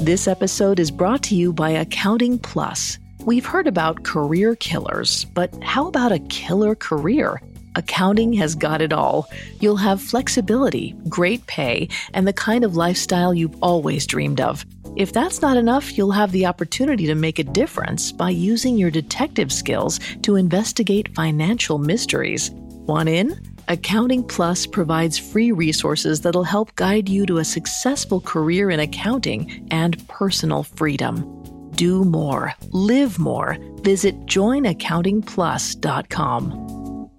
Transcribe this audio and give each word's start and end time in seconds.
This 0.00 0.28
episode 0.28 0.78
is 0.78 0.92
brought 0.92 1.24
to 1.24 1.34
you 1.34 1.52
by 1.52 1.70
Accounting 1.70 2.38
Plus. 2.38 3.00
We've 3.24 3.44
heard 3.44 3.66
about 3.66 4.04
career 4.04 4.54
killers, 4.54 5.24
but 5.24 5.52
how 5.60 5.88
about 5.88 6.12
a 6.12 6.20
killer 6.20 6.76
career? 6.76 7.42
Accounting 7.74 8.32
has 8.34 8.54
got 8.54 8.80
it 8.80 8.92
all. 8.92 9.28
You'll 9.58 9.76
have 9.76 10.00
flexibility, 10.00 10.94
great 11.08 11.44
pay, 11.48 11.88
and 12.14 12.28
the 12.28 12.32
kind 12.32 12.62
of 12.62 12.76
lifestyle 12.76 13.34
you've 13.34 13.60
always 13.60 14.06
dreamed 14.06 14.40
of. 14.40 14.64
If 14.94 15.12
that's 15.12 15.42
not 15.42 15.56
enough, 15.56 15.98
you'll 15.98 16.12
have 16.12 16.30
the 16.30 16.46
opportunity 16.46 17.06
to 17.06 17.16
make 17.16 17.40
a 17.40 17.44
difference 17.44 18.12
by 18.12 18.30
using 18.30 18.78
your 18.78 18.92
detective 18.92 19.52
skills 19.52 19.98
to 20.22 20.36
investigate 20.36 21.12
financial 21.16 21.78
mysteries. 21.78 22.52
Want 22.52 23.08
in? 23.08 23.57
Accounting 23.70 24.22
Plus 24.22 24.66
provides 24.66 25.18
free 25.18 25.52
resources 25.52 26.22
that'll 26.22 26.42
help 26.42 26.74
guide 26.74 27.06
you 27.06 27.26
to 27.26 27.36
a 27.36 27.44
successful 27.44 28.18
career 28.18 28.70
in 28.70 28.80
accounting 28.80 29.68
and 29.70 30.08
personal 30.08 30.62
freedom. 30.62 31.70
Do 31.72 32.02
more, 32.02 32.54
live 32.70 33.18
more. 33.18 33.58
Visit 33.82 34.24
joinaccountingplus.com. 34.24 37.10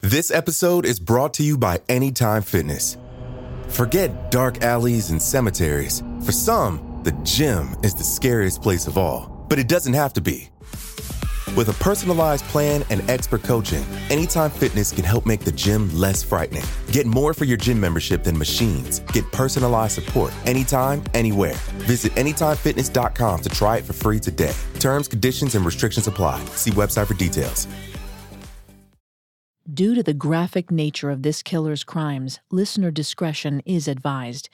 This 0.00 0.30
episode 0.30 0.84
is 0.84 1.00
brought 1.00 1.32
to 1.34 1.42
you 1.42 1.56
by 1.56 1.80
Anytime 1.88 2.42
Fitness. 2.42 2.98
Forget 3.68 4.30
dark 4.30 4.62
alleys 4.62 5.08
and 5.08 5.22
cemeteries. 5.22 6.02
For 6.22 6.32
some, 6.32 7.00
the 7.02 7.12
gym 7.22 7.76
is 7.82 7.94
the 7.94 8.04
scariest 8.04 8.60
place 8.60 8.86
of 8.86 8.98
all, 8.98 9.46
but 9.48 9.58
it 9.58 9.68
doesn't 9.68 9.94
have 9.94 10.12
to 10.12 10.20
be. 10.20 10.50
With 11.56 11.68
a 11.68 11.72
personalized 11.74 12.44
plan 12.46 12.84
and 12.90 13.08
expert 13.08 13.44
coaching, 13.44 13.84
Anytime 14.10 14.50
Fitness 14.50 14.90
can 14.90 15.04
help 15.04 15.24
make 15.24 15.40
the 15.40 15.52
gym 15.52 15.88
less 15.94 16.22
frightening. 16.22 16.64
Get 16.90 17.06
more 17.06 17.32
for 17.32 17.44
your 17.44 17.56
gym 17.56 17.80
membership 17.80 18.24
than 18.24 18.36
machines. 18.36 18.98
Get 19.12 19.30
personalized 19.30 19.94
support 19.94 20.32
anytime, 20.46 21.02
anywhere. 21.14 21.54
Visit 21.86 22.12
AnytimeFitness.com 22.12 23.40
to 23.42 23.48
try 23.48 23.78
it 23.78 23.84
for 23.84 23.92
free 23.92 24.18
today. 24.18 24.52
Terms, 24.80 25.06
conditions, 25.06 25.54
and 25.54 25.64
restrictions 25.64 26.08
apply. 26.08 26.44
See 26.56 26.72
website 26.72 27.06
for 27.06 27.14
details. 27.14 27.68
Due 29.72 29.94
to 29.94 30.02
the 30.02 30.12
graphic 30.12 30.70
nature 30.70 31.10
of 31.10 31.22
this 31.22 31.42
killer's 31.42 31.84
crimes, 31.84 32.40
listener 32.50 32.90
discretion 32.90 33.62
is 33.64 33.88
advised. 33.88 34.48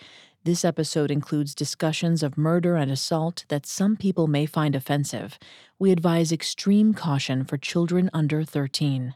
This 0.44 0.64
episode 0.64 1.10
includes 1.10 1.54
discussions 1.54 2.22
of 2.22 2.38
murder 2.38 2.76
and 2.76 2.90
assault 2.90 3.44
that 3.48 3.66
some 3.66 3.96
people 3.96 4.26
may 4.26 4.46
find 4.46 4.74
offensive. 4.74 5.38
We 5.80 5.92
advise 5.92 6.30
extreme 6.30 6.92
caution 6.92 7.42
for 7.46 7.56
children 7.56 8.10
under 8.12 8.44
13. 8.44 9.14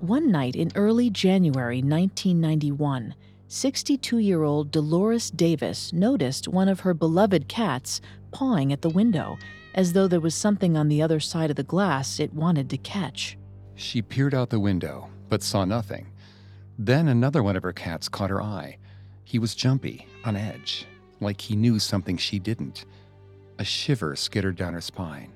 One 0.00 0.30
night 0.30 0.54
in 0.56 0.70
early 0.74 1.08
January 1.08 1.78
1991, 1.78 3.14
62 3.48 4.18
year 4.18 4.42
old 4.42 4.70
Dolores 4.70 5.30
Davis 5.30 5.90
noticed 5.94 6.48
one 6.48 6.68
of 6.68 6.80
her 6.80 6.92
beloved 6.92 7.48
cats 7.48 8.02
pawing 8.30 8.74
at 8.74 8.82
the 8.82 8.90
window, 8.90 9.38
as 9.74 9.94
though 9.94 10.06
there 10.06 10.20
was 10.20 10.34
something 10.34 10.76
on 10.76 10.88
the 10.88 11.00
other 11.00 11.18
side 11.18 11.48
of 11.48 11.56
the 11.56 11.62
glass 11.62 12.20
it 12.20 12.34
wanted 12.34 12.68
to 12.68 12.76
catch. 12.76 13.38
She 13.74 14.02
peered 14.02 14.34
out 14.34 14.50
the 14.50 14.60
window, 14.60 15.08
but 15.30 15.42
saw 15.42 15.64
nothing. 15.64 16.08
Then 16.78 17.08
another 17.08 17.42
one 17.42 17.56
of 17.56 17.62
her 17.62 17.72
cats 17.72 18.10
caught 18.10 18.28
her 18.28 18.42
eye. 18.42 18.76
He 19.24 19.38
was 19.38 19.54
jumpy, 19.54 20.06
on 20.26 20.36
edge, 20.36 20.84
like 21.22 21.40
he 21.40 21.56
knew 21.56 21.78
something 21.78 22.18
she 22.18 22.38
didn't. 22.38 22.84
A 23.58 23.64
shiver 23.64 24.16
skittered 24.16 24.56
down 24.56 24.74
her 24.74 24.80
spine. 24.80 25.32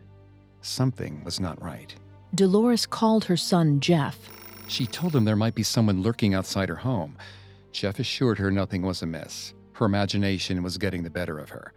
Something 0.61 1.23
was 1.25 1.39
not 1.41 1.63
right. 1.63 1.95
Dolores 2.35 2.87
called 2.87 3.25
her 3.25 3.37
son 3.37 3.81
Jeff. 3.81 4.19
She 4.67 4.87
told 4.87 5.15
him 5.15 5.25
there 5.25 5.37
might 5.37 5.55
be 5.55 5.63
someone 5.63 6.03
lurking 6.03 6.35
outside 6.35 6.69
her 6.69 6.77
home. 6.77 7.17
Jeff 7.73 7.99
assured 7.99 8.39
her 8.39 8.51
nothing 8.51 8.83
was 8.83 9.03
amiss. 9.03 9.55
Her 9.73 9.87
imagination 9.87 10.63
was 10.63 10.79
getting 10.79 11.05
the 11.05 11.11
better 11.11 11.39
of 11.39 11.51
her. 11.51 11.73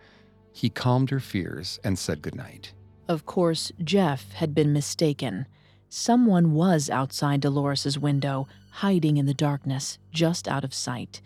He 0.51 0.69
calmed 0.69 1.09
her 1.11 1.19
fears 1.19 1.79
and 1.83 1.97
said 1.97 2.21
goodnight. 2.21 2.73
Of 3.07 3.25
course, 3.25 3.71
Jeff 3.83 4.31
had 4.33 4.53
been 4.55 4.73
mistaken. 4.73 5.45
Someone 5.89 6.53
was 6.53 6.89
outside 6.89 7.41
Dolores's 7.41 7.99
window, 7.99 8.47
hiding 8.71 9.17
in 9.17 9.25
the 9.25 9.33
darkness, 9.33 9.99
just 10.11 10.47
out 10.47 10.63
of 10.63 10.73
sight. 10.73 11.21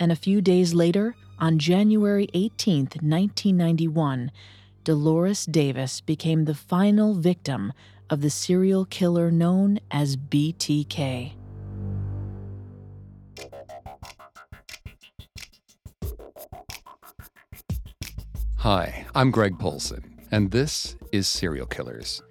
And 0.00 0.10
a 0.10 0.16
few 0.16 0.40
days 0.40 0.72
later, 0.72 1.14
on 1.38 1.58
January 1.58 2.26
18, 2.32 2.84
1991, 3.02 4.32
Dolores 4.82 5.44
Davis 5.44 6.00
became 6.00 6.46
the 6.46 6.54
final 6.54 7.12
victim 7.12 7.74
of 8.08 8.22
the 8.22 8.30
serial 8.30 8.86
killer 8.86 9.30
known 9.30 9.78
as 9.90 10.16
BTK. 10.16 11.34
Hi, 18.56 19.04
I'm 19.14 19.30
Greg 19.30 19.58
Polcyn, 19.58 20.02
and 20.30 20.50
this 20.50 20.96
is 21.12 21.28
Serial 21.28 21.66
Killers. 21.66 22.22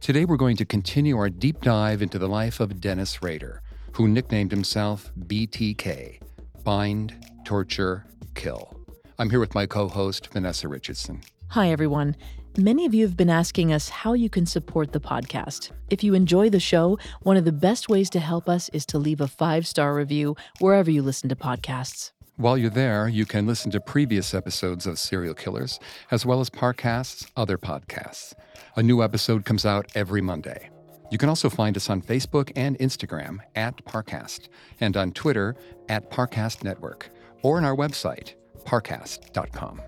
Today 0.00 0.24
we're 0.24 0.38
going 0.38 0.56
to 0.56 0.64
continue 0.64 1.18
our 1.18 1.28
deep 1.28 1.60
dive 1.60 2.00
into 2.00 2.18
the 2.18 2.28
life 2.28 2.60
of 2.60 2.80
Dennis 2.80 3.22
Rader, 3.22 3.60
who 3.92 4.08
nicknamed 4.08 4.52
himself 4.52 5.12
BTK 5.18 6.20
Bind, 6.64 7.14
Torture, 7.44 8.06
Kill. 8.34 8.76
I'm 9.18 9.30
here 9.30 9.40
with 9.40 9.54
my 9.54 9.66
co 9.66 9.88
host, 9.88 10.32
Vanessa 10.32 10.68
Richardson. 10.68 11.22
Hi, 11.48 11.70
everyone. 11.70 12.16
Many 12.56 12.84
of 12.84 12.94
you 12.94 13.06
have 13.06 13.16
been 13.16 13.30
asking 13.30 13.72
us 13.72 13.88
how 13.88 14.12
you 14.12 14.28
can 14.28 14.44
support 14.44 14.92
the 14.92 15.00
podcast. 15.00 15.70
If 15.88 16.02
you 16.02 16.14
enjoy 16.14 16.50
the 16.50 16.60
show, 16.60 16.98
one 17.22 17.36
of 17.36 17.44
the 17.44 17.52
best 17.52 17.88
ways 17.88 18.10
to 18.10 18.20
help 18.20 18.48
us 18.48 18.68
is 18.70 18.84
to 18.86 18.98
leave 18.98 19.20
a 19.20 19.28
five 19.28 19.66
star 19.66 19.94
review 19.94 20.36
wherever 20.58 20.90
you 20.90 21.02
listen 21.02 21.28
to 21.28 21.36
podcasts. 21.36 22.12
While 22.36 22.56
you're 22.56 22.70
there, 22.70 23.06
you 23.08 23.26
can 23.26 23.46
listen 23.46 23.70
to 23.72 23.80
previous 23.80 24.32
episodes 24.32 24.86
of 24.86 24.98
Serial 24.98 25.34
Killers, 25.34 25.78
as 26.10 26.24
well 26.24 26.40
as 26.40 26.48
Parcast's 26.48 27.26
other 27.36 27.58
podcasts. 27.58 28.32
A 28.76 28.82
new 28.82 29.02
episode 29.02 29.44
comes 29.44 29.66
out 29.66 29.90
every 29.94 30.22
Monday. 30.22 30.70
You 31.10 31.18
can 31.18 31.28
also 31.28 31.50
find 31.50 31.76
us 31.76 31.90
on 31.90 32.02
Facebook 32.02 32.52
and 32.54 32.78
Instagram 32.78 33.38
at 33.56 33.84
Parcast, 33.84 34.48
and 34.80 34.96
on 34.96 35.12
Twitter 35.12 35.56
at 35.88 36.10
Parcast 36.10 36.62
Network, 36.62 37.10
or 37.42 37.56
on 37.56 37.64
our 37.64 37.74
website, 37.74 38.34
parcast.com. 38.64 39.80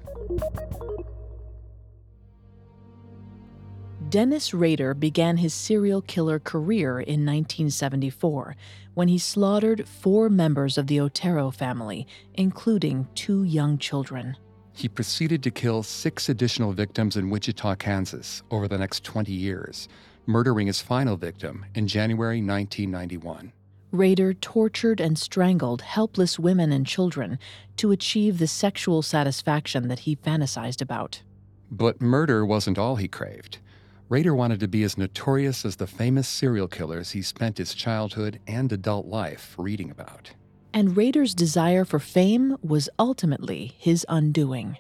Dennis 4.09 4.53
Rader 4.53 4.95
began 4.95 5.37
his 5.39 5.55
serial 5.55 6.03
killer 6.03 6.39
career 6.39 7.01
in 7.01 7.25
1974 7.25 8.57
when 8.95 9.09
he 9.09 9.17
slaughtered 9.17 9.89
four 9.89 10.29
members 10.29 10.77
of 10.77 10.87
the 10.87 11.01
Otero 11.01 11.51
family, 11.51 12.07
including 12.35 13.09
two 13.15 13.45
young 13.45 13.79
children. 13.79 14.37
He 14.75 14.89
proceeded 14.89 15.43
to 15.45 15.51
kill 15.51 15.83
six 15.83 16.29
additional 16.29 16.73
victims 16.73 17.17
in 17.17 17.31
Wichita, 17.31 17.77
Kansas 17.77 18.43
over 18.51 18.69
the 18.69 18.79
next 18.79 19.05
20 19.05 19.33
years, 19.33 19.89
murdering 20.27 20.67
his 20.67 20.81
final 20.81 21.17
victim 21.17 21.65
in 21.75 21.87
January 21.87 22.39
1991. 22.39 23.53
Rader 23.91 24.33
tortured 24.33 25.01
and 25.01 25.19
strangled 25.19 25.83
helpless 25.83 26.39
women 26.39 26.73
and 26.73 26.87
children 26.87 27.39
to 27.77 27.91
achieve 27.91 28.39
the 28.39 28.47
sexual 28.47 29.03
satisfaction 29.03 29.89
that 29.89 30.01
he 30.01 30.17
fantasized 30.17 30.81
about. 30.81 31.23
But 31.71 32.01
murder 32.01 32.47
wasn't 32.47 32.79
all 32.79 32.97
he 32.97 33.09
craved. 33.09 33.59
Rader 34.09 34.35
wanted 34.35 34.61
to 34.61 34.69
be 34.69 34.83
as 34.83 34.99
notorious 34.99 35.65
as 35.65 35.77
the 35.77 35.87
famous 35.87 36.29
serial 36.29 36.69
killers 36.69 37.13
he 37.13 37.23
spent 37.23 37.59
his 37.59 37.75
childhood 37.75 38.41
and 38.47 38.73
adult 38.73 39.07
life 39.07 39.55
reading 39.59 39.91
about. 39.91 40.33
And 40.75 40.97
Rader's 40.97 41.35
desire 41.35 41.85
for 41.85 41.99
fame 41.99 42.57
was 42.63 42.89
ultimately 42.99 43.75
his 43.79 44.07
undoing. 44.09 44.79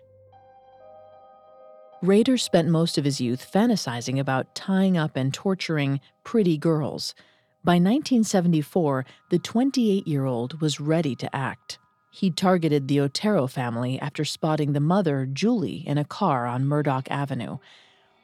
Rader 2.02 2.36
spent 2.36 2.68
most 2.68 2.98
of 2.98 3.04
his 3.04 3.20
youth 3.20 3.48
fantasizing 3.48 4.18
about 4.18 4.56
tying 4.56 4.98
up 4.98 5.14
and 5.14 5.32
torturing 5.32 6.00
pretty 6.24 6.58
girls. 6.58 7.14
By 7.62 7.74
1974, 7.74 9.06
the 9.30 9.38
28 9.38 10.08
year 10.08 10.24
old 10.24 10.60
was 10.60 10.80
ready 10.80 11.14
to 11.14 11.34
act. 11.34 11.78
He 12.10 12.32
targeted 12.32 12.88
the 12.88 12.98
Otero 12.98 13.46
family 13.46 14.00
after 14.00 14.24
spotting 14.24 14.72
the 14.72 14.80
mother, 14.80 15.28
Julie, 15.32 15.84
in 15.86 15.96
a 15.96 16.04
car 16.04 16.44
on 16.44 16.66
Murdock 16.66 17.08
Avenue. 17.08 17.58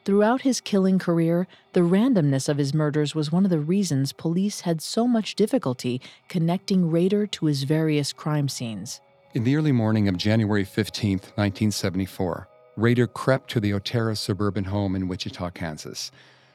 Throughout 0.03 0.41
his 0.41 0.59
killing 0.59 0.99
career, 0.99 1.47
the 1.71 1.79
randomness 1.79 2.49
of 2.49 2.57
his 2.57 2.73
murders 2.73 3.15
was 3.15 3.31
one 3.31 3.45
of 3.45 3.49
the 3.49 3.61
reasons 3.61 4.11
police 4.11 4.61
had 4.61 4.81
so 4.81 5.07
much 5.07 5.35
difficulty 5.35 6.01
connecting 6.27 6.91
Rader 6.91 7.25
to 7.27 7.45
his 7.45 7.63
various 7.63 8.11
crime 8.11 8.49
scenes. 8.49 8.99
In 9.33 9.45
the 9.45 9.55
early 9.55 9.71
morning 9.71 10.09
of 10.09 10.17
January 10.17 10.65
15, 10.65 11.11
1974, 11.11 12.49
Rader 12.79 13.07
crept 13.07 13.49
to 13.51 13.59
the 13.59 13.73
Otero 13.73 14.13
suburban 14.13 14.63
home 14.65 14.95
in 14.95 15.09
Wichita, 15.09 15.49
Kansas. 15.49 16.11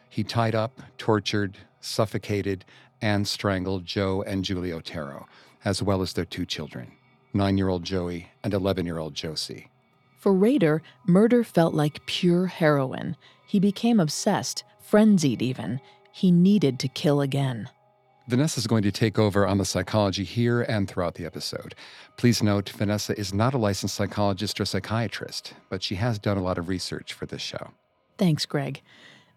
He 0.09 0.25
tied 0.25 0.55
up, 0.55 0.81
tortured, 0.97 1.59
suffocated, 1.83 2.65
and 3.03 3.29
strangled 3.29 3.85
Joe 3.85 4.23
and 4.23 4.43
Julie 4.43 4.73
Otero, 4.73 5.27
as 5.67 5.83
well 5.83 6.01
as 6.01 6.15
their 6.15 6.25
two 6.25 6.47
children, 6.47 6.93
nine 7.35 7.59
year 7.59 7.69
old 7.69 7.85
Joey 7.85 8.31
and 8.43 8.55
11 8.55 8.87
year 8.87 8.97
old 8.97 9.13
Josie. 9.13 9.69
For 10.17 10.33
Rader, 10.33 10.81
murder 11.07 11.45
felt 11.45 11.75
like 11.75 12.07
pure 12.07 12.47
heroin. 12.47 13.17
He 13.47 13.61
became 13.61 14.01
obsessed, 14.01 14.65
frenzied 14.81 15.43
even. 15.43 15.79
He 16.11 16.33
needed 16.33 16.79
to 16.79 16.89
kill 16.89 17.21
again. 17.21 17.69
Vanessa 18.27 18.59
is 18.59 18.67
going 18.67 18.83
to 18.83 18.91
take 18.91 19.19
over 19.19 19.47
on 19.47 19.59
the 19.59 19.67
psychology 19.67 20.25
here 20.25 20.63
and 20.63 20.89
throughout 20.89 21.15
the 21.15 21.27
episode. 21.27 21.75
Please 22.17 22.43
note, 22.43 22.71
Vanessa 22.71 23.19
is 23.19 23.35
not 23.35 23.53
a 23.53 23.59
licensed 23.59 23.95
psychologist 23.95 24.59
or 24.59 24.65
psychiatrist, 24.65 25.53
but 25.69 25.83
she 25.83 25.97
has 25.97 26.19
done 26.19 26.39
a 26.39 26.43
lot 26.43 26.57
of 26.57 26.69
research 26.69 27.13
for 27.13 27.27
this 27.27 27.43
show. 27.43 27.73
Thanks, 28.17 28.47
Greg. 28.47 28.81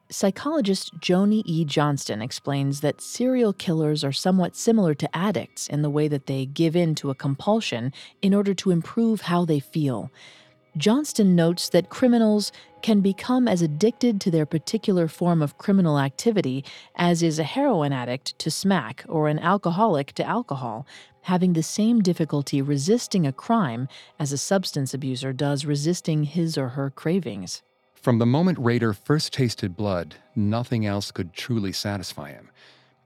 Psychologist 0.10 0.98
Joni 1.01 1.44
E. 1.45 1.66
Johnston 1.66 2.22
explains 2.22 2.80
that 2.80 3.01
serial 3.01 3.51
killers 3.51 4.06
are 4.06 4.13
somewhat 4.13 4.56
similar 4.56 4.94
to 4.94 5.16
addicts 5.16 5.68
in 5.68 5.81
the 5.81 5.89
way 5.89 6.07
that 6.07 6.28
they 6.28 6.45
give 6.45 6.78
in 6.78 6.95
to 6.95 7.10
a 7.10 7.16
compulsion 7.16 7.92
in 8.22 8.34
order 8.34 8.54
to 8.54 8.72
improve 8.72 9.22
how 9.22 9.44
they 9.44 9.60
feel. 9.60 10.10
Johnston 10.77 11.35
notes 11.35 11.69
that 11.69 11.89
criminals 11.89 12.51
can 12.83 13.01
become 13.01 13.47
as 13.47 13.63
addicted 13.63 14.21
to 14.21 14.29
their 14.29 14.45
particular 14.45 15.07
form 15.07 15.41
of 15.41 15.57
criminal 15.57 16.00
activity 16.00 16.63
as 16.95 17.24
is 17.24 17.39
a 17.39 17.44
heroin 17.44 17.91
addict 17.91 18.38
to 18.39 18.51
smack 18.51 19.03
or 19.09 19.27
an 19.27 19.39
alcoholic 19.39 20.13
to 20.13 20.24
alcohol, 20.24 20.85
having 21.21 21.53
the 21.53 21.63
same 21.63 22.01
difficulty 22.01 22.62
resisting 22.62 23.25
a 23.25 23.33
crime 23.33 23.88
as 24.19 24.31
a 24.31 24.38
substance 24.38 24.94
abuser 24.94 25.33
does 25.33 25.65
resisting 25.65 26.24
his 26.24 26.57
or 26.57 26.69
her 26.69 26.91
cravings. 26.91 27.63
From 27.95 28.19
the 28.19 28.25
moment 28.27 28.59
Rader 28.59 28.94
first 28.94 29.33
tasted 29.33 29.75
blood, 29.75 30.15
nothing 30.35 30.85
else 30.85 31.12
could 31.12 31.33
truly 31.33 31.71
satisfy 31.71 32.31
him. 32.31 32.51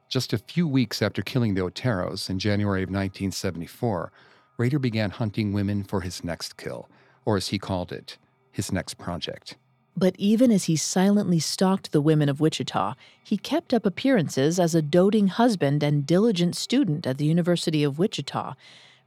Just 0.10 0.34
a 0.34 0.38
few 0.38 0.68
weeks 0.68 1.02
after 1.02 1.22
killing 1.22 1.54
the 1.54 1.62
Oteros 1.62 2.30
in 2.30 2.38
January 2.38 2.84
of 2.84 2.90
1974, 2.90 4.12
Rader 4.58 4.78
began 4.78 5.10
hunting 5.10 5.54
women 5.54 5.86
for 5.86 6.02
his 6.02 6.24
next 6.24 6.58
kill, 6.58 6.90
or 7.26 7.38
as 7.38 7.50
he 7.50 7.60
called 7.60 7.92
it, 7.92 8.18
his 8.52 8.72
next 8.72 8.96
project. 8.98 9.58
But 9.96 10.16
even 10.18 10.52
as 10.52 10.66
he 10.66 10.76
silently 10.76 11.40
stalked 11.40 11.92
the 11.92 12.02
women 12.02 12.30
of 12.30 12.40
Wichita, 12.40 12.96
he 13.24 13.38
kept 13.38 13.74
up 13.74 13.86
appearances 13.86 14.60
as 14.60 14.74
a 14.74 14.82
doting 14.82 15.28
husband 15.28 15.84
and 15.84 16.06
diligent 16.06 16.56
student 16.56 17.06
at 17.06 17.18
the 17.18 17.26
University 17.26 17.84
of 17.84 18.00
Wichita. 18.00 18.54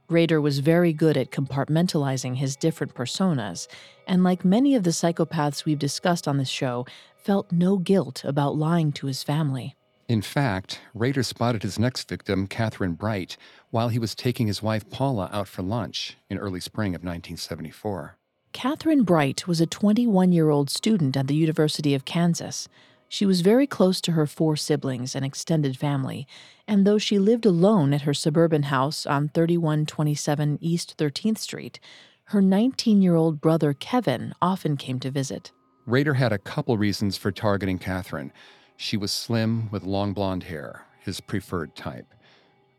Rader 0.07 0.39
was 0.39 0.59
very 0.59 0.93
good 0.93 1.17
at 1.17 1.31
compartmentalizing 1.31 2.35
his 2.35 2.55
different 2.55 2.93
personas, 2.93 3.67
and 4.07 4.23
like 4.23 4.45
many 4.45 4.75
of 4.75 4.83
the 4.83 4.91
psychopaths 4.91 5.65
we've 5.65 5.79
discussed 5.79 6.27
on 6.27 6.37
this 6.37 6.49
show, 6.49 6.85
felt 7.15 7.51
no 7.51 7.77
guilt 7.77 8.23
about 8.23 8.55
lying 8.55 8.91
to 8.91 9.07
his 9.07 9.23
family. 9.23 9.75
In 10.07 10.21
fact, 10.21 10.81
Rader 10.93 11.23
spotted 11.23 11.63
his 11.63 11.79
next 11.79 12.07
victim, 12.07 12.45
Catherine 12.45 12.93
Bright, 12.93 13.37
while 13.71 13.89
he 13.89 13.97
was 13.97 14.13
taking 14.13 14.45
his 14.45 14.61
wife 14.61 14.87
Paula 14.91 15.29
out 15.33 15.47
for 15.47 15.63
lunch 15.63 16.17
in 16.29 16.37
early 16.37 16.59
spring 16.59 16.89
of 16.93 17.01
1974. 17.01 18.17
Catherine 18.53 19.03
Bright 19.03 19.47
was 19.47 19.59
a 19.59 19.65
21 19.65 20.31
year 20.31 20.49
old 20.49 20.69
student 20.69 21.17
at 21.17 21.25
the 21.25 21.35
University 21.35 21.95
of 21.95 22.05
Kansas. 22.05 22.67
She 23.09 23.25
was 23.25 23.41
very 23.41 23.65
close 23.65 23.99
to 24.01 24.11
her 24.11 24.27
four 24.27 24.55
siblings 24.55 25.15
and 25.15 25.25
extended 25.25 25.75
family, 25.77 26.27
and 26.67 26.85
though 26.85 26.99
she 26.99 27.17
lived 27.17 27.45
alone 27.45 27.91
at 27.91 28.01
her 28.03 28.13
suburban 28.13 28.63
house 28.63 29.07
on 29.07 29.29
3127 29.29 30.59
East 30.61 30.95
13th 30.97 31.39
Street, 31.39 31.79
her 32.25 32.41
19 32.41 33.01
year 33.01 33.15
old 33.15 33.41
brother 33.41 33.73
Kevin 33.73 34.33
often 34.39 34.77
came 34.77 34.99
to 34.99 35.09
visit. 35.09 35.51
Rader 35.87 36.13
had 36.13 36.31
a 36.31 36.37
couple 36.37 36.77
reasons 36.77 37.17
for 37.17 37.31
targeting 37.31 37.79
Catherine. 37.79 38.31
She 38.77 38.97
was 38.97 39.11
slim 39.11 39.69
with 39.71 39.83
long 39.83 40.13
blonde 40.13 40.43
hair, 40.43 40.85
his 40.99 41.21
preferred 41.21 41.75
type. 41.75 42.13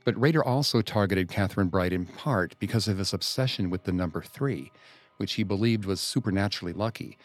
But 0.04 0.20
Rader 0.20 0.44
also 0.44 0.82
targeted 0.82 1.28
Catherine 1.28 1.68
Bright 1.68 1.92
in 1.92 2.06
part 2.06 2.54
because 2.58 2.86
of 2.86 2.98
his 2.98 3.12
obsession 3.12 3.70
with 3.70 3.84
the 3.84 3.92
number 3.92 4.22
three, 4.22 4.70
which 5.16 5.34
he 5.34 5.42
believed 5.42 5.84
was 5.84 6.00
supernaturally 6.00 6.72
lucky. 6.72 7.18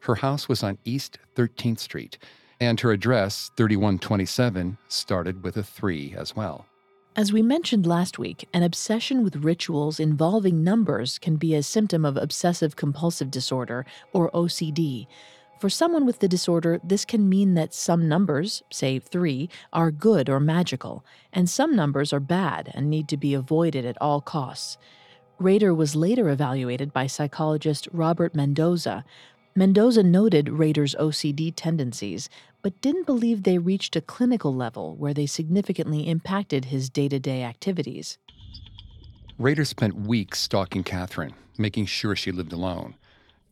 Her 0.00 0.16
house 0.16 0.48
was 0.48 0.62
on 0.62 0.78
East 0.84 1.18
13th 1.36 1.78
Street, 1.78 2.18
and 2.60 2.80
her 2.80 2.92
address, 2.92 3.50
3127, 3.56 4.78
started 4.88 5.44
with 5.44 5.56
a 5.56 5.62
3 5.62 6.14
as 6.16 6.34
well. 6.34 6.66
As 7.16 7.32
we 7.32 7.42
mentioned 7.42 7.86
last 7.86 8.18
week, 8.18 8.48
an 8.52 8.64
obsession 8.64 9.22
with 9.22 9.36
rituals 9.36 10.00
involving 10.00 10.64
numbers 10.64 11.18
can 11.18 11.36
be 11.36 11.54
a 11.54 11.62
symptom 11.62 12.04
of 12.04 12.16
obsessive 12.16 12.74
compulsive 12.74 13.30
disorder, 13.30 13.86
or 14.12 14.32
OCD. 14.32 15.06
For 15.60 15.70
someone 15.70 16.04
with 16.04 16.18
the 16.18 16.28
disorder, 16.28 16.80
this 16.84 17.04
can 17.04 17.28
mean 17.28 17.54
that 17.54 17.72
some 17.72 18.08
numbers, 18.08 18.62
say 18.70 18.98
3, 18.98 19.48
are 19.72 19.90
good 19.90 20.28
or 20.28 20.40
magical, 20.40 21.04
and 21.32 21.48
some 21.48 21.74
numbers 21.74 22.12
are 22.12 22.20
bad 22.20 22.70
and 22.74 22.90
need 22.90 23.08
to 23.08 23.16
be 23.16 23.34
avoided 23.34 23.86
at 23.86 24.00
all 24.00 24.20
costs. 24.20 24.76
Rader 25.38 25.74
was 25.74 25.96
later 25.96 26.28
evaluated 26.28 26.92
by 26.92 27.06
psychologist 27.06 27.88
Robert 27.92 28.34
Mendoza, 28.34 29.04
Mendoza 29.56 30.02
noted 30.02 30.48
Rader's 30.48 30.96
OCD 30.96 31.52
tendencies, 31.54 32.28
but 32.60 32.80
didn't 32.80 33.06
believe 33.06 33.44
they 33.44 33.58
reached 33.58 33.94
a 33.94 34.00
clinical 34.00 34.52
level 34.52 34.96
where 34.96 35.14
they 35.14 35.26
significantly 35.26 36.08
impacted 36.08 36.66
his 36.66 36.90
day 36.90 37.08
to 37.08 37.20
day 37.20 37.44
activities. 37.44 38.18
Rader 39.38 39.64
spent 39.64 39.94
weeks 39.94 40.40
stalking 40.40 40.82
Catherine, 40.82 41.34
making 41.56 41.86
sure 41.86 42.16
she 42.16 42.32
lived 42.32 42.52
alone. 42.52 42.96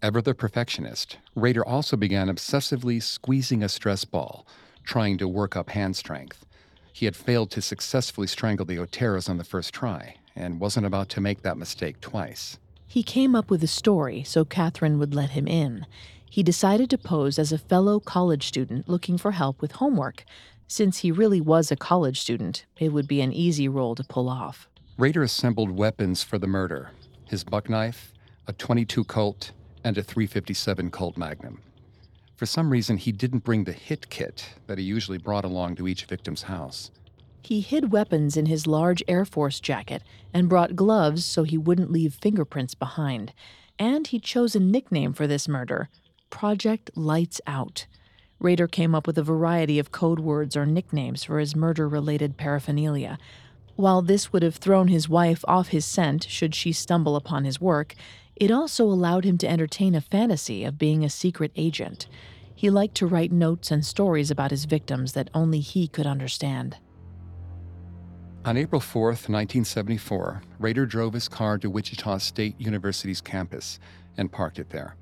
Ever 0.02 0.21
the 0.21 0.35
perfectionist, 0.35 1.18
Rader 1.37 1.64
also 1.64 1.97
began 1.97 2.26
obsessively 2.26 3.00
squeezing 3.00 3.62
a 3.62 3.68
stress 3.68 4.04
ball, 4.04 4.44
trying 4.82 5.16
to 5.18 5.28
work 5.28 5.54
up 5.54 5.71
hand 5.71 5.94
strength. 5.94 6.44
He 6.92 7.04
had 7.04 7.14
failed 7.14 7.52
to 7.52 7.62
successfully 7.62 8.26
strangle 8.26 8.66
the 8.66 8.78
Oteros 8.78 9.30
on 9.30 9.37
the 9.38 9.44
first 9.44 9.73
try 9.73 10.16
and 10.35 10.59
wasn't 10.59 10.87
about 10.87 11.09
to 11.11 11.21
make 11.21 11.42
that 11.42 11.56
mistake 11.56 12.00
twice. 12.00 12.59
He 12.88 13.04
came 13.04 13.37
up 13.37 13.49
with 13.49 13.62
a 13.62 13.68
story 13.68 14.25
so 14.25 14.44
Catherine 14.44 14.99
would 14.99 15.14
let 15.14 15.30
him 15.30 15.47
in. 15.47 15.87
He 16.28 16.42
decided 16.42 16.90
to 16.90 16.99
pose 16.99 17.38
as 17.38 17.52
a 17.52 17.59
fellow 17.59 18.00
college 18.00 18.49
student 18.49 18.88
looking 18.88 19.18
for 19.18 19.30
help 19.30 19.62
with 19.62 19.73
homework. 19.73 20.25
Since 20.66 20.99
he 20.99 21.12
really 21.12 21.40
was 21.40 21.71
a 21.71 21.76
college 21.76 22.21
student, 22.21 22.66
it 22.76 22.88
would 22.88 23.06
be 23.06 23.21
an 23.21 23.32
easy 23.32 23.68
role 23.68 23.94
to 23.94 24.02
pull 24.02 24.28
off. 24.28 24.68
Rader 24.99 25.23
assembled 25.23 25.71
weapons 25.71 26.25
for 26.25 26.38
the 26.38 26.49
murder 26.49 26.90
his 27.28 27.44
buck 27.44 27.71
knife, 27.71 28.12
a 28.49 28.52
22 28.52 29.04
Colt, 29.04 29.52
and 29.85 29.99
a 29.99 30.03
357 30.03 30.91
Colt 30.91 31.17
Magnum. 31.17 31.61
For 32.37 32.47
some 32.47 32.71
reason, 32.71 32.97
he 32.97 33.12
didn't 33.12 33.45
bring 33.45 33.65
the 33.65 33.73
hit 33.73 34.11
kit 34.11 34.55
that 34.67 34.79
he 34.79 34.85
usually 34.85 35.19
brought 35.19 35.45
along 35.45 35.77
to 35.77 35.87
each 35.87 36.05
victim's 36.07 36.43
house. 36.43 36.91
He 37.43 37.61
hid 37.61 37.93
weapons 37.93 38.37
in 38.37 38.47
his 38.47 38.67
large 38.67 39.03
Air 39.09 39.25
Force 39.25 39.61
jacket 39.61 40.03
and 40.33 40.49
brought 40.49 40.77
gloves 40.77 41.25
so 41.25 41.43
he 41.43 41.59
wouldn't 41.59 41.91
leave 41.91 42.15
fingerprints 42.15 42.75
behind. 42.75 43.33
And 43.79 44.07
he 44.07 44.19
chose 44.19 44.55
a 44.55 44.61
nickname 44.61 45.12
for 45.12 45.27
this 45.27 45.49
murder 45.49 45.89
Project 46.31 46.91
Lights 46.97 47.41
Out. 47.47 47.87
Rader 48.39 48.67
came 48.67 48.95
up 48.95 49.07
with 49.07 49.19
a 49.19 49.23
variety 49.23 49.79
of 49.79 49.93
code 49.93 50.19
words 50.19 50.57
or 50.57 50.67
nicknames 50.67 51.25
for 51.25 51.39
his 51.39 51.55
murder 51.55 51.89
related 51.89 52.37
paraphernalia. 52.37 53.19
While 53.77 54.03
this 54.03 54.33
would 54.33 54.43
have 54.43 54.57
thrown 54.57 54.89
his 54.89 55.09
wife 55.09 55.45
off 55.47 55.69
his 55.69 55.85
scent 55.85 56.27
should 56.29 56.55
she 56.55 56.73
stumble 56.73 57.17
upon 57.17 57.45
his 57.45 57.61
work, 57.61 57.95
it 58.42 58.50
also 58.50 58.84
allowed 58.84 59.25
him 59.25 59.38
to 59.38 59.49
entertain 59.49 59.94
a 59.94 60.00
fantasy 60.00 60.64
of 60.64 60.76
being 60.76 61.04
a 61.04 61.08
secret 61.08 61.52
agent. 61.54 62.08
He 62.56 62.70
liked 62.70 62.96
to 62.96 63.06
write 63.06 63.30
notes 63.30 63.70
and 63.70 63.87
stories 63.87 64.32
about 64.32 64.50
his 64.50 64.64
victims 64.64 65.12
that 65.12 65.30
only 65.32 65.61
he 65.61 65.87
could 65.87 66.08
understand. 66.08 66.76
On 68.44 68.56
April 68.56 68.80
4th, 68.80 69.30
1974, 69.30 70.42
Rader 70.58 70.87
drove 70.87 71.12
his 71.12 71.28
car 71.28 71.56
to 71.58 71.70
Wichita 71.70 72.18
State 72.18 72.61
University's 72.61 73.20
campus 73.20 73.78
and 74.16 74.32
parked 74.32 74.58
it 74.58 74.70
there. 74.70 74.96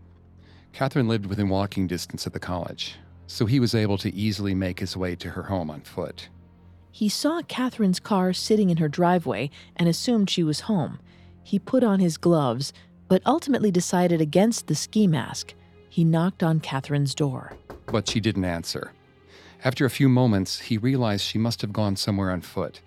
Catherine 0.74 1.08
lived 1.08 1.24
within 1.24 1.48
walking 1.48 1.86
distance 1.86 2.26
of 2.26 2.34
the 2.34 2.38
college, 2.38 2.96
so 3.26 3.46
he 3.46 3.58
was 3.58 3.74
able 3.74 3.96
to 3.96 4.14
easily 4.14 4.54
make 4.54 4.80
his 4.80 4.98
way 4.98 5.16
to 5.16 5.30
her 5.30 5.44
home 5.44 5.70
on 5.70 5.80
foot. 5.80 6.28
He 6.92 7.08
saw 7.08 7.40
Catherine's 7.40 8.00
car 8.00 8.34
sitting 8.34 8.68
in 8.68 8.76
her 8.76 8.88
driveway 8.88 9.48
and 9.76 9.88
assumed 9.88 10.28
she 10.28 10.42
was 10.42 10.60
home. 10.60 10.98
He 11.42 11.58
put 11.58 11.82
on 11.82 12.00
his 12.00 12.18
gloves, 12.18 12.74
but 13.10 13.20
ultimately 13.26 13.70
decided 13.70 14.22
against 14.22 14.66
the 14.66 14.74
ski 14.74 15.06
mask. 15.06 15.52
He 15.90 16.02
knocked 16.02 16.42
on 16.42 16.60
Catherine's 16.60 17.14
door. 17.14 17.52
But 17.84 18.08
she 18.08 18.20
didn't 18.20 18.46
answer. 18.46 18.92
After 19.62 19.84
a 19.84 19.90
few 19.90 20.08
moments, 20.08 20.60
he 20.60 20.78
realized 20.78 21.26
she 21.26 21.36
must 21.36 21.60
have 21.60 21.74
gone 21.74 21.96
somewhere 21.96 22.30
on 22.30 22.40
foot 22.40 22.80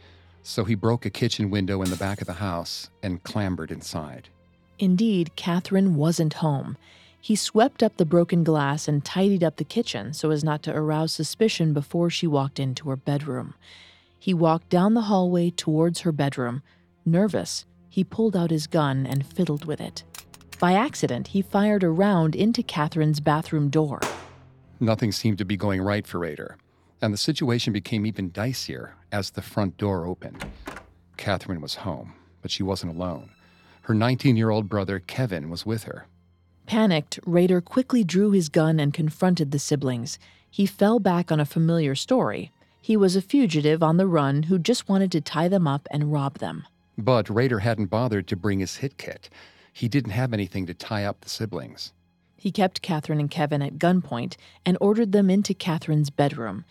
so 0.44 0.66
he 0.66 0.76
broke 0.76 1.06
a 1.06 1.10
kitchen 1.10 1.50
window 1.50 1.82
in 1.82 1.90
the 1.90 1.96
back 1.96 2.20
of 2.22 2.28
the 2.28 2.34
house 2.34 2.90
and 3.02 3.24
clambered 3.24 3.72
inside. 3.72 4.28
Indeed, 4.78 5.36
Catherine 5.36 5.96
wasn't 5.96 6.36
home. 6.36 6.78
He 7.20 7.38
swept 7.38 7.82
up 7.82 7.96
the 7.96 8.06
broken 8.06 8.44
glass 8.44 8.88
and 8.88 9.04
tidied 9.04 9.44
up 9.44 9.56
the 9.56 9.64
kitchen 9.64 10.14
so 10.14 10.30
as 10.30 10.44
not 10.44 10.62
to 10.64 10.76
arouse 10.76 11.14
suspicion 11.14 11.74
before 11.74 12.10
she 12.10 12.28
walked 12.28 12.60
into 12.60 12.90
her 12.90 12.98
bedroom. 12.98 13.54
He 14.20 14.34
walked 14.34 14.70
down 14.70 14.94
the 14.94 15.04
hallway 15.04 15.50
towards 15.50 16.02
her 16.02 16.12
bedroom. 16.12 16.62
Nervous, 17.06 17.66
he 17.90 18.04
pulled 18.04 18.36
out 18.36 18.52
his 18.52 18.68
gun 18.68 19.06
and 19.06 19.26
fiddled 19.26 19.66
with 19.66 19.80
it. 19.80 20.04
By 20.64 20.74
accident, 20.74 21.28
he 21.28 21.42
fired 21.42 21.84
a 21.84 21.90
round 21.90 22.36
into 22.36 22.64
Catherine's 22.64 23.20
bathroom 23.20 23.70
door. 23.70 24.00
Nothing 24.80 25.12
seemed 25.12 25.38
to 25.40 25.46
be 25.46 25.58
going 25.58 25.82
right 25.82 26.08
for 26.08 26.20
Rader 26.20 26.58
and 27.04 27.14
the 27.14 27.18
situation 27.18 27.74
became 27.74 28.06
even 28.06 28.32
dicier 28.32 28.92
as 29.12 29.32
the 29.32 29.42
front 29.42 29.76
door 29.76 30.08
opened. 30.08 30.46
Catherine 31.18 31.60
was 31.60 31.76
home, 31.76 32.14
but 32.42 32.50
she 32.50 32.64
wasn't 32.64 32.96
alone. 32.96 33.30
Her 33.82 33.94
19 33.94 34.38
year 34.38 34.52
old 34.52 34.70
brother, 34.70 35.00
Kevin, 35.00 35.50
was 35.50 35.66
with 35.66 35.84
her. 35.84 36.08
Panicked, 36.66 37.20
Rader 37.26 37.60
quickly 37.60 38.06
drew 38.06 38.32
his 38.32 38.48
gun 38.48 38.80
and 38.80 38.94
confronted 38.94 39.52
the 39.52 39.60
siblings. 39.60 40.18
He 40.50 40.66
fell 40.66 40.98
back 40.98 41.30
on 41.30 41.42
a 41.42 41.46
familiar 41.46 41.94
story. 41.94 42.54
He 42.82 42.96
was 42.96 43.18
a 43.18 43.22
fugitive 43.22 43.84
on 43.84 43.98
the 43.98 44.08
run 44.08 44.44
who 44.44 44.58
just 44.58 44.88
wanted 44.88 45.12
to 45.12 45.20
tie 45.20 45.50
them 45.50 45.68
up 45.68 45.90
and 45.92 46.14
rob 46.14 46.38
them. 46.38 46.64
But 46.98 47.30
Rader 47.30 47.60
hadn't 47.60 47.88
bothered 47.88 48.30
to 48.30 48.38
bring 48.38 48.60
his 48.60 48.78
hit 48.78 48.98
kit. 48.98 49.30
He 49.74 49.90
didn't 49.90 50.12
have 50.12 50.34
anything 50.34 50.66
to 50.68 50.74
tie 50.74 51.04
up 51.04 51.22
the 51.22 51.30
siblings. 51.30 51.92
He 52.38 52.52
kept 52.52 52.82
Catherine 52.82 53.20
and 53.20 53.32
Kevin 53.32 53.62
at 53.62 53.80
gunpoint 53.80 54.38
and 54.66 54.78
ordered 54.80 55.12
them 55.12 55.30
into 55.30 55.54
Catherine's 55.54 56.10
bedroom. 56.10 56.66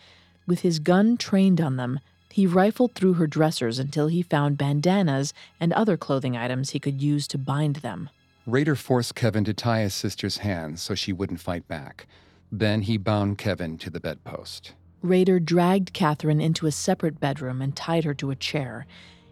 With 0.47 0.61
his 0.61 0.79
gun 0.79 1.17
trained 1.17 1.59
on 1.59 1.75
them, 1.75 1.99
he 2.31 2.47
rifled 2.47 2.95
through 2.95 3.13
her 3.13 3.27
dressers 3.27 3.77
until 3.77 4.07
he 4.07 4.23
found 4.23 4.57
bandanas 4.57 5.33
and 5.59 5.73
other 5.73 5.97
clothing 5.97 6.35
items 6.35 6.71
he 6.71 6.79
could 6.79 7.01
use 7.01 7.27
to 7.27 7.37
bind 7.37 7.77
them. 7.77 8.09
Rader 8.45 8.75
forced 8.75 9.15
Kevin 9.15 9.43
to 9.45 9.53
tie 9.53 9.81
his 9.81 9.93
sister's 9.93 10.39
hands 10.39 10.81
so 10.81 10.95
she 10.95 11.13
wouldn't 11.13 11.39
fight 11.39 11.67
back. 11.67 12.07
Then 12.51 12.81
he 12.81 12.97
bound 12.97 13.37
Kevin 13.37 13.77
to 13.79 13.89
the 13.89 13.99
bedpost. 13.99 14.73
Rader 15.01 15.39
dragged 15.39 15.93
Catherine 15.93 16.41
into 16.41 16.65
a 16.65 16.71
separate 16.71 17.19
bedroom 17.19 17.61
and 17.61 17.75
tied 17.75 18.03
her 18.03 18.13
to 18.15 18.31
a 18.31 18.35
chair. 18.35 18.85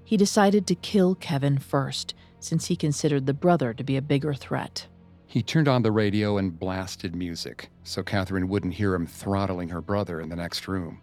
He 0.04 0.18
decided 0.18 0.68
to 0.68 0.76
kill 0.76 1.16
Kevin 1.16 1.58
first, 1.58 2.14
since 2.42 2.66
he 2.68 2.76
considered 2.76 3.26
the 3.26 3.34
brother 3.34 3.74
to 3.74 3.84
be 3.84 3.96
a 3.96 4.02
bigger 4.02 4.34
threat. 4.34 4.88
He 5.26 5.42
turned 5.42 5.70
on 5.70 5.82
the 5.82 5.94
radio 5.94 6.38
and 6.38 6.60
blasted 6.60 7.16
music, 7.16 7.70
so 7.84 8.04
Catherine 8.04 8.50
wouldn't 8.50 8.74
hear 8.74 8.94
him 8.94 9.08
throttling 9.08 9.70
her 9.70 9.80
brother 9.80 10.20
in 10.20 10.28
the 10.28 10.36
next 10.36 10.68
room. 10.68 11.00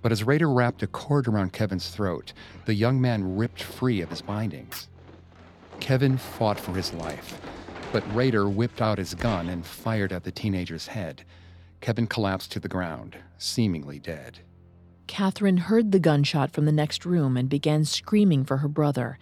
But 0.00 0.12
as 0.12 0.24
Rader 0.24 0.48
wrapped 0.48 0.82
a 0.82 0.86
cord 0.86 1.28
around 1.28 1.52
Kevin's 1.52 1.90
throat, 1.90 2.32
the 2.64 2.74
young 2.74 3.00
man 3.00 3.36
ripped 3.36 3.62
free 3.62 4.00
of 4.00 4.08
his 4.08 4.22
bindings. 4.22 4.88
Kevin 5.80 6.16
fought 6.16 6.58
for 6.58 6.72
his 6.72 6.94
life, 6.94 7.40
but 7.92 8.14
Rader 8.14 8.48
whipped 8.48 8.80
out 8.80 8.98
his 8.98 9.14
gun 9.14 9.48
and 9.48 9.66
fired 9.66 10.12
at 10.12 10.24
the 10.24 10.32
teenager's 10.32 10.86
head. 10.86 11.24
Kevin 11.80 12.06
collapsed 12.06 12.52
to 12.52 12.60
the 12.60 12.68
ground, 12.68 13.16
seemingly 13.38 13.98
dead. 13.98 14.38
Catherine 15.06 15.56
heard 15.56 15.92
the 15.92 15.98
gunshot 15.98 16.52
from 16.52 16.64
the 16.64 16.72
next 16.72 17.04
room 17.04 17.36
and 17.36 17.48
began 17.48 17.84
screaming 17.84 18.44
for 18.44 18.58
her 18.58 18.68
brother. 18.68 19.18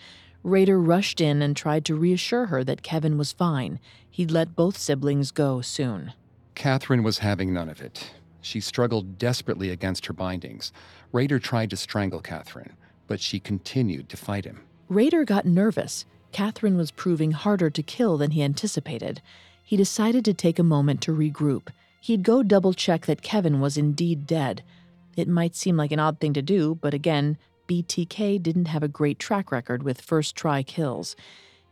Rader 0.46 0.80
rushed 0.80 1.20
in 1.20 1.42
and 1.42 1.56
tried 1.56 1.84
to 1.86 1.96
reassure 1.96 2.46
her 2.46 2.62
that 2.62 2.84
Kevin 2.84 3.18
was 3.18 3.32
fine. 3.32 3.80
He'd 4.08 4.30
let 4.30 4.54
both 4.54 4.78
siblings 4.78 5.32
go 5.32 5.60
soon. 5.60 6.12
Catherine 6.54 7.02
was 7.02 7.18
having 7.18 7.52
none 7.52 7.68
of 7.68 7.80
it. 7.80 8.12
She 8.42 8.60
struggled 8.60 9.18
desperately 9.18 9.70
against 9.70 10.06
her 10.06 10.12
bindings. 10.12 10.72
Rader 11.10 11.40
tried 11.40 11.70
to 11.70 11.76
strangle 11.76 12.20
Catherine, 12.20 12.76
but 13.08 13.18
she 13.18 13.40
continued 13.40 14.08
to 14.08 14.16
fight 14.16 14.44
him. 14.44 14.60
Rader 14.88 15.24
got 15.24 15.46
nervous. 15.46 16.04
Catherine 16.30 16.76
was 16.76 16.92
proving 16.92 17.32
harder 17.32 17.68
to 17.68 17.82
kill 17.82 18.16
than 18.16 18.30
he 18.30 18.44
anticipated. 18.44 19.20
He 19.64 19.76
decided 19.76 20.24
to 20.26 20.32
take 20.32 20.60
a 20.60 20.62
moment 20.62 21.00
to 21.02 21.12
regroup. 21.12 21.70
He'd 22.00 22.22
go 22.22 22.44
double 22.44 22.72
check 22.72 23.06
that 23.06 23.20
Kevin 23.20 23.60
was 23.60 23.76
indeed 23.76 24.28
dead. 24.28 24.62
It 25.16 25.26
might 25.26 25.56
seem 25.56 25.76
like 25.76 25.90
an 25.90 25.98
odd 25.98 26.20
thing 26.20 26.34
to 26.34 26.42
do, 26.42 26.76
but 26.76 26.94
again, 26.94 27.36
BTK 27.66 28.42
didn't 28.42 28.68
have 28.68 28.82
a 28.82 28.88
great 28.88 29.18
track 29.18 29.50
record 29.50 29.82
with 29.82 30.00
first 30.00 30.36
try 30.36 30.62
kills. 30.62 31.16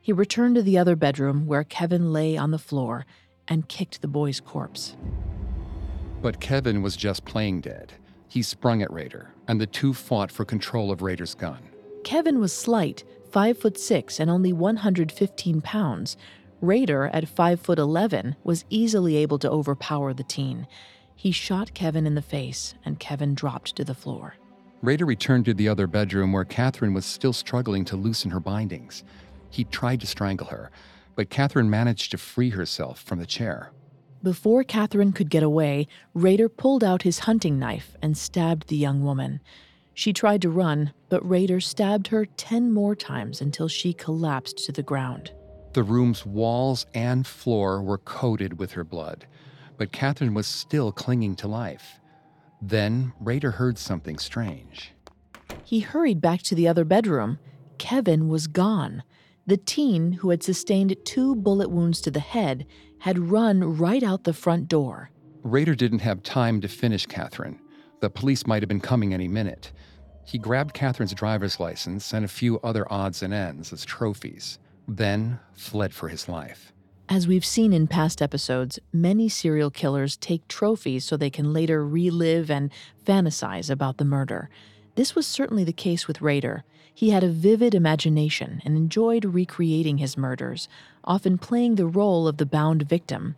He 0.01 0.13
returned 0.13 0.57
to 0.57 0.63
the 0.63 0.77
other 0.77 0.97
bedroom 0.97 1.47
where 1.47 1.65
Kevin 1.65 2.13
lay 2.13 2.37
on 2.37 2.51
the 2.51 2.59
floor 2.59 3.07
and 3.49 3.69
kicked 3.69 4.01
the 4.03 4.09
boy's 4.09 4.41
corpse. 4.41 4.97
But 6.21 6.41
Kevin 6.41 6.83
was 6.83 6.97
just 6.97 7.25
playing 7.25 7.61
dead. 7.63 7.93
He 8.29 8.43
sprung 8.43 8.83
at 8.83 8.93
Rader, 8.93 9.33
and 9.47 9.61
the 9.61 9.67
two 9.67 9.95
fought 9.95 10.33
for 10.33 10.45
control 10.45 10.91
of 10.91 11.03
Rader's 11.03 11.35
gun. 11.35 11.59
Kevin 12.03 12.41
was 12.41 12.53
slight, 12.53 13.05
5 13.31 13.59
foot 13.59 13.79
6 13.79 14.21
and 14.21 14.31
only 14.31 14.53
115 14.53 15.61
pounds. 15.61 16.17
Rader, 16.61 17.07
at 17.13 17.29
5 17.29 17.61
foot 17.61 17.79
11, 17.79 18.37
was 18.43 18.65
easily 18.71 19.17
able 19.17 19.39
to 19.39 19.51
overpower 19.51 20.15
the 20.15 20.23
teen. 20.23 20.67
He 21.15 21.31
shot 21.31 21.75
Kevin 21.75 22.07
in 22.07 22.15
the 22.15 22.23
face, 22.23 22.75
and 22.85 22.99
Kevin 22.99 23.35
dropped 23.35 23.77
to 23.77 23.85
the 23.85 23.95
floor. 23.95 24.35
Rader 24.85 25.07
returned 25.07 25.47
to 25.47 25.55
the 25.55 25.67
other 25.67 25.87
bedroom 25.87 26.31
where 26.31 26.45
Catherine 26.45 26.93
was 26.93 27.07
still 27.07 27.33
struggling 27.33 27.87
to 27.87 27.97
loosen 27.97 28.31
her 28.33 28.41
bindings. 28.41 29.03
He 29.49 29.65
tried 29.65 30.01
to 30.03 30.07
strangle 30.07 30.49
her, 30.49 30.71
but 31.15 31.31
Catherine 31.31 31.71
managed 31.71 32.11
to 32.11 32.19
free 32.19 32.51
herself 32.51 33.01
from 33.01 33.19
the 33.19 33.25
chair. 33.25 33.73
Before 34.23 34.63
Catherine 34.63 35.13
could 35.13 35.31
get 35.31 35.43
away, 35.43 35.87
Rader 36.13 36.51
pulled 36.51 36.85
out 36.85 37.01
his 37.01 37.21
hunting 37.21 37.59
knife 37.59 37.97
and 38.03 38.15
stabbed 38.15 38.69
the 38.69 38.77
young 38.77 39.03
woman. 39.03 39.41
She 39.95 40.13
tried 40.13 40.43
to 40.43 40.51
run, 40.51 40.93
but 41.09 41.27
Rader 41.27 41.61
stabbed 41.61 42.09
her 42.09 42.27
ten 42.27 42.71
more 42.71 42.95
times 42.95 43.41
until 43.41 43.69
she 43.69 43.95
collapsed 43.95 44.59
to 44.67 44.73
the 44.73 44.83
ground. 44.83 45.33
The 45.73 45.83
room's 45.83 46.27
walls 46.27 46.85
and 46.93 47.27
floor 47.27 47.81
were 47.81 47.99
coated 47.99 48.59
with 48.59 48.73
her 48.73 48.85
blood, 48.85 49.27
but 49.79 49.93
Catherine 49.93 50.35
was 50.35 50.47
still 50.47 50.93
clinging 50.93 51.37
to 51.37 51.49
life. 51.49 52.01
Then 52.67 53.13
Rader 53.21 53.51
heard 53.51 53.77
something 53.77 54.17
strange. 54.19 54.95
He 55.65 55.81
hurried 55.81 56.23
back 56.23 56.41
to 56.43 56.55
the 56.55 56.67
other 56.67 56.87
bedroom. 56.87 57.39
Kevin 57.77 58.29
was 58.29 58.47
gone. 58.47 59.03
The 59.47 59.59
teen, 59.59 60.13
who 60.13 60.31
had 60.31 60.43
sustained 60.43 60.97
two 61.05 61.37
bullet 61.37 61.69
wounds 61.71 62.01
to 62.01 62.11
the 62.11 62.21
head, 62.21 62.65
had 63.01 63.31
run 63.31 63.77
right 63.77 64.03
out 64.03 64.25
the 64.25 64.33
front 64.33 64.69
door. 64.69 65.11
Rader 65.43 65.75
didn't 65.75 65.99
have 65.99 66.23
time 66.23 66.63
to 66.63 66.69
finish 66.69 67.05
Catherine. 67.05 67.61
The 68.01 68.09
police 68.09 68.47
might 68.47 68.63
have 68.63 68.69
been 68.69 68.81
coming 68.81 69.13
any 69.13 69.29
minute. 69.29 69.71
He 70.25 70.39
grabbed 70.39 70.73
Catherine's 70.73 71.13
driver's 71.13 71.61
license 71.61 72.15
and 72.15 72.25
a 72.25 72.29
few 72.29 72.59
other 72.61 72.91
odds 72.91 73.23
and 73.23 73.35
ends 73.35 73.75
as 73.75 73.85
trophies, 73.85 74.59
then 74.89 75.39
fled 75.53 75.93
for 75.93 76.09
his 76.09 76.31
life. 76.31 76.74
As 77.09 77.29
we've 77.29 77.45
seen 77.45 77.75
in 77.75 77.87
past 77.87 78.23
episodes, 78.23 78.79
many 78.91 79.29
serial 79.29 79.71
killers 79.71 80.17
take 80.17 80.49
trophies 80.49 81.05
so 81.05 81.17
they 81.17 81.29
can 81.29 81.53
later 81.53 81.87
relive 81.87 82.51
and 82.51 82.71
fantasize 83.05 83.69
about 83.69 83.99
the 83.99 84.07
murder. 84.07 84.49
This 84.95 85.15
was 85.15 85.27
certainly 85.27 85.65
the 85.65 85.73
case 85.73 86.09
with 86.09 86.23
Rader. 86.23 86.65
He 86.95 87.11
had 87.11 87.23
a 87.23 87.29
vivid 87.29 87.75
imagination 87.75 88.63
and 88.65 88.75
enjoyed 88.75 89.27
recreating 89.27 89.99
his 89.99 90.17
murders, 90.17 90.67
often 91.05 91.37
playing 91.37 91.75
the 91.75 91.87
role 91.87 92.27
of 92.27 92.39
the 92.39 92.47
bound 92.47 92.89
victim. 92.89 93.37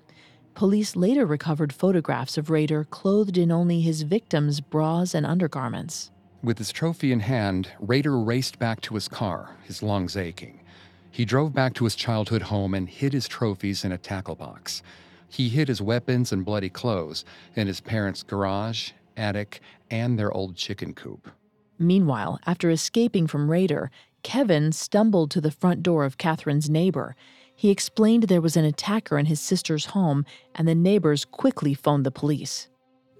Police 0.55 0.95
later 0.95 1.27
recovered 1.27 1.73
photographs 1.73 2.39
of 2.39 2.51
Rader 2.51 2.85
clothed 2.85 3.37
in 3.37 3.51
only 3.51 3.81
his 3.81 4.03
victims' 4.03 4.61
bras 4.61 5.13
and 5.13 5.27
undergarments. 5.27 6.13
With 6.41 6.59
his 6.59 6.71
trophy 6.71 7.11
in 7.11 7.21
hand, 7.21 7.71
Rader 7.81 8.17
raced 8.17 8.61
back 8.61 8.81
to 8.83 8.95
his 8.95 9.09
car, 9.09 9.57
his 9.65 9.83
lungs 9.83 10.17
aching. 10.17 10.61
He 11.11 11.25
drove 11.25 11.55
back 11.55 11.75
to 11.75 11.85
his 11.85 11.97
childhood 11.97 12.43
home 12.43 12.75
and 12.75 12.89
hid 12.89 13.13
his 13.13 13.29
trophies 13.29 13.85
in 13.85 13.93
a 13.93 13.99
tackle 13.99 14.35
box. 14.35 14.83
He 15.29 15.49
hid 15.49 15.69
his 15.69 15.83
weapons 15.83 16.33
and 16.33 16.45
bloody 16.45 16.69
clothes 16.69 17.25
in 17.55 17.67
his 17.67 17.81
parents' 17.81 18.23
garage, 18.23 18.93
attic, 19.17 19.61
and 19.91 20.19
their 20.19 20.33
old 20.33 20.57
chicken 20.57 20.95
coop. 20.95 21.31
Meanwhile, 21.79 22.41
after 22.47 22.71
escaping 22.71 23.27
from 23.27 23.51
Rader, 23.51 23.91
Kevin 24.23 24.73
stumbled 24.73 25.31
to 25.33 25.41
the 25.41 25.51
front 25.51 25.83
door 25.83 26.05
of 26.05 26.19
Catherine's 26.19 26.71
neighbor. 26.71 27.15
He 27.55 27.71
explained 27.71 28.25
there 28.25 28.41
was 28.41 28.57
an 28.57 28.65
attacker 28.65 29.19
in 29.19 29.27
his 29.27 29.41
sister's 29.41 29.87
home, 29.87 30.25
and 30.55 30.67
the 30.67 30.75
neighbors 30.75 31.25
quickly 31.25 31.75
phoned 31.75 32.05
the 32.05 32.11
police. 32.11 32.69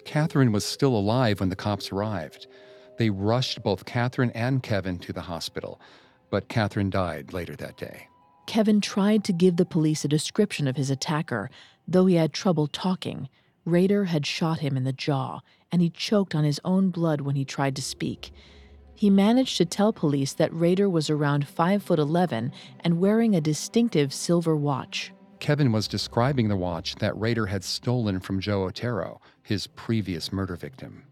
Catherine 0.05 0.53
was 0.53 0.65
still 0.65 0.97
alive 0.97 1.41
when 1.41 1.49
the 1.49 1.57
cops 1.57 1.93
arrived. 1.93 2.47
They 2.99 3.11
rushed 3.11 3.63
both 3.63 3.85
Catherine 3.85 4.31
and 4.31 4.63
Kevin 4.63 4.99
to 5.01 5.13
the 5.13 5.23
hospital, 5.23 5.81
but 6.31 6.49
Catherine 6.49 6.91
died 6.91 7.33
later 7.33 7.57
that 7.57 7.77
day. 7.77 8.09
Kevin 8.47 8.81
tried 8.81 9.25
to 9.25 9.33
give 9.33 9.57
the 9.57 9.65
police 9.65 10.05
a 10.05 10.09
description 10.09 10.69
of 10.69 10.77
his 10.77 10.91
attacker, 10.91 11.51
though 11.87 12.07
he 12.07 12.15
had 12.15 12.33
trouble 12.33 12.67
talking. 12.67 13.29
Rader 13.65 14.05
had 14.05 14.25
shot 14.25 14.61
him 14.61 14.77
in 14.77 14.85
the 14.85 14.93
jaw, 14.93 15.41
and 15.73 15.83
he 15.83 15.91
choked 15.91 16.35
on 16.35 16.45
his 16.45 16.61
own 16.65 16.91
blood 16.91 17.21
when 17.21 17.35
he 17.35 17.45
tried 17.45 17.75
to 17.77 17.83
speak. 17.83 18.31
He 18.95 19.11
managed 19.11 19.59
to 19.59 19.65
tell 19.65 19.93
police 19.93 20.33
that 20.35 20.55
Rader 20.55 20.89
was 20.89 21.11
around 21.11 21.47
5 21.47 21.83
foot 21.83 21.99
11 21.99 22.53
and 22.81 23.01
wearing 23.01 23.35
a 23.35 23.41
distinctive 23.41 24.13
silver 24.13 24.57
watch. 24.57 25.13
Kevin 25.39 25.71
was 25.71 25.87
describing 25.87 26.49
the 26.49 26.57
watch 26.57 26.95
that 26.97 27.19
Rader 27.19 27.47
had 27.47 27.63
stolen 27.63 28.21
from 28.21 28.41
Joe 28.41 28.65
Otero, 28.65 29.21
his 29.43 29.67
previous 29.67 30.33
murder 30.33 30.57
victim. 30.57 31.03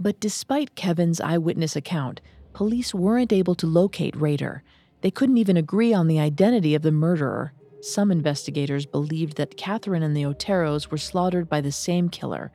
But 0.00 0.20
despite 0.20 0.74
Kevin's 0.74 1.20
eyewitness 1.20 1.76
account, 1.76 2.20
police 2.54 2.94
weren't 2.94 3.32
able 3.32 3.54
to 3.56 3.66
locate 3.66 4.16
Rader. 4.16 4.62
They 5.02 5.10
couldn't 5.10 5.36
even 5.36 5.58
agree 5.58 5.92
on 5.92 6.06
the 6.06 6.20
identity 6.20 6.74
of 6.74 6.82
the 6.82 6.92
murderer. 6.92 7.52
Some 7.82 8.10
investigators 8.10 8.86
believed 8.86 9.36
that 9.36 9.58
Catherine 9.58 10.02
and 10.02 10.16
the 10.16 10.22
Oteros 10.22 10.90
were 10.90 10.96
slaughtered 10.96 11.48
by 11.48 11.60
the 11.60 11.72
same 11.72 12.08
killer, 12.08 12.50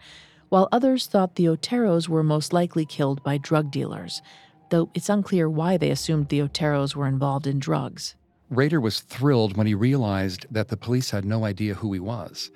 while 0.48 0.68
others 0.72 1.06
thought 1.06 1.36
the 1.36 1.46
Oteros 1.46 2.10
were 2.10 2.24
most 2.24 2.52
likely 2.52 2.86
killed 2.86 3.22
by 3.24 3.38
drug 3.38 3.70
dealers, 3.70 4.24
though 4.72 4.90
it's 4.96 5.10
unclear 5.10 5.48
why 5.48 5.78
they 5.78 5.92
assumed 5.92 6.30
the 6.30 6.40
Oteros 6.40 6.96
were 6.96 7.08
involved 7.08 7.46
in 7.46 7.60
drugs. 7.60 8.16
Rader 8.50 8.82
was 8.82 9.02
thrilled 9.02 9.56
when 9.58 9.68
he 9.68 9.76
realized 9.76 10.48
that 10.50 10.70
the 10.70 10.78
police 10.78 11.12
had 11.12 11.24
no 11.24 11.46
idea 11.46 11.76
who 11.76 11.94
he 11.94 12.00
was. 12.00 12.50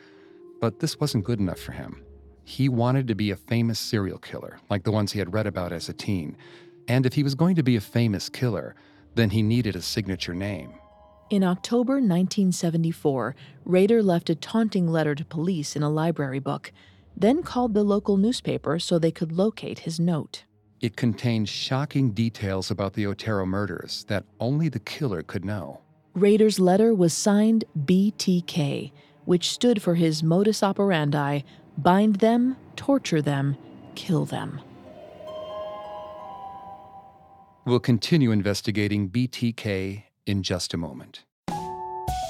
But 0.60 0.80
this 0.80 1.00
wasn't 1.00 1.26
good 1.26 1.40
enough 1.40 1.60
for 1.60 1.74
him. 1.74 2.04
He 2.46 2.68
wanted 2.68 3.08
to 3.10 3.16
be 3.16 3.30
a 3.30 3.36
famous 3.36 3.80
serial 3.80 4.18
killer, 4.18 4.60
like 4.70 4.84
the 4.84 4.92
ones 4.92 5.12
he 5.12 5.20
had 5.20 5.34
read 5.34 5.46
about 5.46 5.72
as 5.72 5.90
a 5.90 5.94
teen. 5.94 6.36
And 6.88 7.06
if 7.06 7.14
he 7.14 7.24
was 7.24 7.36
going 7.36 7.56
to 7.56 7.64
be 7.64 7.76
a 7.76 7.82
famous 7.82 8.30
killer, 8.30 8.76
then 9.16 9.30
he 9.30 9.42
needed 9.42 9.76
a 9.76 9.82
signature 9.82 10.34
name. 10.34 10.74
In 11.30 11.44
October 11.44 11.94
1974, 11.94 13.36
Rader 13.66 14.04
left 14.04 14.30
a 14.30 14.36
taunting 14.36 14.88
letter 14.88 15.16
to 15.16 15.26
police 15.26 15.76
in 15.76 15.84
a 15.84 15.90
library 15.90 16.40
book, 16.40 16.72
then 17.16 17.42
called 17.44 17.74
the 17.74 17.84
local 17.84 18.18
newspaper 18.18 18.80
so 18.80 19.00
they 19.00 19.12
could 19.12 19.32
locate 19.32 19.80
his 19.80 20.00
note. 20.00 20.44
It 20.82 20.98
contained 20.98 21.48
shocking 21.48 22.12
details 22.12 22.70
about 22.70 22.94
the 22.94 23.08
Otero 23.08 23.46
murders 23.46 24.06
that 24.10 24.26
only 24.40 24.68
the 24.68 24.80
killer 24.80 25.24
could 25.24 25.46
know. 25.46 25.80
Rader's 26.14 26.60
letter 26.60 26.94
was 26.94 27.14
signed 27.14 27.64
BTK, 27.86 28.92
which 29.26 29.50
stood 29.50 29.82
for 29.82 29.96
his 29.96 30.22
modus 30.22 30.62
operandi 30.62 31.42
bind 31.78 32.18
them, 32.18 32.56
torture 32.76 33.22
them, 33.22 33.58
kill 33.96 34.26
them. 34.26 34.62
We'll 37.66 37.80
continue 37.80 38.32
investigating 38.32 39.10
BTK 39.10 40.04
in 40.26 40.44
just 40.44 40.74
a 40.74 40.78
moment. 40.78 41.24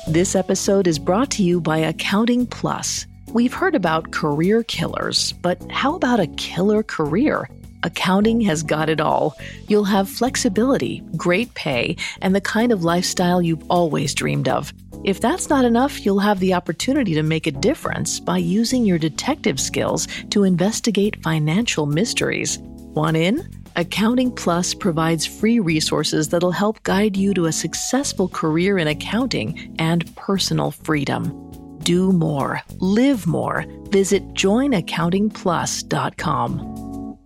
This 0.08 0.36
episode 0.36 0.86
is 0.86 1.00
brought 1.00 1.32
to 1.32 1.44
you 1.44 1.60
by 1.60 1.80
Accounting 1.80 2.46
Plus. 2.46 3.08
We've 3.32 3.54
heard 3.54 3.74
about 3.74 4.12
career 4.12 4.62
killers, 4.62 5.34
but 5.42 5.60
how 5.72 5.96
about 5.96 6.20
a 6.20 6.28
killer 6.28 6.84
career? 6.84 7.50
Accounting 7.82 8.42
has 8.42 8.62
got 8.62 8.90
it 8.90 9.02
all. 9.02 9.36
You'll 9.68 9.86
have 9.86 10.08
flexibility, 10.08 11.02
great 11.18 11.52
pay, 11.56 11.98
and 12.22 12.36
the 12.36 12.42
kind 12.42 12.72
of 12.72 12.84
lifestyle 12.84 13.42
you've 13.42 13.66
always 13.72 14.14
dreamed 14.14 14.48
of. 14.48 14.72
If 15.04 15.20
that's 15.20 15.50
not 15.50 15.66
enough, 15.66 16.06
you'll 16.06 16.20
have 16.20 16.42
the 16.42 16.54
opportunity 16.54 17.16
to 17.16 17.24
make 17.24 17.48
a 17.48 17.52
difference 17.52 18.20
by 18.20 18.38
using 18.38 18.86
your 18.86 19.00
detective 19.00 19.60
skills 19.60 20.08
to 20.30 20.44
investigate 20.44 21.24
financial 21.24 21.88
mysteries. 21.88 22.60
Want 22.60 23.18
in? 23.18 23.63
Accounting 23.76 24.32
Plus 24.32 24.76
provides 24.76 25.26
free 25.26 25.60
resources 25.60 26.30
that'll 26.30 26.52
help 26.52 26.84
guide 26.84 27.18
you 27.18 27.34
to 27.34 27.48
a 27.48 27.52
successful 27.52 28.28
career 28.28 28.78
in 28.78 28.88
accounting 28.88 29.76
and 29.80 30.16
personal 30.16 30.70
freedom. 30.70 31.80
Do 31.80 32.12
more, 32.12 32.62
live 32.78 33.26
more. 33.26 33.66
Visit 33.90 34.36
joinaccountingplus.com. 34.36 37.18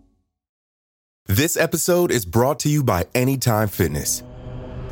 This 1.25 1.57
episode 1.57 2.11
is 2.11 2.25
brought 2.25 2.61
to 2.61 2.69
you 2.69 2.81
by 2.81 3.07
Anytime 3.13 3.67
Fitness. 3.67 4.23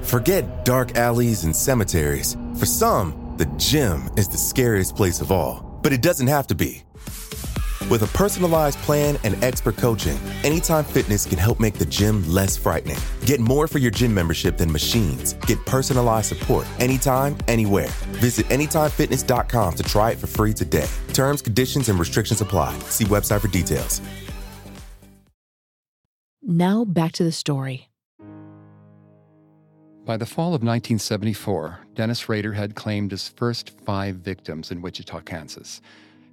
Forget 0.01 0.65
dark 0.65 0.97
alleys 0.97 1.45
and 1.45 1.55
cemeteries. 1.55 2.35
For 2.59 2.65
some, 2.65 3.35
the 3.37 3.45
gym 3.55 4.09
is 4.17 4.27
the 4.27 4.37
scariest 4.37 4.97
place 4.97 5.21
of 5.21 5.31
all, 5.31 5.79
but 5.81 5.93
it 5.93 6.01
doesn't 6.01 6.27
have 6.27 6.47
to 6.47 6.55
be. 6.55 6.83
With 7.89 8.01
a 8.01 8.07
personalized 8.17 8.79
plan 8.79 9.17
and 9.23 9.41
expert 9.43 9.77
coaching, 9.77 10.17
Anytime 10.43 10.83
Fitness 10.83 11.25
can 11.25 11.37
help 11.37 11.59
make 11.59 11.75
the 11.75 11.85
gym 11.85 12.27
less 12.27 12.57
frightening. 12.57 12.97
Get 13.25 13.39
more 13.39 13.67
for 13.67 13.77
your 13.77 13.91
gym 13.91 14.13
membership 14.13 14.57
than 14.57 14.71
machines. 14.71 15.33
Get 15.45 15.63
personalized 15.65 16.27
support 16.27 16.67
anytime, 16.79 17.37
anywhere. 17.47 17.89
Visit 18.21 18.47
AnytimeFitness.com 18.47 19.75
to 19.75 19.83
try 19.83 20.11
it 20.11 20.17
for 20.17 20.27
free 20.27 20.53
today. 20.53 20.87
Terms, 21.13 21.41
conditions, 21.41 21.89
and 21.89 21.99
restrictions 21.99 22.41
apply. 22.41 22.77
See 22.89 23.05
website 23.05 23.41
for 23.41 23.49
details. 23.49 24.01
Now 26.41 26.85
back 26.85 27.11
to 27.13 27.23
the 27.23 27.31
story. 27.31 27.89
By 30.05 30.17
the 30.17 30.27
fall 30.27 30.49
of 30.49 30.61
1974, 30.61 31.79
Dennis 31.95 32.29
Rader 32.29 32.53
had 32.53 32.75
claimed 32.75 33.09
his 33.09 33.27
first 33.27 33.71
five 33.81 34.17
victims 34.17 34.69
in 34.69 34.81
Wichita, 34.83 35.21
Kansas. 35.21 35.81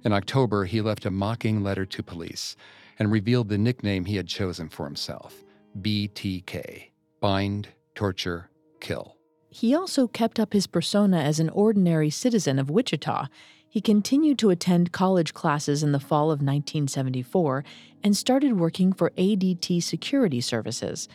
In 0.03 0.11
October, 0.11 0.65
he 0.65 0.81
left 0.81 1.05
a 1.05 1.11
mocking 1.11 1.63
letter 1.63 1.85
to 1.85 2.03
police 2.03 2.55
and 2.99 3.11
revealed 3.11 3.49
the 3.49 3.57
nickname 3.57 4.05
he 4.05 4.17
had 4.17 4.27
chosen 4.27 4.69
for 4.69 4.85
himself 4.85 5.43
BTK 5.81 6.89
Bind, 7.19 7.69
Torture, 7.95 8.49
Kill. 8.81 9.15
He 9.49 9.73
also 9.73 10.07
kept 10.07 10.39
up 10.39 10.51
his 10.51 10.67
persona 10.67 11.19
as 11.19 11.39
an 11.39 11.49
ordinary 11.49 12.09
citizen 12.09 12.59
of 12.59 12.69
Wichita. 12.69 13.27
He 13.69 13.81
continued 13.81 14.37
to 14.39 14.49
attend 14.49 14.91
college 14.91 15.33
classes 15.33 15.83
in 15.83 15.93
the 15.93 15.99
fall 15.99 16.25
of 16.25 16.39
1974 16.39 17.63
and 18.03 18.17
started 18.17 18.59
working 18.59 18.91
for 18.91 19.11
ADT 19.11 19.81
Security 19.81 20.41
Services. 20.41 21.07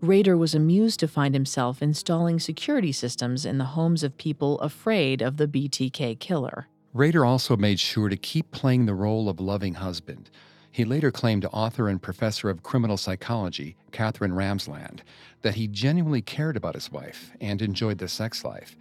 Rader 0.00 0.36
was 0.36 0.54
amused 0.54 0.98
to 1.00 1.08
find 1.08 1.32
himself 1.32 1.80
installing 1.80 2.40
security 2.40 2.92
systems 2.92 3.46
in 3.46 3.58
the 3.58 3.66
homes 3.66 4.02
of 4.02 4.16
people 4.16 4.58
afraid 4.60 5.22
of 5.22 5.36
the 5.36 5.46
BTK 5.46 6.18
killer. 6.18 6.66
Rader 6.94 7.24
also 7.24 7.56
made 7.56 7.80
sure 7.80 8.10
to 8.10 8.16
keep 8.18 8.50
playing 8.50 8.84
the 8.84 8.94
role 8.94 9.30
of 9.30 9.40
loving 9.40 9.74
husband. 9.74 10.28
He 10.70 10.84
later 10.84 11.10
claimed 11.10 11.40
to 11.42 11.50
author 11.50 11.88
and 11.88 12.02
professor 12.02 12.50
of 12.50 12.62
criminal 12.62 12.98
psychology, 12.98 13.76
Katherine 13.92 14.32
Ramsland, 14.32 15.00
that 15.40 15.54
he 15.54 15.68
genuinely 15.68 16.20
cared 16.20 16.56
about 16.56 16.74
his 16.74 16.92
wife 16.92 17.30
and 17.40 17.62
enjoyed 17.62 17.96
their 17.96 18.08
sex 18.08 18.44
life. 18.44 18.76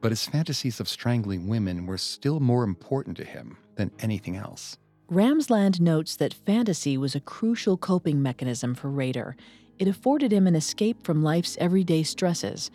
But 0.00 0.12
his 0.12 0.26
fantasies 0.26 0.78
of 0.78 0.88
strangling 0.88 1.48
women 1.48 1.86
were 1.86 1.98
still 1.98 2.38
more 2.38 2.62
important 2.62 3.16
to 3.16 3.24
him 3.24 3.56
than 3.74 3.90
anything 3.98 4.36
else. 4.36 4.78
Ramsland 5.10 5.80
notes 5.80 6.14
that 6.16 6.34
fantasy 6.34 6.96
was 6.96 7.16
a 7.16 7.20
crucial 7.20 7.76
coping 7.76 8.22
mechanism 8.22 8.76
for 8.76 8.88
Rader. 8.88 9.36
It 9.80 9.88
afforded 9.88 10.32
him 10.32 10.46
an 10.46 10.54
escape 10.54 11.02
from 11.02 11.24
life's 11.24 11.56
everyday 11.60 12.04
stresses. 12.04 12.70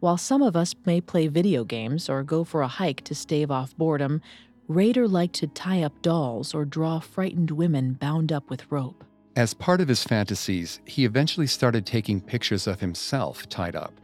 While 0.00 0.18
some 0.18 0.42
of 0.42 0.56
us 0.56 0.74
may 0.84 1.00
play 1.00 1.26
video 1.28 1.64
games 1.64 2.08
or 2.08 2.22
go 2.22 2.44
for 2.44 2.62
a 2.62 2.68
hike 2.68 3.02
to 3.04 3.14
stave 3.14 3.50
off 3.50 3.76
boredom, 3.76 4.20
Rader 4.68 5.08
liked 5.08 5.34
to 5.36 5.46
tie 5.46 5.82
up 5.82 6.02
dolls 6.02 6.52
or 6.54 6.64
draw 6.64 7.00
frightened 7.00 7.50
women 7.50 7.94
bound 7.94 8.32
up 8.32 8.50
with 8.50 8.70
rope. 8.70 9.04
As 9.36 9.54
part 9.54 9.80
of 9.80 9.88
his 9.88 10.02
fantasies, 10.02 10.80
he 10.84 11.04
eventually 11.04 11.46
started 11.46 11.86
taking 11.86 12.20
pictures 12.20 12.66
of 12.66 12.80
himself 12.80 13.48
tied 13.48 13.76
up, 13.76 13.94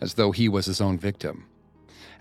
as 0.00 0.14
though 0.14 0.30
he 0.30 0.48
was 0.48 0.66
his 0.66 0.80
own 0.80 0.98
victim. 0.98 1.46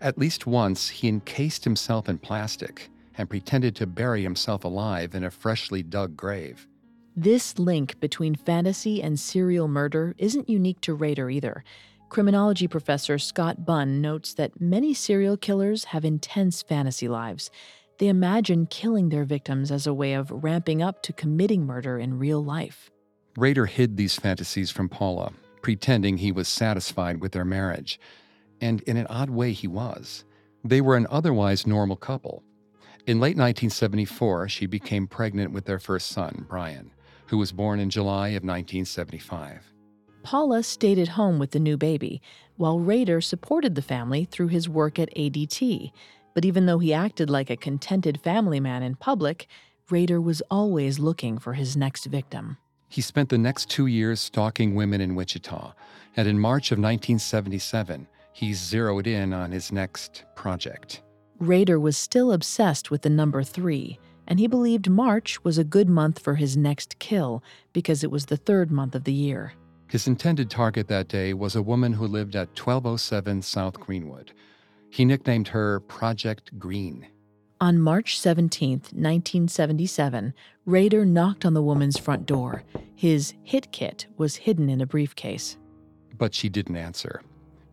At 0.02 0.18
least 0.18 0.48
once, 0.48 0.90
he 0.90 1.08
encased 1.08 1.64
himself 1.64 2.08
in 2.08 2.20
plastic 2.20 2.90
and 3.18 3.30
pretended 3.30 3.76
to 3.76 3.86
bury 3.88 4.24
himself 4.24 4.64
alive 4.64 5.14
in 5.14 5.24
a 5.24 5.32
freshly 5.32 5.84
dug 5.84 6.16
grave. 6.16 6.68
This 7.16 7.60
link 7.60 8.00
between 8.00 8.36
fantasy 8.36 9.04
and 9.04 9.20
serial 9.20 9.68
murder 9.68 10.16
isn't 10.18 10.50
unique 10.50 10.80
to 10.82 10.94
Rader 10.94 11.30
either. 11.30 11.66
Criminology 12.10 12.68
professor 12.68 13.20
Scott 13.20 13.66
Bonn 13.66 14.02
notes 14.02 14.34
that 14.34 14.60
many 14.60 14.94
serial 14.94 15.38
killers 15.38 15.86
have 15.86 16.04
intense 16.04 16.64
fantasy 16.64 17.08
lives. 17.08 17.52
They 18.00 18.08
imagine 18.08 18.66
killing 18.66 19.10
their 19.10 19.26
victims 19.26 19.72
as 19.72 19.86
a 19.86 19.94
way 19.94 20.14
of 20.14 20.32
ramping 20.32 20.82
up 20.82 21.04
to 21.04 21.14
committing 21.14 21.66
murder 21.66 22.00
in 22.00 22.18
real 22.18 22.44
life. 22.44 22.90
Rader 23.38 23.68
hid 23.68 23.96
these 23.96 24.16
fantasies 24.16 24.72
from 24.72 24.90
Paula, 24.90 25.34
pretending 25.62 26.18
he 26.18 26.32
was 26.32 26.48
satisfied 26.48 27.22
with 27.22 27.32
their 27.32 27.46
marriage. 27.46 28.00
And 28.60 28.82
in 28.82 28.98
an 28.98 29.08
odd 29.08 29.30
way, 29.30 29.52
he 29.54 29.68
was. 29.68 30.26
They 30.64 30.82
were 30.82 30.98
an 30.98 31.08
otherwise 31.12 31.68
normal 31.68 31.96
couple. 31.96 32.44
In 33.06 33.20
late 33.20 33.38
1974, 33.38 34.50
she 34.50 34.66
became 34.66 35.08
pregnant 35.08 35.52
with 35.52 35.66
their 35.66 35.80
first 35.80 36.08
son, 36.08 36.46
Brian 36.50 36.92
who 37.30 37.38
was 37.38 37.52
born 37.52 37.80
in 37.80 37.92
July 37.92 38.30
of 38.30 38.44
1975. 38.44 39.72
Paula 40.24 40.64
stayed 40.64 41.00
at 41.00 41.10
home 41.10 41.40
with 41.40 41.52
the 41.52 41.60
new 41.60 41.78
baby, 41.78 42.22
while 42.58 42.80
Rader 42.80 43.22
supported 43.22 43.76
the 43.76 43.82
family 43.82 44.26
through 44.26 44.50
his 44.50 44.68
work 44.68 45.00
at 45.00 45.14
ADT. 45.16 45.92
But 46.34 46.46
even 46.46 46.66
though 46.66 46.80
he 46.80 46.94
acted 46.94 47.30
like 47.30 47.50
a 47.50 47.58
contented 47.58 48.22
family 48.22 48.60
man 48.60 48.84
in 48.84 48.96
public, 48.96 49.48
Rader 49.90 50.22
was 50.22 50.42
always 50.52 51.00
looking 51.00 51.38
for 51.38 51.54
his 51.54 51.76
next 51.76 52.06
victim. 52.06 52.58
He 52.90 53.02
spent 53.02 53.30
the 53.30 53.38
next 53.38 53.70
two 53.70 53.88
years 53.88 54.20
stalking 54.20 54.76
women 54.76 55.02
in 55.02 55.16
Wichita, 55.16 55.74
and 56.16 56.28
in 56.28 56.40
March 56.40 56.72
of 56.72 56.78
1977, 56.78 58.08
he 58.34 58.54
zeroed 58.54 59.08
in 59.08 59.34
on 59.34 59.52
his 59.52 59.72
next 59.72 60.26
project. 60.36 61.02
Rader 61.40 61.80
was 61.80 61.98
still 61.98 62.32
obsessed 62.32 62.92
with 62.92 63.04
the 63.04 63.10
number 63.10 63.44
three, 63.44 64.00
and 64.28 64.40
he 64.40 64.48
believed 64.48 64.90
March 64.90 65.44
was 65.44 65.58
a 65.58 65.64
good 65.64 65.90
month 65.90 66.20
for 66.20 66.36
his 66.36 66.58
next 66.58 67.00
kill 67.00 67.44
because 67.74 68.04
it 68.04 68.12
was 68.12 68.26
the 68.26 68.38
third 68.38 68.72
month 68.72 68.94
of 68.96 69.06
the 69.06 69.14
year. 69.14 69.54
His 69.90 70.08
intended 70.08 70.52
target 70.52 70.88
that 70.88 71.08
day 71.08 71.34
was 71.34 71.56
a 71.56 71.64
woman 71.64 71.94
who 71.94 72.06
lived 72.06 72.36
at 72.36 72.50
1207 72.50 73.42
South 73.42 73.80
Greenwood. 73.80 74.32
He 74.92 75.04
nicknamed 75.04 75.48
her 75.48 75.80
Project 75.82 76.58
Green. 76.60 77.08
On 77.60 77.80
March 77.80 78.20
17, 78.20 78.72
1977, 78.72 80.34
Rader 80.66 81.06
knocked 81.06 81.44
on 81.44 81.56
the 81.56 81.64
woman's 81.64 81.98
front 81.98 82.28
door. 82.28 82.64
His 82.96 83.34
hit 83.44 83.72
kit 83.72 84.06
was 84.16 84.36
hidden 84.36 84.70
in 84.70 84.80
a 84.80 84.86
briefcase. 84.86 85.58
But 86.18 86.36
she 86.36 86.50
didn't 86.50 86.78
answer. 86.78 87.22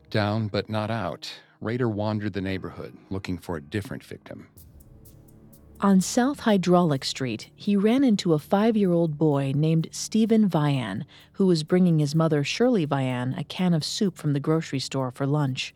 Down 0.08 0.48
but 0.48 0.70
not 0.70 0.90
out, 0.90 1.30
Rader 1.60 1.88
wandered 1.88 2.32
the 2.32 2.40
neighborhood 2.40 2.96
looking 3.10 3.36
for 3.36 3.56
a 3.56 3.62
different 3.62 4.02
victim. 4.02 4.48
On 5.82 6.00
South 6.00 6.40
Hydraulic 6.40 7.04
Street, 7.04 7.50
he 7.54 7.76
ran 7.76 8.02
into 8.02 8.32
a 8.32 8.38
five 8.38 8.78
year 8.78 8.92
old 8.92 9.18
boy 9.18 9.52
named 9.54 9.88
Stephen 9.90 10.48
Vian, 10.48 11.04
who 11.32 11.46
was 11.46 11.64
bringing 11.64 11.98
his 11.98 12.14
mother, 12.14 12.42
Shirley 12.42 12.86
Vian, 12.86 13.38
a 13.38 13.44
can 13.44 13.74
of 13.74 13.84
soup 13.84 14.16
from 14.16 14.32
the 14.32 14.40
grocery 14.40 14.78
store 14.78 15.10
for 15.10 15.26
lunch. 15.26 15.74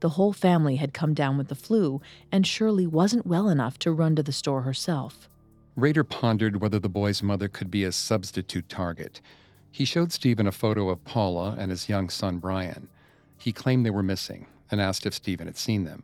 The 0.00 0.10
whole 0.10 0.32
family 0.32 0.76
had 0.76 0.94
come 0.94 1.12
down 1.12 1.36
with 1.36 1.48
the 1.48 1.54
flu, 1.54 2.00
and 2.32 2.46
Shirley 2.46 2.86
wasn't 2.86 3.26
well 3.26 3.50
enough 3.50 3.78
to 3.80 3.92
run 3.92 4.16
to 4.16 4.22
the 4.22 4.32
store 4.32 4.62
herself. 4.62 5.28
Rader 5.76 6.04
pondered 6.04 6.62
whether 6.62 6.78
the 6.78 6.88
boy's 6.88 7.22
mother 7.22 7.48
could 7.48 7.70
be 7.70 7.84
a 7.84 7.92
substitute 7.92 8.70
target. 8.70 9.20
He 9.70 9.84
showed 9.84 10.10
Stephen 10.10 10.46
a 10.46 10.52
photo 10.52 10.88
of 10.88 11.04
Paula 11.04 11.54
and 11.58 11.70
his 11.70 11.86
young 11.86 12.08
son 12.08 12.38
Brian. 12.38 12.88
He 13.36 13.52
claimed 13.52 13.84
they 13.84 13.90
were 13.90 14.02
missing 14.02 14.46
and 14.70 14.80
asked 14.80 15.04
if 15.04 15.12
Stephen 15.12 15.48
had 15.48 15.58
seen 15.58 15.84
them. 15.84 16.02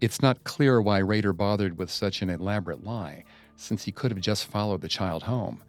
It's 0.00 0.22
not 0.22 0.44
clear 0.44 0.80
why 0.80 0.98
Rader 0.98 1.34
bothered 1.34 1.76
with 1.76 1.90
such 1.90 2.22
an 2.22 2.30
elaborate 2.30 2.84
lie, 2.84 3.24
since 3.56 3.84
he 3.84 3.92
could 3.92 4.10
have 4.10 4.20
just 4.20 4.46
followed 4.46 4.80
the 4.80 4.88
child 4.88 5.24
home. 5.24 5.62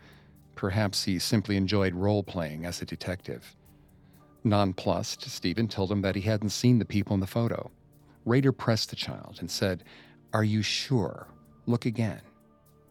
Perhaps 0.55 1.03
he 1.03 1.19
simply 1.19 1.57
enjoyed 1.57 1.93
role 1.93 2.23
playing 2.23 2.65
as 2.65 2.81
a 2.81 2.85
detective. 2.85 3.55
Nonplussed, 4.45 5.29
Stephen 5.29 5.67
told 5.67 5.91
him 5.91 6.01
that 6.01 6.15
he 6.15 6.21
hadn't 6.21 6.49
seen 6.49 6.79
the 6.79 6.85
people 6.85 7.13
in 7.13 7.19
the 7.19 7.27
photo. 7.27 7.69
Rader 8.25 8.53
pressed 8.53 8.89
the 8.89 8.95
child 8.95 9.37
and 9.39 9.51
said, 9.51 9.83
Are 10.33 10.43
you 10.43 10.61
sure? 10.61 11.27
Look 11.65 11.85
again. 11.85 12.21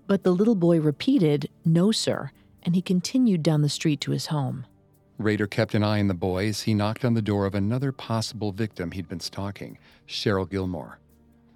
But 0.07 0.25
the 0.25 0.33
little 0.33 0.55
boy 0.55 0.81
repeated, 0.81 1.49
No, 1.65 1.91
sir, 1.91 2.31
and 2.63 2.75
he 2.75 2.83
continued 2.83 3.43
down 3.43 3.63
the 3.63 3.69
street 3.69 4.01
to 4.03 4.11
his 4.11 4.27
home. 4.27 4.67
Rader 5.19 5.47
kept 5.47 5.75
an 5.75 5.83
eye 5.83 6.01
on 6.01 6.09
the 6.09 6.15
boy 6.15 6.49
as 6.49 6.63
he 6.63 6.75
knocked 6.75 7.05
on 7.05 7.15
the 7.15 7.23
door 7.23 7.47
of 7.47 7.55
another 7.55 7.93
possible 7.93 8.53
victim 8.53 8.91
he'd 8.93 9.09
been 9.09 9.21
stalking, 9.21 9.79
Cheryl 10.07 10.49
Gilmore. 10.49 11.00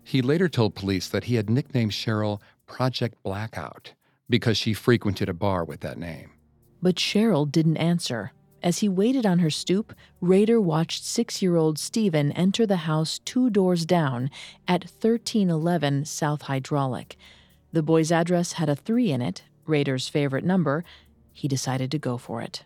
He 0.05 0.23
later 0.23 0.49
told 0.49 0.75
police 0.75 1.09
that 1.09 1.25
he 1.25 1.35
had 1.37 1.51
nicknamed 1.51 1.93
Cheryl 1.93 2.41
Project 2.67 3.23
Blackout 3.23 3.95
because 4.29 4.57
she 4.57 4.75
frequented 4.75 5.29
a 5.29 5.35
bar 5.35 5.65
with 5.65 5.81
that 5.81 5.99
name. 5.99 6.31
But 6.83 6.97
Cheryl 6.97 7.51
didn't 7.51 7.79
answer. 7.79 8.33
As 8.63 8.79
he 8.79 8.89
waited 8.89 9.27
on 9.27 9.41
her 9.41 9.51
stoop, 9.51 9.95
Rader 10.21 10.61
watched 10.61 11.05
six 11.05 11.43
year 11.43 11.57
old 11.57 11.79
Stephen 11.79 12.33
enter 12.33 12.67
the 12.67 12.85
house 12.89 13.19
two 13.19 13.51
doors 13.51 13.85
down 13.85 14.31
at 14.67 14.85
1311 14.85 16.05
South 16.05 16.43
Hydraulic. 16.43 17.17
The 17.73 17.83
boy's 17.83 18.13
address 18.13 18.53
had 18.53 18.69
a 18.69 18.77
three 18.77 19.11
in 19.11 19.21
it, 19.21 19.43
Rader's 19.67 20.09
favorite 20.09 20.45
number. 20.45 20.85
He 21.33 21.49
decided 21.49 21.91
to 21.91 21.99
go 21.99 22.17
for 22.17 22.41
it. 22.41 22.65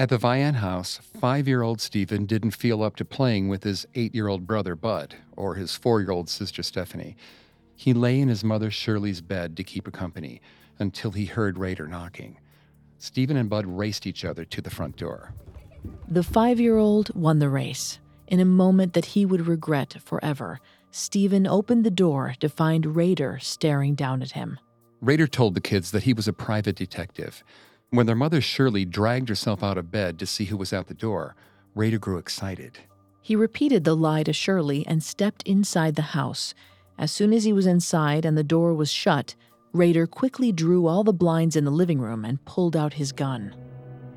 At 0.00 0.10
the 0.10 0.16
Vian 0.16 0.54
house, 0.54 1.00
five 1.20 1.48
year 1.48 1.62
old 1.62 1.80
Stephen 1.80 2.24
didn't 2.24 2.52
feel 2.52 2.84
up 2.84 2.94
to 2.96 3.04
playing 3.04 3.48
with 3.48 3.64
his 3.64 3.84
eight 3.96 4.14
year 4.14 4.28
old 4.28 4.46
brother 4.46 4.76
Bud 4.76 5.16
or 5.36 5.56
his 5.56 5.74
four 5.74 6.00
year 6.00 6.12
old 6.12 6.28
sister 6.28 6.62
Stephanie. 6.62 7.16
He 7.74 7.92
lay 7.92 8.20
in 8.20 8.28
his 8.28 8.44
mother 8.44 8.70
Shirley's 8.70 9.20
bed 9.20 9.56
to 9.56 9.64
keep 9.64 9.86
her 9.86 9.90
company 9.90 10.40
until 10.78 11.10
he 11.10 11.24
heard 11.24 11.58
Rader 11.58 11.88
knocking. 11.88 12.38
Stephen 12.98 13.36
and 13.36 13.50
Bud 13.50 13.66
raced 13.66 14.06
each 14.06 14.24
other 14.24 14.44
to 14.44 14.60
the 14.60 14.70
front 14.70 14.96
door. 14.96 15.34
The 16.06 16.22
five 16.22 16.60
year 16.60 16.76
old 16.76 17.12
won 17.16 17.40
the 17.40 17.48
race. 17.48 17.98
In 18.28 18.38
a 18.38 18.44
moment 18.44 18.92
that 18.92 19.06
he 19.06 19.26
would 19.26 19.48
regret 19.48 19.96
forever, 20.04 20.60
Stephen 20.92 21.44
opened 21.44 21.84
the 21.84 21.90
door 21.90 22.36
to 22.38 22.48
find 22.48 22.94
Rader 22.94 23.40
staring 23.40 23.96
down 23.96 24.22
at 24.22 24.30
him. 24.30 24.60
Rader 25.00 25.26
told 25.26 25.54
the 25.54 25.60
kids 25.60 25.90
that 25.90 26.04
he 26.04 26.12
was 26.12 26.28
a 26.28 26.32
private 26.32 26.76
detective. 26.76 27.42
When 27.90 28.04
their 28.04 28.14
mother 28.14 28.42
Shirley 28.42 28.84
dragged 28.84 29.30
herself 29.30 29.62
out 29.62 29.78
of 29.78 29.90
bed 29.90 30.18
to 30.18 30.26
see 30.26 30.44
who 30.44 30.58
was 30.58 30.74
at 30.74 30.88
the 30.88 30.94
door, 30.94 31.34
Rader 31.74 31.98
grew 31.98 32.18
excited. 32.18 32.78
He 33.22 33.34
repeated 33.34 33.84
the 33.84 33.96
lie 33.96 34.22
to 34.24 34.32
Shirley 34.32 34.86
and 34.86 35.02
stepped 35.02 35.42
inside 35.44 35.94
the 35.94 36.02
house. 36.02 36.52
As 36.98 37.10
soon 37.10 37.32
as 37.32 37.44
he 37.44 37.52
was 37.52 37.66
inside 37.66 38.26
and 38.26 38.36
the 38.36 38.44
door 38.44 38.74
was 38.74 38.90
shut, 38.92 39.34
Rader 39.72 40.06
quickly 40.06 40.52
drew 40.52 40.86
all 40.86 41.02
the 41.02 41.14
blinds 41.14 41.56
in 41.56 41.64
the 41.64 41.70
living 41.70 41.98
room 41.98 42.26
and 42.26 42.44
pulled 42.44 42.76
out 42.76 42.94
his 42.94 43.12
gun. 43.12 43.54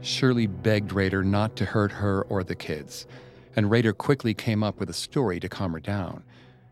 Shirley 0.02 0.48
begged 0.48 0.92
Rader 0.92 1.24
not 1.24 1.56
to 1.58 1.66
hurt 1.66 1.92
her 1.94 2.24
or 2.24 2.44
the 2.44 2.56
kids, 2.56 3.06
and 3.56 3.72
Rader 3.72 3.94
quickly 3.94 4.34
came 4.34 4.64
up 4.64 4.80
with 4.80 4.90
a 4.90 4.94
story 4.94 5.40
to 5.40 5.48
calm 5.48 5.72
her 5.72 5.80
down. 5.80 6.24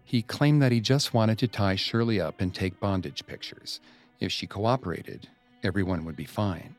He 0.03 0.21
claimed 0.21 0.62
that 0.62 0.71
he 0.71 0.81
just 0.81 1.13
wanted 1.13 1.38
to 1.39 1.47
tie 1.47 1.75
Shirley 1.75 2.19
up 2.19 2.41
and 2.41 2.53
take 2.53 2.79
bondage 2.79 3.25
pictures. 3.25 3.79
If 4.19 4.31
she 4.31 4.47
cooperated, 4.47 5.29
everyone 5.63 6.03
would 6.03 6.15
be 6.15 6.25
fine. 6.25 6.75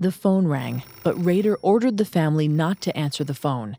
The 0.00 0.10
phone 0.10 0.46
rang, 0.46 0.82
but 1.02 1.22
Rader 1.22 1.56
ordered 1.60 1.98
the 1.98 2.06
family 2.06 2.48
not 2.48 2.80
to 2.80 2.96
answer 2.96 3.22
the 3.22 3.34
phone. 3.34 3.76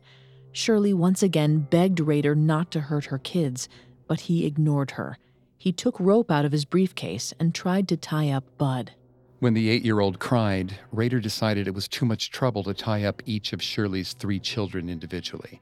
Shirley 0.52 0.94
once 0.94 1.20
again 1.20 1.66
begged 1.68 1.98
Rader 1.98 2.36
not 2.36 2.70
to 2.70 2.80
hurt 2.82 3.06
her 3.06 3.18
kids, 3.18 3.68
but 4.06 4.20
he 4.20 4.46
ignored 4.46 4.92
her. 4.92 5.18
He 5.58 5.72
took 5.72 5.98
rope 5.98 6.30
out 6.30 6.44
of 6.44 6.52
his 6.52 6.64
briefcase 6.64 7.34
and 7.40 7.52
tried 7.52 7.88
to 7.88 7.96
tie 7.96 8.30
up 8.30 8.44
Bud. 8.56 8.92
When 9.40 9.54
the 9.54 9.68
eight 9.68 9.84
year 9.84 9.98
old 9.98 10.20
cried, 10.20 10.78
Rader 10.92 11.18
decided 11.18 11.66
it 11.66 11.74
was 11.74 11.88
too 11.88 12.06
much 12.06 12.30
trouble 12.30 12.62
to 12.62 12.74
tie 12.74 13.02
up 13.02 13.20
each 13.26 13.52
of 13.52 13.60
Shirley's 13.60 14.12
three 14.12 14.38
children 14.38 14.88
individually. 14.88 15.60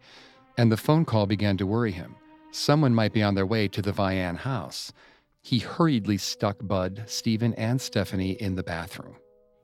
And 0.58 0.70
the 0.70 0.76
phone 0.76 1.06
call 1.06 1.24
began 1.24 1.56
to 1.56 1.66
worry 1.66 1.92
him. 1.92 2.16
Someone 2.50 2.94
might 2.94 3.14
be 3.14 3.22
on 3.22 3.34
their 3.34 3.46
way 3.46 3.66
to 3.68 3.80
the 3.80 3.92
Vian 3.92 4.36
house. 4.36 4.92
He 5.40 5.60
hurriedly 5.60 6.18
stuck 6.18 6.58
Bud, 6.60 7.04
Stephen, 7.06 7.54
and 7.54 7.80
Stephanie 7.80 8.32
in 8.32 8.56
the 8.56 8.62
bathroom. 8.62 9.16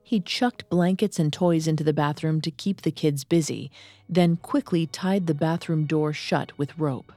He 0.07 0.21
chucked 0.21 0.71
blankets 0.71 1.19
and 1.19 1.33
toys 1.33 1.67
into 1.67 1.83
the 1.83 1.93
bathroom 1.93 2.41
to 2.43 2.51
keep 2.53 2.83
the 2.83 2.93
kids 2.93 3.25
busy, 3.25 3.73
then 4.09 4.37
quickly 4.37 4.87
tied 4.87 5.27
the 5.27 5.35
bathroom 5.35 5.85
door 5.85 6.13
shut 6.13 6.57
with 6.57 6.79
rope. 6.79 7.13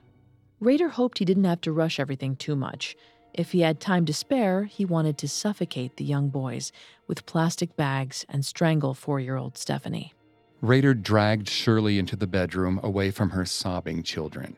Rader 0.59 0.89
hoped 0.89 1.19
he 1.19 1.25
didn't 1.25 1.43
have 1.43 1.61
to 1.61 1.71
rush 1.71 1.99
everything 1.99 2.35
too 2.35 2.55
much. 2.55 2.97
If 3.31 3.51
he 3.51 3.61
had 3.61 3.79
time 3.79 4.07
to 4.07 4.13
spare, 4.13 4.63
he 4.63 4.85
wanted 4.85 5.19
to 5.19 5.27
suffocate 5.27 5.97
the 5.97 6.03
young 6.03 6.29
boys 6.29 6.71
with 7.05 7.27
plastic 7.27 7.75
bags 7.75 8.25
and 8.27 8.43
strangle 8.43 8.95
four 8.95 9.19
year 9.19 9.35
old 9.35 9.55
Stephanie. 9.55 10.15
Rader 10.59 10.95
dragged 10.95 11.47
Shirley 11.47 11.99
into 11.99 12.15
the 12.15 12.25
bedroom 12.25 12.79
away 12.81 13.11
from 13.11 13.29
her 13.29 13.45
sobbing 13.45 14.01
children. 14.01 14.57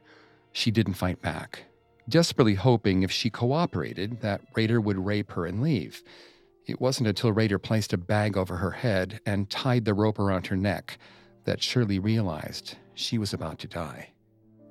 She 0.54 0.72
didn't 0.72 0.94
fight 0.94 1.22
back, 1.22 1.66
desperately 2.08 2.56
hoping 2.56 3.04
if 3.04 3.12
she 3.12 3.30
cooperated 3.30 4.22
that 4.22 4.40
Rader 4.56 4.80
would 4.80 5.06
rape 5.06 5.34
her 5.34 5.46
and 5.46 5.62
leave. 5.62 6.02
It 6.72 6.80
wasn't 6.80 7.10
until 7.10 7.34
Rader 7.34 7.60
placed 7.60 7.92
a 7.92 7.98
bag 7.98 8.38
over 8.38 8.56
her 8.56 8.72
head 8.72 9.20
and 9.26 9.50
tied 9.50 9.84
the 9.84 9.94
rope 9.94 10.18
around 10.18 10.48
her 10.48 10.56
neck 10.56 10.98
that 11.44 11.62
Shirley 11.62 12.00
realized 12.00 12.78
she 12.94 13.18
was 13.18 13.34
about 13.34 13.60
to 13.60 13.68
die. 13.68 14.12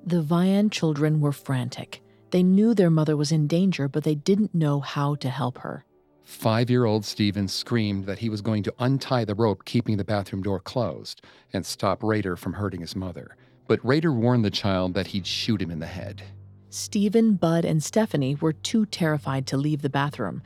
The 0.03 0.23
Vian 0.23 0.71
children 0.71 1.21
were 1.21 1.31
frantic. 1.31 2.01
They 2.31 2.41
knew 2.41 2.73
their 2.73 2.89
mother 2.89 3.15
was 3.15 3.31
in 3.31 3.45
danger, 3.45 3.87
but 3.87 4.03
they 4.03 4.15
didn't 4.15 4.55
know 4.55 4.79
how 4.79 5.13
to 5.13 5.29
help 5.29 5.59
her. 5.59 5.85
Five 6.23 6.71
year 6.71 6.85
old 6.85 7.05
Stephen 7.05 7.47
screamed 7.47 8.05
that 8.05 8.17
he 8.17 8.29
was 8.29 8.41
going 8.41 8.63
to 8.63 8.73
untie 8.79 9.23
the 9.23 9.35
rope 9.35 9.63
keeping 9.63 9.97
the 9.97 10.03
bathroom 10.03 10.41
door 10.41 10.59
closed 10.59 11.21
and 11.53 11.63
stop 11.63 12.01
Rader 12.01 12.35
from 12.35 12.53
hurting 12.53 12.81
his 12.81 12.95
mother. 12.95 13.35
But 13.67 13.85
Rader 13.85 14.11
warned 14.11 14.43
the 14.43 14.49
child 14.49 14.95
that 14.95 15.07
he'd 15.07 15.27
shoot 15.27 15.61
him 15.61 15.69
in 15.69 15.77
the 15.77 15.85
head. 15.85 16.23
Stephen, 16.71 17.33
Bud, 17.33 17.65
and 17.65 17.83
Stephanie 17.83 18.35
were 18.35 18.53
too 18.53 18.85
terrified 18.85 19.45
to 19.47 19.57
leave 19.57 19.81
the 19.81 19.89
bathroom. 19.89 20.41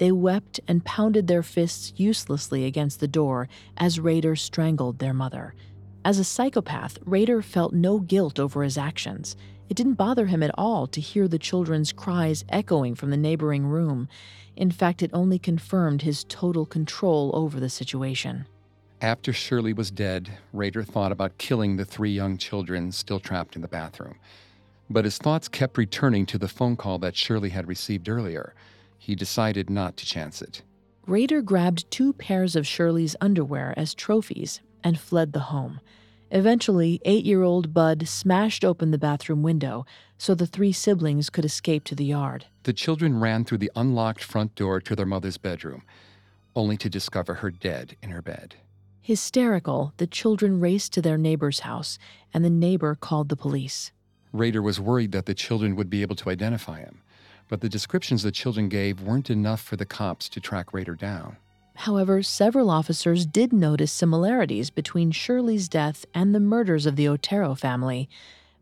They 0.00 0.12
wept 0.12 0.60
and 0.66 0.82
pounded 0.82 1.26
their 1.26 1.42
fists 1.42 1.92
uselessly 1.94 2.64
against 2.64 3.00
the 3.00 3.06
door 3.06 3.50
as 3.76 4.00
Rader 4.00 4.34
strangled 4.34 4.98
their 4.98 5.12
mother. 5.12 5.54
As 6.06 6.18
a 6.18 6.24
psychopath, 6.24 6.98
Rader 7.04 7.42
felt 7.42 7.74
no 7.74 7.98
guilt 7.98 8.40
over 8.40 8.62
his 8.62 8.78
actions. 8.78 9.36
It 9.68 9.76
didn't 9.76 9.94
bother 9.94 10.24
him 10.24 10.42
at 10.42 10.54
all 10.56 10.86
to 10.86 11.02
hear 11.02 11.28
the 11.28 11.38
children's 11.38 11.92
cries 11.92 12.46
echoing 12.48 12.94
from 12.94 13.10
the 13.10 13.18
neighboring 13.18 13.66
room. 13.66 14.08
In 14.56 14.70
fact, 14.70 15.02
it 15.02 15.10
only 15.12 15.38
confirmed 15.38 16.00
his 16.00 16.24
total 16.24 16.64
control 16.64 17.30
over 17.34 17.60
the 17.60 17.68
situation. 17.68 18.46
After 19.02 19.34
Shirley 19.34 19.74
was 19.74 19.90
dead, 19.90 20.30
Rader 20.54 20.82
thought 20.82 21.12
about 21.12 21.36
killing 21.36 21.76
the 21.76 21.84
three 21.84 22.14
young 22.14 22.38
children 22.38 22.90
still 22.90 23.20
trapped 23.20 23.54
in 23.54 23.60
the 23.60 23.68
bathroom. 23.68 24.14
But 24.88 25.04
his 25.04 25.18
thoughts 25.18 25.46
kept 25.46 25.76
returning 25.76 26.24
to 26.24 26.38
the 26.38 26.48
phone 26.48 26.76
call 26.76 26.98
that 27.00 27.16
Shirley 27.16 27.50
had 27.50 27.68
received 27.68 28.08
earlier. 28.08 28.54
He 29.00 29.14
decided 29.14 29.70
not 29.70 29.96
to 29.96 30.06
chance 30.06 30.42
it. 30.42 30.62
Rader 31.06 31.40
grabbed 31.40 31.90
two 31.90 32.12
pairs 32.12 32.54
of 32.54 32.66
Shirley's 32.66 33.16
underwear 33.18 33.72
as 33.74 33.94
trophies 33.94 34.60
and 34.84 35.00
fled 35.00 35.32
the 35.32 35.48
home. 35.48 35.80
Eventually, 36.30 37.00
eight 37.06 37.24
year 37.24 37.42
old 37.42 37.72
Bud 37.72 38.06
smashed 38.06 38.62
open 38.62 38.90
the 38.90 38.98
bathroom 38.98 39.42
window 39.42 39.86
so 40.18 40.34
the 40.34 40.46
three 40.46 40.70
siblings 40.70 41.30
could 41.30 41.46
escape 41.46 41.84
to 41.84 41.94
the 41.94 42.04
yard. 42.04 42.44
The 42.64 42.74
children 42.74 43.18
ran 43.18 43.46
through 43.46 43.58
the 43.58 43.72
unlocked 43.74 44.22
front 44.22 44.54
door 44.54 44.82
to 44.82 44.94
their 44.94 45.06
mother's 45.06 45.38
bedroom, 45.38 45.82
only 46.54 46.76
to 46.76 46.90
discover 46.90 47.34
her 47.36 47.50
dead 47.50 47.96
in 48.02 48.10
her 48.10 48.22
bed. 48.22 48.56
Hysterical, 49.00 49.94
the 49.96 50.06
children 50.06 50.60
raced 50.60 50.92
to 50.92 51.02
their 51.02 51.16
neighbor's 51.16 51.60
house, 51.60 51.98
and 52.34 52.44
the 52.44 52.50
neighbor 52.50 52.94
called 52.94 53.30
the 53.30 53.34
police. 53.34 53.92
Rader 54.30 54.60
was 54.60 54.78
worried 54.78 55.12
that 55.12 55.24
the 55.24 55.34
children 55.34 55.74
would 55.74 55.88
be 55.88 56.02
able 56.02 56.16
to 56.16 56.30
identify 56.30 56.80
him, 56.80 57.00
but 57.50 57.60
the 57.60 57.68
descriptions 57.68 58.22
the 58.22 58.30
children 58.30 58.68
gave 58.68 59.02
weren't 59.02 59.28
enough 59.28 59.60
for 59.60 59.76
the 59.76 59.84
cops 59.84 60.28
to 60.30 60.40
track 60.40 60.72
Rader 60.72 60.94
down. 60.94 61.36
However, 61.74 62.22
several 62.22 62.70
officers 62.70 63.26
did 63.26 63.52
notice 63.52 63.92
similarities 63.92 64.70
between 64.70 65.10
Shirley's 65.10 65.68
death 65.68 66.06
and 66.14 66.32
the 66.34 66.40
murders 66.40 66.86
of 66.86 66.94
the 66.94 67.08
Otero 67.08 67.54
family. 67.54 68.08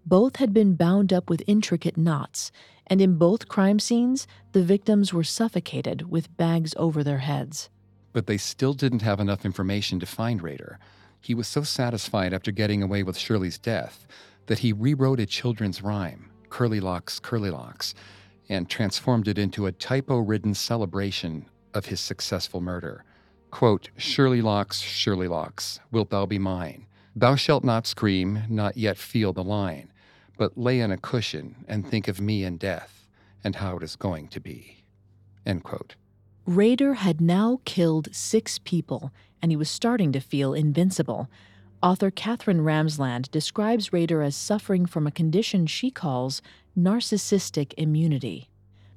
Both 0.07 0.37
had 0.37 0.55
been 0.55 0.75
bound 0.75 1.13
up 1.13 1.29
with 1.29 1.43
intricate 1.47 1.99
knots, 1.99 2.51
and 2.87 3.03
in 3.03 3.19
both 3.19 3.49
crime 3.49 3.79
scenes, 3.79 4.27
the 4.53 4.63
victims 4.63 5.13
were 5.13 5.25
suffocated 5.25 6.11
with 6.11 6.35
bags 6.39 6.73
over 6.79 7.05
their 7.05 7.19
heads. 7.19 7.69
But 8.15 8.27
they 8.27 8.39
still 8.39 8.73
didn't 8.73 9.03
have 9.03 9.21
enough 9.21 9.45
information 9.45 10.01
to 10.01 10.07
find 10.07 10.43
Rader. 10.43 10.79
He 11.21 11.35
was 11.35 11.47
so 11.47 11.63
satisfied 11.63 12.33
after 12.33 12.51
getting 12.53 12.83
away 12.83 13.03
with 13.03 13.19
Shirley's 13.19 13.59
death 13.59 14.07
that 14.47 14.61
he 14.61 14.73
rewrote 14.73 15.21
a 15.21 15.27
children's 15.27 15.83
rhyme, 15.83 16.31
Curly 16.49 16.81
Locks, 16.81 17.19
Curly 17.19 17.51
Locks, 17.51 17.95
and 18.49 18.69
transformed 18.69 19.29
it 19.29 19.39
into 19.39 19.67
a 19.67 19.73
typo 19.73 20.19
ridden 20.19 20.55
celebration 20.55 21.47
of 21.75 21.87
his 21.87 22.01
successful 22.01 22.61
murder. 22.61 23.05
Quote, 23.51 23.91
Surely 23.97 24.43
locks, 24.43 24.81
surely 24.81 25.29
locks, 25.29 25.81
wilt 25.91 26.11
thou 26.11 26.27
be 26.27 26.39
mine? 26.39 26.87
Thou 27.15 27.35
shalt 27.35 27.65
not 27.65 27.87
scream, 27.87 28.45
not 28.49 28.77
yet 28.77 28.97
feel 28.97 29.33
the 29.33 29.43
line, 29.43 29.93
but 30.37 30.57
lay 30.57 30.83
on 30.83 30.91
a 30.91 30.97
cushion 30.97 31.65
and 31.67 31.87
think 31.87 32.09
of 32.09 32.21
me 32.21 32.45
and 32.45 32.59
death, 32.59 33.07
and 33.43 33.57
how 33.57 33.77
it 33.77 33.83
is 33.83 33.97
going 33.97 34.29
to 34.29 34.41
be. 34.41 34.85
End 35.45 35.65
quote. 35.65 35.97
Rader 36.47 36.95
had 36.95 37.21
now 37.21 37.61
killed 37.65 38.15
six 38.15 38.59
people, 38.59 39.13
and 39.43 39.51
he 39.51 39.57
was 39.57 39.69
starting 39.69 40.13
to 40.13 40.21
feel 40.21 40.55
invincible. 40.55 41.29
Author 41.81 42.11
Katherine 42.11 42.63
Ramsland 42.63 43.31
describes 43.31 43.93
Rader 43.93 44.21
as 44.21 44.35
suffering 44.35 44.85
from 44.85 45.07
a 45.07 45.13
condition 45.13 45.65
she 45.65 45.93
calls 45.93 46.43
narcissistic 46.77 47.73
immunity. 47.77 48.51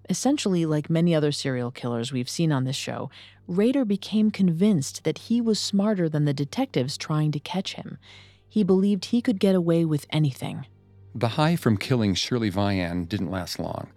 Essentially, 0.10 0.66
like 0.66 0.90
many 0.90 1.14
other 1.14 1.32
serial 1.32 1.70
killers 1.70 2.12
we've 2.12 2.28
seen 2.28 2.52
on 2.52 2.64
this 2.64 2.76
show, 2.76 3.12
Rader 3.48 3.86
became 3.86 4.32
convinced 4.32 5.04
that 5.04 5.20
he 5.20 5.40
was 5.40 5.60
smarter 5.60 6.10
than 6.10 6.26
the 6.26 6.34
detectives 6.34 6.98
trying 6.98 7.32
to 7.34 7.40
catch 7.40 7.76
him. 7.76 8.00
He 8.50 8.64
believed 8.64 9.06
he 9.06 9.22
could 9.22 9.40
get 9.40 9.54
away 9.54 9.86
with 9.86 10.08
anything. 10.10 10.66
The 11.14 11.30
high 11.30 11.58
from 11.58 11.78
killing 11.78 12.16
Shirley 12.16 12.50
Vian 12.50 13.08
didn't 13.08 13.30
last 13.30 13.60
long, 13.60 13.92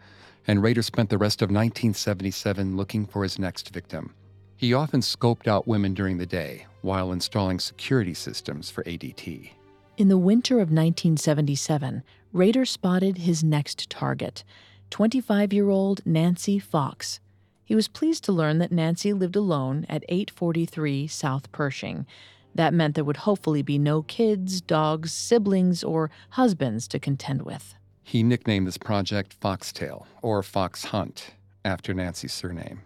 and 0.46 0.62
Rader 0.62 0.82
spent 0.82 1.08
the 1.08 1.16
rest 1.16 1.40
of 1.40 1.46
1977 1.46 2.76
looking 2.76 3.06
for 3.06 3.22
his 3.22 3.38
next 3.38 3.70
victim. 3.72 4.12
He 4.58 4.74
often 4.74 5.00
scoped 5.00 5.48
out 5.48 5.66
women 5.66 5.94
during 5.94 6.18
the 6.18 6.26
day 6.26 6.66
while 6.84 7.10
installing 7.10 7.58
security 7.58 8.14
systems 8.14 8.70
for 8.70 8.84
ADT. 8.84 9.50
In 9.96 10.08
the 10.08 10.18
winter 10.18 10.56
of 10.56 10.70
1977, 10.70 12.02
Rader 12.32 12.64
spotted 12.64 13.18
his 13.18 13.42
next 13.42 13.88
target 13.88 14.44
25 14.90 15.52
year 15.52 15.70
old 15.70 16.04
Nancy 16.04 16.58
Fox. 16.58 17.20
He 17.64 17.74
was 17.74 17.88
pleased 17.88 18.24
to 18.24 18.32
learn 18.32 18.58
that 18.58 18.70
Nancy 18.70 19.12
lived 19.12 19.36
alone 19.36 19.86
at 19.88 20.04
843 20.08 21.06
South 21.06 21.50
Pershing. 21.50 22.06
That 22.54 22.74
meant 22.74 22.94
there 22.94 23.04
would 23.04 23.18
hopefully 23.18 23.62
be 23.62 23.78
no 23.78 24.02
kids, 24.02 24.60
dogs, 24.60 25.12
siblings, 25.12 25.82
or 25.82 26.10
husbands 26.30 26.86
to 26.88 27.00
contend 27.00 27.42
with. 27.42 27.74
He 28.02 28.22
nicknamed 28.22 28.66
this 28.66 28.78
project 28.78 29.32
Foxtail, 29.40 30.06
or 30.22 30.42
Fox 30.42 30.84
Hunt, 30.84 31.30
after 31.64 31.94
Nancy's 31.94 32.34
surname. 32.34 32.82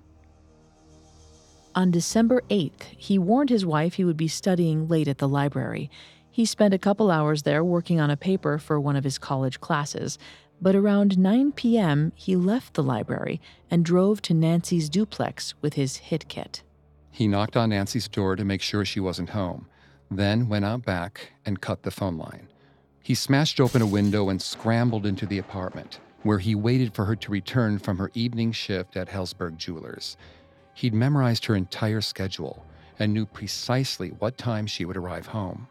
On 1.78 1.92
December 1.92 2.42
8th, 2.50 2.86
he 2.96 3.20
warned 3.20 3.50
his 3.50 3.64
wife 3.64 3.94
he 3.94 4.04
would 4.04 4.16
be 4.16 4.26
studying 4.26 4.88
late 4.88 5.06
at 5.06 5.18
the 5.18 5.28
library. 5.28 5.88
He 6.28 6.44
spent 6.44 6.74
a 6.74 6.78
couple 6.78 7.08
hours 7.08 7.44
there 7.44 7.62
working 7.62 8.00
on 8.00 8.10
a 8.10 8.16
paper 8.16 8.58
for 8.58 8.80
one 8.80 8.96
of 8.96 9.04
his 9.04 9.16
college 9.16 9.60
classes, 9.60 10.18
but 10.60 10.74
around 10.74 11.16
9 11.16 11.52
p.m., 11.52 12.10
he 12.16 12.34
left 12.34 12.74
the 12.74 12.82
library 12.82 13.40
and 13.70 13.84
drove 13.84 14.20
to 14.22 14.34
Nancy's 14.34 14.88
duplex 14.88 15.54
with 15.62 15.74
his 15.74 15.98
hit 15.98 16.26
kit. 16.26 16.64
He 17.12 17.28
knocked 17.28 17.56
on 17.56 17.70
Nancy's 17.70 18.08
door 18.08 18.34
to 18.34 18.44
make 18.44 18.60
sure 18.60 18.84
she 18.84 18.98
wasn't 18.98 19.30
home, 19.30 19.68
then 20.10 20.48
went 20.48 20.64
out 20.64 20.84
back 20.84 21.30
and 21.46 21.60
cut 21.60 21.84
the 21.84 21.92
phone 21.92 22.18
line. 22.18 22.48
He 23.04 23.14
smashed 23.14 23.60
open 23.60 23.82
a 23.82 23.86
window 23.86 24.30
and 24.30 24.42
scrambled 24.42 25.06
into 25.06 25.26
the 25.26 25.38
apartment, 25.38 26.00
where 26.24 26.40
he 26.40 26.56
waited 26.56 26.92
for 26.92 27.04
her 27.04 27.14
to 27.14 27.30
return 27.30 27.78
from 27.78 27.98
her 27.98 28.10
evening 28.14 28.50
shift 28.50 28.96
at 28.96 29.08
Helzberg 29.08 29.58
Jewelers. 29.58 30.16
He'd 30.78 30.94
memorized 30.94 31.44
her 31.46 31.56
entire 31.56 32.00
schedule 32.00 32.64
and 33.00 33.12
knew 33.12 33.26
precisely 33.26 34.10
what 34.10 34.38
time 34.38 34.68
she 34.68 34.84
would 34.84 34.96
arrive 34.96 35.26
home. 35.26 35.66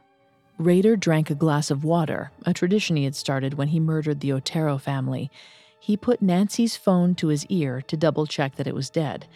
Rader 0.58 0.98
drank 0.98 1.30
a 1.30 1.36
glass 1.36 1.72
of 1.72 1.86
water, 1.86 2.32
a 2.46 2.54
tradition 2.54 2.98
he 2.98 3.06
had 3.06 3.16
started 3.16 3.54
when 3.54 3.70
he 3.70 3.80
murdered 3.80 4.20
the 4.20 4.34
Otero 4.34 4.78
family. 4.78 5.32
He 5.80 5.96
put 5.96 6.22
Nancy's 6.22 6.76
phone 6.76 7.16
to 7.16 7.30
his 7.30 7.46
ear 7.46 7.82
to 7.84 7.96
double 7.96 8.26
check 8.26 8.58
that 8.58 8.68
it 8.68 8.76
was 8.76 8.90
dead. 8.90 9.28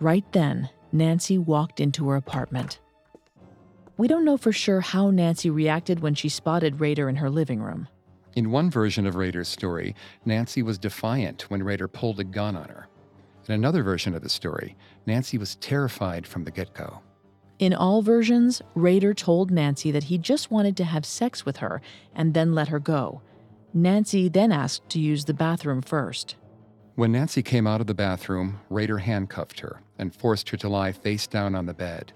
Right 0.00 0.24
then, 0.32 0.70
Nancy 0.90 1.38
walked 1.38 1.78
into 1.78 2.08
her 2.08 2.16
apartment. 2.16 2.80
We 3.96 4.08
don't 4.08 4.24
know 4.24 4.36
for 4.36 4.50
sure 4.50 4.80
how 4.80 5.10
Nancy 5.10 5.50
reacted 5.50 6.00
when 6.00 6.16
she 6.16 6.28
spotted 6.28 6.80
Rader 6.80 7.08
in 7.08 7.14
her 7.14 7.30
living 7.30 7.62
room. 7.62 7.86
In 8.34 8.50
one 8.50 8.72
version 8.72 9.06
of 9.06 9.14
Rader's 9.14 9.46
story, 9.46 9.94
Nancy 10.24 10.64
was 10.64 10.78
defiant 10.78 11.42
when 11.42 11.62
Rader 11.62 11.86
pulled 11.86 12.18
a 12.18 12.24
gun 12.24 12.56
on 12.56 12.68
her. 12.70 12.88
In 13.48 13.54
another 13.54 13.82
version 13.82 14.14
of 14.14 14.22
the 14.22 14.28
story, 14.28 14.76
Nancy 15.06 15.36
was 15.38 15.56
terrified 15.56 16.26
from 16.26 16.44
the 16.44 16.50
get 16.50 16.74
go. 16.74 17.00
In 17.58 17.74
all 17.74 18.02
versions, 18.02 18.62
Rader 18.74 19.14
told 19.14 19.50
Nancy 19.50 19.90
that 19.90 20.04
he 20.04 20.18
just 20.18 20.50
wanted 20.50 20.76
to 20.78 20.84
have 20.84 21.04
sex 21.04 21.44
with 21.44 21.58
her 21.58 21.80
and 22.14 22.34
then 22.34 22.54
let 22.54 22.68
her 22.68 22.78
go. 22.78 23.22
Nancy 23.74 24.28
then 24.28 24.52
asked 24.52 24.88
to 24.90 24.98
use 25.00 25.24
the 25.24 25.34
bathroom 25.34 25.80
first. 25.80 26.36
When 26.94 27.12
Nancy 27.12 27.42
came 27.42 27.66
out 27.66 27.80
of 27.80 27.86
the 27.86 27.94
bathroom, 27.94 28.60
Rader 28.68 28.98
handcuffed 28.98 29.60
her 29.60 29.80
and 29.98 30.14
forced 30.14 30.50
her 30.50 30.56
to 30.58 30.68
lie 30.68 30.92
face 30.92 31.26
down 31.26 31.54
on 31.54 31.66
the 31.66 31.74
bed. 31.74 32.12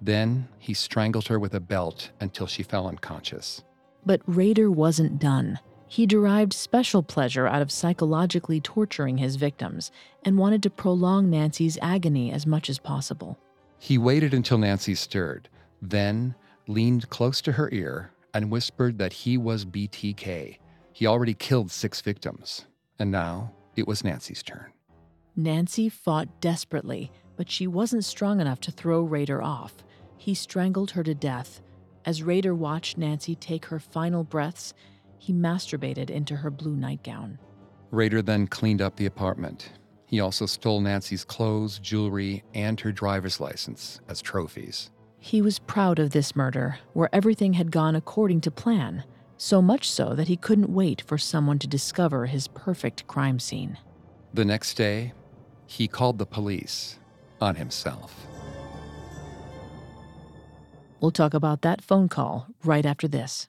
Then 0.00 0.48
he 0.58 0.72
strangled 0.72 1.28
her 1.28 1.38
with 1.38 1.54
a 1.54 1.60
belt 1.60 2.10
until 2.20 2.46
she 2.46 2.62
fell 2.62 2.88
unconscious. 2.88 3.62
But 4.04 4.22
Rader 4.26 4.70
wasn't 4.70 5.18
done. 5.18 5.58
He 5.88 6.06
derived 6.06 6.52
special 6.52 7.02
pleasure 7.02 7.46
out 7.46 7.62
of 7.62 7.70
psychologically 7.70 8.60
torturing 8.60 9.18
his 9.18 9.36
victims 9.36 9.92
and 10.24 10.38
wanted 10.38 10.62
to 10.64 10.70
prolong 10.70 11.30
Nancy's 11.30 11.78
agony 11.80 12.32
as 12.32 12.46
much 12.46 12.68
as 12.68 12.78
possible. 12.78 13.38
He 13.78 13.98
waited 13.98 14.34
until 14.34 14.58
Nancy 14.58 14.94
stirred, 14.94 15.48
then 15.80 16.34
leaned 16.66 17.08
close 17.10 17.40
to 17.42 17.52
her 17.52 17.70
ear 17.72 18.10
and 18.34 18.50
whispered 18.50 18.98
that 18.98 19.12
he 19.12 19.38
was 19.38 19.64
BTK. 19.64 20.58
He 20.92 21.06
already 21.06 21.34
killed 21.34 21.70
six 21.70 22.00
victims, 22.00 22.66
and 22.98 23.10
now 23.10 23.52
it 23.76 23.86
was 23.86 24.02
Nancy's 24.02 24.42
turn. 24.42 24.72
Nancy 25.36 25.88
fought 25.88 26.40
desperately, 26.40 27.12
but 27.36 27.50
she 27.50 27.66
wasn't 27.66 28.04
strong 28.04 28.40
enough 28.40 28.60
to 28.60 28.72
throw 28.72 29.02
Rader 29.02 29.42
off. 29.42 29.74
He 30.16 30.34
strangled 30.34 30.92
her 30.92 31.04
to 31.04 31.14
death. 31.14 31.60
As 32.04 32.22
Rader 32.22 32.54
watched 32.54 32.96
Nancy 32.96 33.34
take 33.34 33.66
her 33.66 33.78
final 33.78 34.24
breaths, 34.24 34.72
he 35.18 35.32
masturbated 35.32 36.10
into 36.10 36.36
her 36.36 36.50
blue 36.50 36.76
nightgown. 36.76 37.38
Rader 37.90 38.22
then 38.22 38.46
cleaned 38.46 38.82
up 38.82 38.96
the 38.96 39.06
apartment. 39.06 39.72
He 40.06 40.20
also 40.20 40.46
stole 40.46 40.80
Nancy's 40.80 41.24
clothes, 41.24 41.78
jewelry, 41.78 42.44
and 42.54 42.78
her 42.80 42.92
driver's 42.92 43.40
license 43.40 44.00
as 44.08 44.22
trophies. 44.22 44.90
He 45.18 45.42
was 45.42 45.58
proud 45.58 45.98
of 45.98 46.10
this 46.10 46.36
murder, 46.36 46.78
where 46.92 47.08
everything 47.12 47.54
had 47.54 47.72
gone 47.72 47.96
according 47.96 48.42
to 48.42 48.50
plan, 48.50 49.04
so 49.36 49.60
much 49.60 49.90
so 49.90 50.14
that 50.14 50.28
he 50.28 50.36
couldn't 50.36 50.72
wait 50.72 51.02
for 51.02 51.18
someone 51.18 51.58
to 51.58 51.66
discover 51.66 52.26
his 52.26 52.48
perfect 52.48 53.06
crime 53.06 53.38
scene. 53.38 53.78
The 54.32 54.44
next 54.44 54.74
day, 54.74 55.12
he 55.66 55.88
called 55.88 56.18
the 56.18 56.26
police 56.26 56.98
on 57.40 57.56
himself. 57.56 58.26
We'll 61.00 61.10
talk 61.10 61.34
about 61.34 61.62
that 61.62 61.82
phone 61.82 62.08
call 62.08 62.46
right 62.64 62.86
after 62.86 63.08
this. 63.08 63.48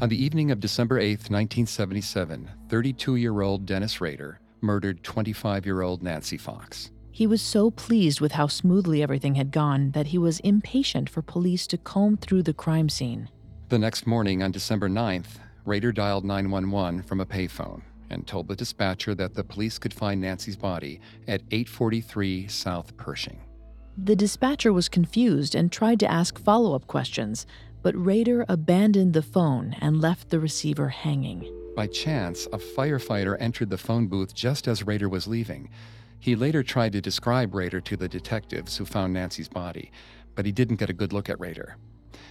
On 0.00 0.08
the 0.08 0.24
evening 0.24 0.50
of 0.50 0.60
December 0.60 0.98
8, 0.98 1.28
1977, 1.28 2.50
32 2.70 3.16
year 3.16 3.42
old 3.42 3.66
Dennis 3.66 4.00
Rader 4.00 4.40
murdered 4.62 5.04
25 5.04 5.66
year 5.66 5.82
old 5.82 6.02
Nancy 6.02 6.38
Fox. 6.38 6.90
He 7.10 7.26
was 7.26 7.42
so 7.42 7.70
pleased 7.70 8.18
with 8.18 8.32
how 8.32 8.46
smoothly 8.46 9.02
everything 9.02 9.34
had 9.34 9.50
gone 9.50 9.90
that 9.90 10.06
he 10.06 10.16
was 10.16 10.40
impatient 10.40 11.10
for 11.10 11.20
police 11.20 11.66
to 11.66 11.76
comb 11.76 12.16
through 12.16 12.44
the 12.44 12.54
crime 12.54 12.88
scene. 12.88 13.28
The 13.68 13.78
next 13.78 14.06
morning, 14.06 14.42
on 14.42 14.52
December 14.52 14.88
9th, 14.88 15.36
Rader 15.66 15.92
dialed 15.92 16.24
911 16.24 17.02
from 17.02 17.20
a 17.20 17.26
payphone 17.26 17.82
and 18.08 18.26
told 18.26 18.48
the 18.48 18.56
dispatcher 18.56 19.14
that 19.16 19.34
the 19.34 19.44
police 19.44 19.78
could 19.78 19.92
find 19.92 20.22
Nancy's 20.22 20.56
body 20.56 20.98
at 21.28 21.42
843 21.50 22.48
South 22.48 22.96
Pershing. 22.96 23.38
The 23.98 24.16
dispatcher 24.16 24.72
was 24.72 24.88
confused 24.88 25.54
and 25.54 25.70
tried 25.70 26.00
to 26.00 26.10
ask 26.10 26.38
follow 26.38 26.74
up 26.74 26.86
questions, 26.86 27.46
but 27.82 27.94
Rader 27.96 28.44
abandoned 28.48 29.14
the 29.14 29.22
phone 29.22 29.74
and 29.80 30.00
left 30.00 30.30
the 30.30 30.40
receiver 30.40 30.88
hanging. 30.88 31.50
By 31.74 31.86
chance, 31.86 32.46
a 32.46 32.58
firefighter 32.58 33.36
entered 33.40 33.70
the 33.70 33.78
phone 33.78 34.06
booth 34.06 34.34
just 34.34 34.68
as 34.68 34.86
Rader 34.86 35.08
was 35.08 35.26
leaving. 35.26 35.70
He 36.18 36.36
later 36.36 36.62
tried 36.62 36.92
to 36.92 37.00
describe 37.00 37.54
Rader 37.54 37.80
to 37.80 37.96
the 37.96 38.08
detectives 38.08 38.76
who 38.76 38.84
found 38.84 39.14
Nancy's 39.14 39.48
body, 39.48 39.90
but 40.34 40.44
he 40.44 40.52
didn't 40.52 40.76
get 40.76 40.90
a 40.90 40.94
good 40.94 41.12
look 41.12 41.30
at 41.30 41.40
Rader. 41.40 41.76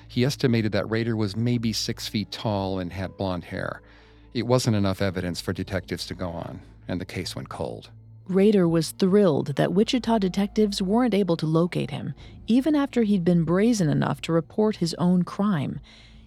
He 0.07 0.25
estimated 0.25 0.71
that 0.73 0.89
Rader 0.89 1.15
was 1.15 1.35
maybe 1.35 1.73
six 1.73 2.07
feet 2.07 2.31
tall 2.31 2.79
and 2.79 2.93
had 2.93 3.17
blonde 3.17 3.45
hair. 3.45 3.81
It 4.33 4.45
wasn't 4.45 4.75
enough 4.75 5.01
evidence 5.01 5.41
for 5.41 5.53
detectives 5.53 6.05
to 6.07 6.15
go 6.15 6.29
on, 6.29 6.61
and 6.87 7.01
the 7.01 7.05
case 7.05 7.35
went 7.35 7.49
cold. 7.49 7.89
Rader 8.29 8.67
was 8.67 8.91
thrilled 8.91 9.55
that 9.55 9.73
Wichita 9.73 10.19
detectives 10.19 10.83
weren't 10.83 11.15
able 11.15 11.35
to 11.35 11.47
locate 11.47 11.89
him, 11.89 12.13
even 12.45 12.75
after 12.75 13.01
he'd 13.01 13.23
been 13.25 13.43
brazen 13.43 13.89
enough 13.89 14.21
to 14.21 14.31
report 14.31 14.75
his 14.75 14.93
own 14.99 15.23
crime. 15.23 15.79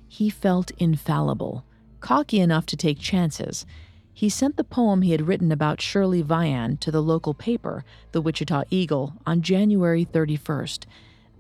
He 0.09 0.29
felt 0.29 0.73
infallible, 0.79 1.65
cocky 2.01 2.41
enough 2.41 2.67
to 2.67 2.77
take 2.77 2.99
chances. 2.99 3.65
He 4.13 4.29
sent 4.29 4.57
the 4.57 4.65
poem 4.65 5.03
he 5.03 5.13
had 5.13 5.29
written 5.29 5.53
about 5.53 5.81
Shirley 5.81 6.25
Vian 6.25 6.77
to 6.81 6.91
the 6.91 7.01
local 7.01 7.35
paper, 7.35 7.85
the 8.11 8.21
Wichita 8.21 8.65
Eagle, 8.69 9.15
on 9.25 9.41
January 9.41 10.05
31st, 10.05 10.87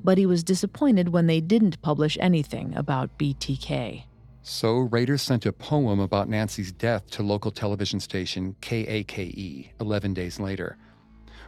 but 0.04 0.16
he 0.16 0.26
was 0.26 0.44
disappointed 0.44 1.08
when 1.08 1.26
they 1.26 1.40
didn't 1.40 1.82
publish 1.82 2.16
anything 2.20 2.72
about 2.76 3.18
BTK. 3.18 4.04
So 4.44 4.78
Rader 4.78 5.18
sent 5.18 5.46
a 5.46 5.52
poem 5.52 6.00
about 6.00 6.28
Nancy's 6.28 6.72
death 6.72 7.08
to 7.10 7.22
local 7.22 7.52
television 7.52 8.00
station 8.00 8.56
KAKE 8.60 9.70
11 9.80 10.14
days 10.14 10.40
later. 10.40 10.76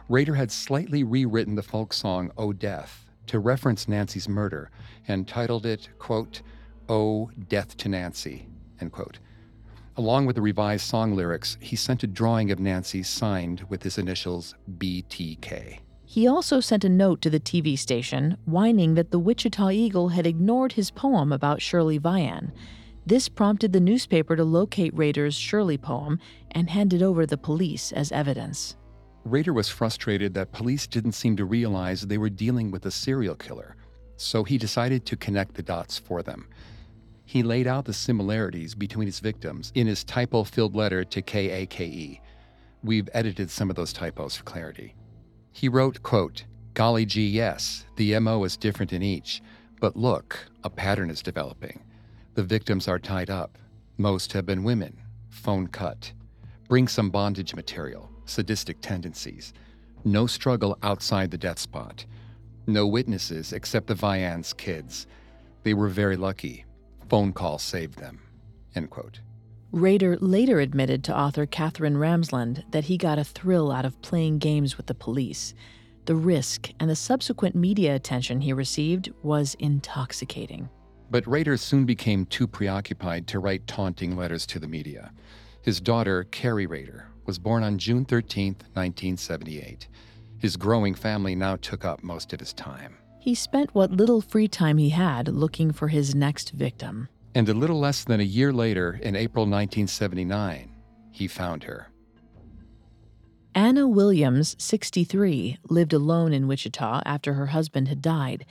Rader 0.07 0.35
had 0.35 0.49
slightly 0.49 1.03
rewritten 1.03 1.55
the 1.55 1.63
folk 1.63 1.91
song 1.91 2.31
Oh 2.37 2.53
Death 2.53 3.05
to 3.27 3.39
reference 3.39 3.89
Nancy's 3.89 4.29
murder 4.29 4.71
and 5.09 5.27
titled 5.27 5.65
it, 5.65 5.89
quote, 5.99 6.41
Oh 6.87 7.31
Death 7.49 7.75
to 7.77 7.89
Nancy, 7.89 8.47
end 8.79 8.93
quote. 8.93 9.19
Along 9.97 10.25
with 10.25 10.37
the 10.37 10.41
revised 10.41 10.85
song 10.85 11.15
lyrics, 11.15 11.57
he 11.59 11.75
sent 11.75 12.03
a 12.03 12.07
drawing 12.07 12.49
of 12.49 12.59
Nancy 12.59 13.03
signed 13.03 13.65
with 13.67 13.83
his 13.83 13.97
initials 13.97 14.55
BTK. 14.77 15.79
He 16.05 16.27
also 16.27 16.61
sent 16.61 16.85
a 16.85 16.89
note 16.89 17.21
to 17.23 17.29
the 17.29 17.39
TV 17.41 17.77
station 17.77 18.37
whining 18.45 18.93
that 18.93 19.11
the 19.11 19.19
Wichita 19.19 19.71
Eagle 19.71 20.09
had 20.09 20.25
ignored 20.25 20.73
his 20.73 20.91
poem 20.91 21.33
about 21.33 21.61
Shirley 21.61 21.99
Vian. 21.99 22.51
This 23.07 23.29
prompted 23.29 23.71
the 23.71 23.79
newspaper 23.79 24.35
to 24.35 24.43
locate 24.43 24.95
Rader's 24.95 25.35
Shirley 25.35 25.77
poem 25.77 26.19
and 26.51 26.71
hand 26.71 26.91
it 26.91 27.03
over 27.03 27.21
to 27.21 27.27
the 27.27 27.37
police 27.37 27.91
as 27.91 28.11
evidence. 28.11 28.77
Rader 29.25 29.53
was 29.53 29.69
frustrated 29.69 30.33
that 30.33 30.51
police 30.51 30.87
didn't 30.87 31.11
seem 31.11 31.37
to 31.37 31.45
realize 31.45 32.01
they 32.01 32.17
were 32.17 32.31
dealing 32.31 32.71
with 32.71 32.87
a 32.87 32.91
serial 32.91 33.35
killer, 33.35 33.75
so 34.17 34.43
he 34.43 34.57
decided 34.57 35.05
to 35.05 35.17
connect 35.17 35.53
the 35.53 35.61
dots 35.61 35.99
for 35.99 36.23
them. 36.23 36.47
He 37.25 37.43
laid 37.43 37.67
out 37.67 37.85
the 37.85 37.93
similarities 37.93 38.73
between 38.73 39.05
his 39.05 39.19
victims 39.19 39.71
in 39.75 39.85
his 39.85 40.03
typo 40.03 40.43
filled 40.43 40.75
letter 40.75 41.03
to 41.03 41.21
KAKE. 41.21 42.21
We've 42.83 43.09
edited 43.13 43.51
some 43.51 43.69
of 43.69 43.75
those 43.75 43.93
typos 43.93 44.35
for 44.35 44.43
clarity. 44.43 44.95
He 45.51 45.69
wrote, 45.69 46.01
quote, 46.01 46.45
Golly 46.73 47.05
gee, 47.05 47.27
yes, 47.27 47.85
the 47.97 48.19
MO 48.19 48.43
is 48.43 48.57
different 48.57 48.93
in 48.93 49.03
each, 49.03 49.41
but 49.79 49.95
look, 49.95 50.39
a 50.63 50.69
pattern 50.69 51.09
is 51.11 51.21
developing. 51.21 51.83
The 52.35 52.43
victims 52.43 52.89
are 52.89 52.99
tied 52.99 53.29
up. 53.29 53.57
Most 53.97 54.33
have 54.33 54.45
been 54.45 54.65
women. 54.65 54.97
Phone 55.29 55.67
cut. 55.67 56.11
Bring 56.67 56.89
some 56.89 57.09
bondage 57.09 57.55
material. 57.55 58.11
Sadistic 58.25 58.81
tendencies. 58.81 59.53
No 60.03 60.27
struggle 60.27 60.77
outside 60.83 61.31
the 61.31 61.37
death 61.37 61.59
spot. 61.59 62.05
No 62.67 62.87
witnesses 62.87 63.53
except 63.53 63.87
the 63.87 63.95
Vian's 63.95 64.51
kids. 64.51 65.07
They 65.63 65.73
were 65.73 65.87
very 65.87 66.17
lucky. 66.17 66.65
Phone 67.07 67.31
call 67.31 67.57
saved 67.57 67.99
them. 67.99 68.19
End 68.75 68.89
quote. 68.89 69.21
Later 69.71 70.59
admitted 70.59 71.05
to 71.05 71.17
author 71.17 71.45
Katherine 71.45 71.95
Ramsland 71.95 72.69
that 72.71 72.85
he 72.85 72.97
got 72.97 73.17
a 73.17 73.23
thrill 73.23 73.71
out 73.71 73.85
of 73.85 74.01
playing 74.01 74.39
games 74.39 74.75
with 74.75 74.87
the 74.87 74.93
police. 74.93 75.53
The 76.03 76.15
risk 76.15 76.71
and 76.81 76.89
the 76.89 76.95
subsequent 76.97 77.55
media 77.55 77.95
attention 77.95 78.41
he 78.41 78.51
received 78.51 79.11
was 79.23 79.55
intoxicating. 79.57 80.67
But 81.15 81.25
Rader 81.27 81.55
soon 81.55 81.85
became 81.85 82.25
too 82.25 82.45
preoccupied 82.45 83.25
to 83.27 83.39
write 83.39 83.67
taunting 83.67 84.17
letters 84.17 84.45
to 84.47 84.59
the 84.59 84.67
media. 84.67 85.13
His 85.61 85.79
daughter, 85.79 86.25
Carrie 86.25 86.65
Rader, 86.65 87.07
was 87.25 87.39
born 87.39 87.63
on 87.63 87.77
June 87.77 88.03
13, 88.03 88.55
1978. 88.73 89.87
His 90.39 90.57
growing 90.57 90.93
family 90.93 91.33
now 91.33 91.55
took 91.55 91.85
up 91.85 92.03
most 92.03 92.33
of 92.33 92.41
his 92.41 92.51
time. 92.51 92.97
He 93.17 93.33
spent 93.33 93.73
what 93.73 93.91
little 93.91 94.19
free 94.19 94.49
time 94.49 94.77
he 94.77 94.89
had 94.89 95.29
looking 95.29 95.71
for 95.71 95.87
his 95.87 96.13
next 96.13 96.49
victim. 96.49 97.07
And 97.33 97.47
a 97.47 97.53
little 97.53 97.79
less 97.79 98.03
than 98.03 98.19
a 98.19 98.23
year 98.23 98.51
later, 98.51 98.99
in 99.01 99.15
April 99.15 99.45
1979, 99.45 100.69
he 101.11 101.29
found 101.29 101.63
her. 101.63 101.93
Anna 103.55 103.87
Williams, 103.87 104.57
63, 104.59 105.59
lived 105.69 105.93
alone 105.93 106.33
in 106.33 106.45
Wichita 106.49 107.03
after 107.05 107.35
her 107.35 107.45
husband 107.45 107.87
had 107.87 108.01
died 108.01 108.45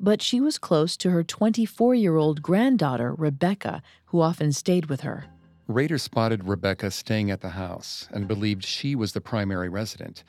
but 0.00 0.22
she 0.22 0.40
was 0.40 0.58
close 0.58 0.96
to 0.96 1.10
her 1.10 1.22
24 1.22 1.94
year 1.94 2.16
old 2.16 2.42
granddaughter, 2.42 3.14
Rebecca, 3.14 3.82
who 4.06 4.20
often 4.20 4.52
stayed 4.52 4.86
with 4.86 5.02
her. 5.02 5.26
Rader 5.68 5.98
spotted 5.98 6.48
Rebecca 6.48 6.90
staying 6.90 7.30
at 7.30 7.42
the 7.42 7.50
house 7.50 8.08
and 8.10 8.26
believed 8.26 8.64
she 8.64 8.96
was 8.96 9.12
the 9.12 9.20
primary 9.20 9.68
resident. 9.68 10.24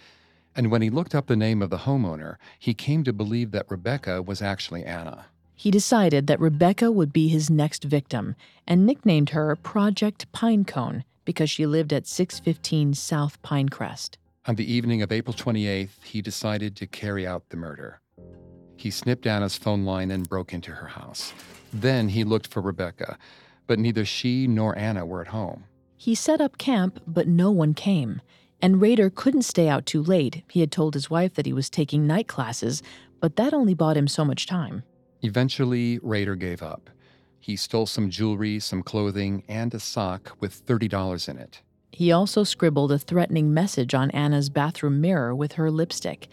And 0.56 0.70
when 0.70 0.82
he 0.82 0.90
looked 0.90 1.16
up 1.16 1.28
the 1.28 1.36
name 1.36 1.62
of 1.62 1.70
the 1.70 1.80
homeowner, 1.80 2.36
he 2.60 2.74
came 2.74 3.04
to 3.06 3.14
believe 3.14 3.52
that 3.52 3.72
Rebecca 3.72 4.22
was 4.22 4.42
actually 4.42 4.84
Anna. 4.84 5.26
He 5.56 5.72
decided 5.72 6.28
that 6.28 6.40
Rebecca 6.40 6.92
would 6.92 7.14
be 7.14 7.30
his 7.30 7.50
next 7.50 7.84
victim 7.86 8.36
and 8.68 8.86
nicknamed 8.86 9.30
her 9.30 9.56
Project 9.56 10.32
Pinecone 10.34 11.04
because 11.24 11.50
she 11.50 11.66
lived 11.66 11.94
at 11.94 12.08
615 12.08 12.94
South 12.96 13.42
Pinecrest. 13.42 14.18
On 14.48 14.56
the 14.56 14.72
evening 14.72 15.02
of 15.02 15.12
April 15.12 15.36
28th, 15.36 16.04
he 16.04 16.22
decided 16.22 16.76
to 16.76 16.88
carry 16.88 17.26
out 17.26 17.50
the 17.50 17.58
murder. 17.58 18.01
He 18.76 18.90
snipped 18.90 19.28
Anna's 19.28 19.58
phone 19.58 19.86
line 19.86 20.12
and 20.12 20.28
broke 20.28 20.54
into 20.54 20.72
her 20.72 20.88
house. 20.88 21.34
Then 21.74 22.10
he 22.10 22.24
looked 22.24 22.48
for 22.48 22.62
Rebecca, 22.62 23.18
but 23.68 23.80
neither 23.80 24.06
she 24.06 24.48
nor 24.48 24.78
Anna 24.78 25.06
were 25.06 25.22
at 25.22 25.28
home. 25.28 25.66
He 25.96 26.16
set 26.16 26.42
up 26.42 26.58
camp, 26.58 27.00
but 27.06 27.28
no 27.28 27.52
one 27.52 27.74
came. 27.74 28.22
And 28.62 28.82
Rader 28.82 29.10
couldn't 29.10 29.44
stay 29.44 29.70
out 29.70 29.86
too 29.86 30.02
late. 30.02 30.44
He 30.50 30.60
had 30.60 30.72
told 30.72 30.94
his 30.94 31.10
wife 31.10 31.36
that 31.36 31.46
he 31.46 31.54
was 31.54 31.70
taking 31.70 32.06
night 32.06 32.28
classes, 32.28 32.84
but 33.20 33.36
that 33.36 33.54
only 33.54 33.74
bought 33.74 33.98
him 33.98 34.08
so 34.08 34.26
much 34.26 34.46
time. 34.48 34.84
Eventually, 35.22 36.00
Rader 36.02 36.36
gave 36.36 36.64
up. 36.64 36.90
He 37.40 37.56
stole 37.56 37.86
some 37.86 38.10
jewelry, 38.10 38.60
some 38.60 38.84
clothing, 38.84 39.44
and 39.48 39.74
a 39.74 39.80
sock 39.80 40.36
with 40.40 40.66
$30 40.66 41.30
in 41.30 41.38
it. 41.38 41.62
He 41.92 42.12
also 42.12 42.44
scribbled 42.44 42.92
a 42.92 43.00
threatening 43.00 43.54
message 43.54 43.94
on 43.94 44.12
Anna's 44.12 44.50
bathroom 44.50 45.02
mirror 45.02 45.36
with 45.36 45.54
her 45.54 45.70
lipstick 45.70 46.30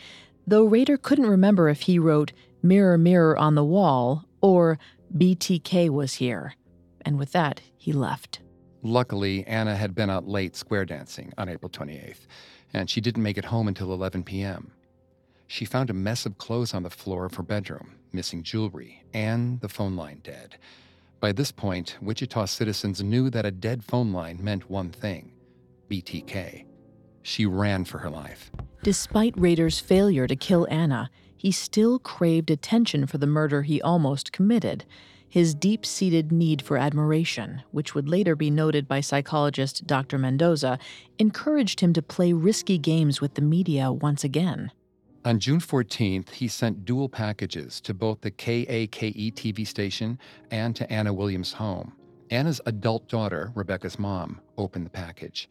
though 0.49 0.65
Rader 0.65 0.97
couldn't 0.97 1.27
remember 1.27 1.69
if 1.69 1.83
he 1.83 1.99
wrote 1.99 2.33
Mirror, 2.63 2.99
Mirror 2.99 3.39
on 3.39 3.55
the 3.55 3.65
Wall 3.65 4.25
or 4.41 4.79
BTK 5.17 5.91
was 5.91 6.15
here. 6.15 6.55
And 7.03 7.19
with 7.19 7.33
that, 7.33 7.61
he 7.77 7.93
left. 7.93 8.41
Luckily, 8.83 9.47
Anna 9.47 9.77
had 9.77 9.95
been 9.95 10.11
out 10.11 10.29
late 10.29 10.57
square 10.57 10.85
dancing 10.85 11.33
on 11.37 11.49
April 11.49 11.71
28th, 11.71 12.27
and 12.73 12.89
she 12.89 13.01
didn't 13.01 13.23
make 13.23 13.39
it 13.39 13.47
home 13.47 13.69
until 13.69 13.93
11 13.93 14.25
p.m. 14.25 14.73
She 15.47 15.65
found 15.65 15.91
a 15.91 15.95
mess 15.95 16.27
of 16.27 16.39
clothes 16.39 16.75
on 16.75 16.83
the 16.83 16.91
floor 16.91 17.25
of 17.25 17.35
her 17.35 17.43
bedroom, 17.43 17.97
missing 18.13 18.43
jewelry, 18.43 19.03
and 19.13 19.61
the 19.61 19.69
phone 19.69 19.97
line 19.97 20.21
dead. 20.23 20.59
By 21.21 21.33
this 21.33 21.51
point, 21.51 21.97
Wichita 22.01 22.45
citizens 22.45 23.03
knew 23.03 23.31
that 23.31 23.47
a 23.47 23.51
dead 23.51 23.83
phone 23.83 24.13
line 24.13 24.39
meant 24.43 24.71
one 24.71 24.91
thing 24.91 25.33
BTK. 25.91 26.68
She 27.29 27.45
ran 27.45 27.85
for 27.85 27.99
her 27.99 28.09
life. 28.09 28.51
Despite 28.83 29.39
Rader's 29.39 29.79
failure 29.79 30.27
to 30.27 30.35
kill 30.35 30.67
Anna, 30.71 31.11
he 31.37 31.53
still 31.53 31.99
craved 31.99 32.51
attention 32.51 33.07
for 33.07 33.19
the 33.19 33.27
murder 33.27 33.65
he 33.65 33.83
almost 33.83 34.33
committed. 34.33 34.87
His 35.29 35.55
deep 35.55 35.85
seated 35.85 36.33
need 36.33 36.63
for 36.63 36.79
admiration, 36.79 37.63
which 37.71 37.95
would 37.95 38.09
later 38.09 38.35
be 38.35 38.49
noted 38.49 38.89
by 38.89 39.03
psychologist 39.03 39.87
Dr. 39.87 40.17
Mendoza, 40.17 40.79
encouraged 41.19 41.81
him 41.81 41.93
to 41.93 42.01
play 42.01 42.33
risky 42.33 42.79
games 42.79 43.21
with 43.21 43.35
the 43.35 43.43
media 43.43 43.93
once 43.93 44.25
again. 44.25 44.73
On 45.27 45.39
June 45.39 45.61
14th, 45.61 46.31
he 46.31 46.49
sent 46.49 46.87
dual 46.87 47.11
packages 47.11 47.79
to 47.83 47.93
both 47.93 48.23
the 48.23 48.31
KAKE 48.31 48.91
TV 49.35 49.67
station 49.67 50.19
and 50.51 50.75
to 50.75 50.91
Anna 50.91 51.13
Williams' 51.13 51.53
home. 51.53 51.93
Anna's 52.31 52.63
adult 52.65 53.07
daughter, 53.07 53.53
Rebecca's 53.55 53.99
mom, 53.99 54.41
opened 54.57 54.87
the 54.87 54.91
package. 54.91 55.51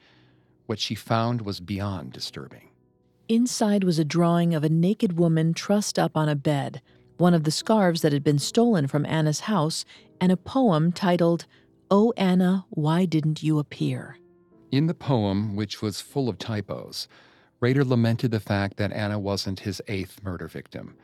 What 0.67 0.79
she 0.79 0.95
found 0.95 1.41
was 1.41 1.59
beyond 1.59 2.11
disturbing. 2.13 2.69
Inside 3.29 3.83
was 3.83 3.99
a 3.99 4.05
drawing 4.05 4.53
of 4.53 4.63
a 4.63 4.69
naked 4.69 5.17
woman 5.17 5.53
trussed 5.53 5.97
up 5.97 6.15
on 6.15 6.29
a 6.29 6.35
bed, 6.35 6.81
one 7.17 7.33
of 7.33 7.43
the 7.43 7.51
scarves 7.51 8.01
that 8.01 8.13
had 8.13 8.23
been 8.23 8.37
stolen 8.37 8.87
from 8.87 9.05
Anna's 9.05 9.41
house, 9.41 9.85
and 10.21 10.31
a 10.31 10.37
poem 10.37 10.91
titled, 10.91 11.45
Oh 11.89 12.13
Anna, 12.15 12.65
Why 12.69 13.05
Didn't 13.05 13.41
You 13.41 13.59
Appear? 13.59 14.17
In 14.71 14.87
the 14.87 14.93
poem, 14.93 15.55
which 15.55 15.81
was 15.81 16.01
full 16.01 16.29
of 16.29 16.37
typos, 16.37 17.07
Rader 17.59 17.83
lamented 17.83 18.31
the 18.31 18.39
fact 18.39 18.77
that 18.77 18.91
Anna 18.91 19.17
wasn't 19.17 19.61
his 19.61 19.81
eighth 19.87 20.21
murder 20.21 20.47
victim. 20.47 20.95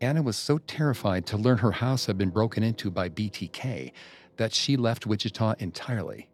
Anna 0.00 0.22
was 0.22 0.36
so 0.36 0.58
terrified 0.58 1.26
to 1.26 1.38
learn 1.38 1.58
her 1.58 1.72
house 1.72 2.06
had 2.06 2.18
been 2.18 2.30
broken 2.30 2.62
into 2.62 2.90
by 2.90 3.08
BTK 3.08 3.92
that 4.36 4.52
she 4.52 4.76
left 4.76 5.06
Wichita 5.06 5.54
entirely. 5.58 6.28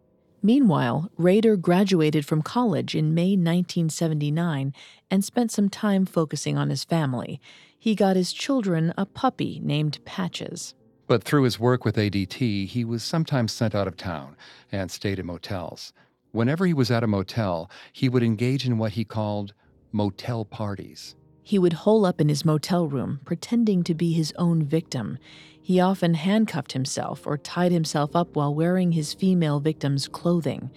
Meanwhile, 0.44 1.08
Rader 1.16 1.56
graduated 1.56 2.26
from 2.26 2.42
college 2.42 2.96
in 2.96 3.14
May 3.14 3.36
1979 3.36 4.74
and 5.08 5.24
spent 5.24 5.52
some 5.52 5.68
time 5.68 6.04
focusing 6.04 6.58
on 6.58 6.68
his 6.68 6.82
family. 6.82 7.40
He 7.78 7.94
got 7.94 8.16
his 8.16 8.32
children 8.32 8.92
a 8.98 9.06
puppy 9.06 9.60
named 9.62 10.04
Patches. 10.04 10.74
But 11.06 11.22
through 11.22 11.44
his 11.44 11.60
work 11.60 11.84
with 11.84 11.96
ADT, 11.96 12.66
he 12.66 12.84
was 12.84 13.04
sometimes 13.04 13.52
sent 13.52 13.74
out 13.74 13.86
of 13.86 13.96
town 13.96 14.36
and 14.72 14.90
stayed 14.90 15.20
in 15.20 15.26
motels. 15.26 15.92
Whenever 16.32 16.66
he 16.66 16.74
was 16.74 16.90
at 16.90 17.04
a 17.04 17.06
motel, 17.06 17.70
he 17.92 18.08
would 18.08 18.22
engage 18.22 18.66
in 18.66 18.78
what 18.78 18.92
he 18.92 19.04
called 19.04 19.54
motel 19.92 20.44
parties. 20.44 21.14
He 21.44 21.58
would 21.58 21.72
hole 21.72 22.06
up 22.06 22.20
in 22.20 22.28
his 22.28 22.44
motel 22.44 22.86
room, 22.86 23.20
pretending 23.24 23.82
to 23.84 23.94
be 23.94 24.12
his 24.12 24.32
own 24.38 24.64
victim. 24.64 25.18
He 25.62 25.78
often 25.78 26.14
handcuffed 26.14 26.72
himself 26.72 27.26
or 27.26 27.38
tied 27.38 27.70
himself 27.70 28.16
up 28.16 28.34
while 28.34 28.54
wearing 28.54 28.92
his 28.92 29.14
female 29.14 29.60
victim's 29.60 30.08
clothing. 30.08 30.70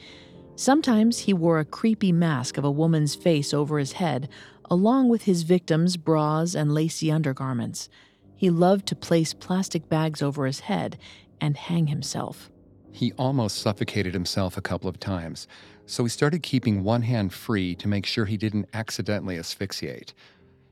Sometimes 0.55 1.19
he 1.19 1.33
wore 1.33 1.59
a 1.59 1.65
creepy 1.65 2.11
mask 2.11 2.57
of 2.57 2.63
a 2.63 2.71
woman's 2.71 3.15
face 3.15 3.53
over 3.53 3.79
his 3.79 3.93
head, 3.93 4.29
along 4.69 5.09
with 5.09 5.23
his 5.23 5.43
victim's 5.43 5.97
bras 5.97 6.55
and 6.55 6.73
lacy 6.73 7.11
undergarments. 7.11 7.89
He 8.35 8.49
loved 8.49 8.85
to 8.87 8.95
place 8.95 9.33
plastic 9.33 9.89
bags 9.89 10.21
over 10.21 10.45
his 10.45 10.61
head 10.61 10.97
and 11.41 11.57
hang 11.57 11.87
himself. 11.87 12.51
He 12.91 13.11
almost 13.13 13.57
suffocated 13.57 14.13
himself 14.13 14.55
a 14.55 14.61
couple 14.61 14.89
of 14.89 14.99
times, 14.99 15.47
so 15.85 16.03
he 16.03 16.09
started 16.09 16.43
keeping 16.43 16.83
one 16.83 17.01
hand 17.01 17.33
free 17.33 17.75
to 17.75 17.87
make 17.87 18.05
sure 18.05 18.25
he 18.25 18.37
didn't 18.37 18.69
accidentally 18.73 19.37
asphyxiate. 19.37 20.13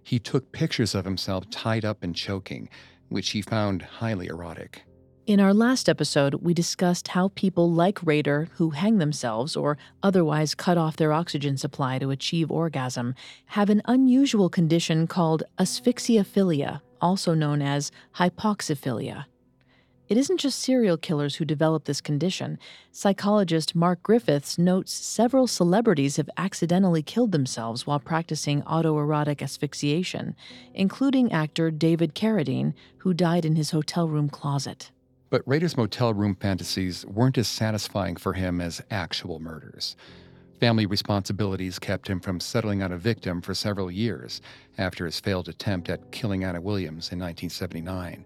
He 0.03 0.19
took 0.19 0.51
pictures 0.51 0.95
of 0.95 1.05
himself 1.05 1.49
tied 1.49 1.83
up 1.83 2.03
and 2.03 2.15
choking, 2.15 2.69
which 3.13 3.29
he 3.29 3.41
found 3.41 3.83
highly 3.83 4.27
erotic. 4.27 4.83
In 5.25 5.39
our 5.39 5.53
last 5.53 5.87
episode, 5.87 6.33
we 6.41 6.53
discussed 6.53 7.09
how 7.09 7.29
people 7.29 7.71
like 7.71 8.03
Rader, 8.03 8.49
who 8.55 8.71
hang 8.71 8.97
themselves 8.97 9.55
or 9.55 9.77
otherwise 10.01 10.55
cut 10.55 10.77
off 10.77 10.97
their 10.97 11.13
oxygen 11.13 11.55
supply 11.55 11.99
to 11.99 12.09
achieve 12.09 12.51
orgasm, 12.51 13.15
have 13.45 13.69
an 13.69 13.81
unusual 13.85 14.49
condition 14.49 15.07
called 15.07 15.43
asphyxiophilia, 15.59 16.81
also 16.99 17.33
known 17.33 17.61
as 17.61 17.91
hypoxyphilia. 18.15 19.25
It 20.09 20.17
isn't 20.17 20.39
just 20.39 20.59
serial 20.59 20.97
killers 20.97 21.35
who 21.35 21.45
develop 21.45 21.85
this 21.85 22.01
condition. 22.01 22.59
Psychologist 22.91 23.73
Mark 23.73 24.03
Griffiths 24.03 24.57
notes 24.57 24.91
several 24.91 25.47
celebrities 25.47 26.17
have 26.17 26.29
accidentally 26.35 27.01
killed 27.01 27.31
themselves 27.31 27.87
while 27.87 27.99
practicing 27.99 28.61
autoerotic 28.63 29.41
asphyxiation, 29.41 30.35
including 30.73 31.31
actor 31.31 31.71
David 31.71 32.15
Carradine, 32.15 32.73
who 32.97 33.13
died 33.13 33.45
in 33.45 33.55
his 33.55 33.71
hotel 33.71 34.09
room 34.09 34.27
closet. 34.27 34.91
But 35.29 35.47
Rader's 35.47 35.77
motel 35.77 36.13
room 36.13 36.35
fantasies 36.35 37.05
weren't 37.05 37.37
as 37.37 37.47
satisfying 37.47 38.17
for 38.17 38.33
him 38.33 38.59
as 38.59 38.83
actual 38.91 39.39
murders. 39.39 39.95
Family 40.59 40.85
responsibilities 40.85 41.79
kept 41.79 42.07
him 42.07 42.19
from 42.19 42.41
settling 42.41 42.83
on 42.83 42.91
a 42.91 42.97
victim 42.97 43.41
for 43.41 43.53
several 43.53 43.89
years 43.89 44.41
after 44.77 45.05
his 45.05 45.19
failed 45.19 45.47
attempt 45.47 45.89
at 45.89 46.11
killing 46.11 46.43
Anna 46.43 46.61
Williams 46.61 47.11
in 47.11 47.19
1979 47.19 48.25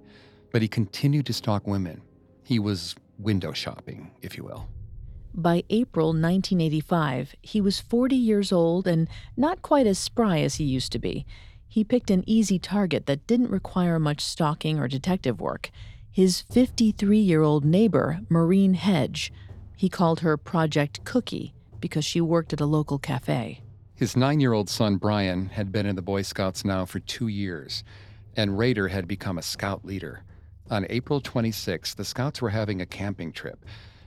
but 0.51 0.61
he 0.61 0.67
continued 0.67 1.25
to 1.27 1.33
stalk 1.33 1.67
women. 1.67 2.01
He 2.43 2.59
was 2.59 2.95
window 3.17 3.51
shopping, 3.51 4.11
if 4.21 4.37
you 4.37 4.43
will. 4.43 4.67
By 5.33 5.63
April 5.69 6.07
1985, 6.07 7.35
he 7.41 7.61
was 7.61 7.79
40 7.79 8.15
years 8.15 8.51
old 8.51 8.87
and 8.87 9.07
not 9.35 9.61
quite 9.61 9.85
as 9.85 9.99
spry 9.99 10.39
as 10.39 10.55
he 10.55 10.63
used 10.63 10.91
to 10.93 10.99
be. 10.99 11.25
He 11.67 11.83
picked 11.83 12.09
an 12.09 12.23
easy 12.25 12.57
target 12.57 13.05
that 13.05 13.27
didn't 13.27 13.51
require 13.51 13.99
much 13.99 14.21
stalking 14.21 14.79
or 14.79 14.87
detective 14.87 15.39
work 15.39 15.69
his 16.17 16.41
53 16.41 17.19
year 17.19 17.43
old 17.43 17.63
neighbor, 17.63 18.21
Marine 18.27 18.73
Hedge. 18.73 19.31
He 19.75 19.87
called 19.87 20.21
her 20.21 20.35
Project 20.35 21.03
Cookie 21.03 21.53
because 21.79 22.03
she 22.03 22.19
worked 22.19 22.53
at 22.53 22.59
a 22.59 22.65
local 22.65 22.97
cafe. 22.97 23.61
His 23.93 24.17
nine 24.17 24.39
year 24.39 24.53
old 24.53 24.67
son, 24.67 24.95
Brian, 24.95 25.49
had 25.49 25.71
been 25.71 25.85
in 25.85 25.95
the 25.95 26.01
Boy 26.01 26.23
Scouts 26.23 26.65
now 26.65 26.85
for 26.85 26.99
two 26.99 27.27
years, 27.27 27.83
and 28.35 28.57
Rader 28.57 28.87
had 28.87 29.07
become 29.07 29.37
a 29.37 29.43
scout 29.43 29.85
leader. 29.85 30.23
On 30.69 30.85
April 30.89 31.21
26, 31.21 31.93
the 31.93 32.03
Scouts 32.03 32.41
were 32.41 32.49
having 32.49 32.81
a 32.81 32.85
camping 32.85 33.31
trip, 33.31 33.65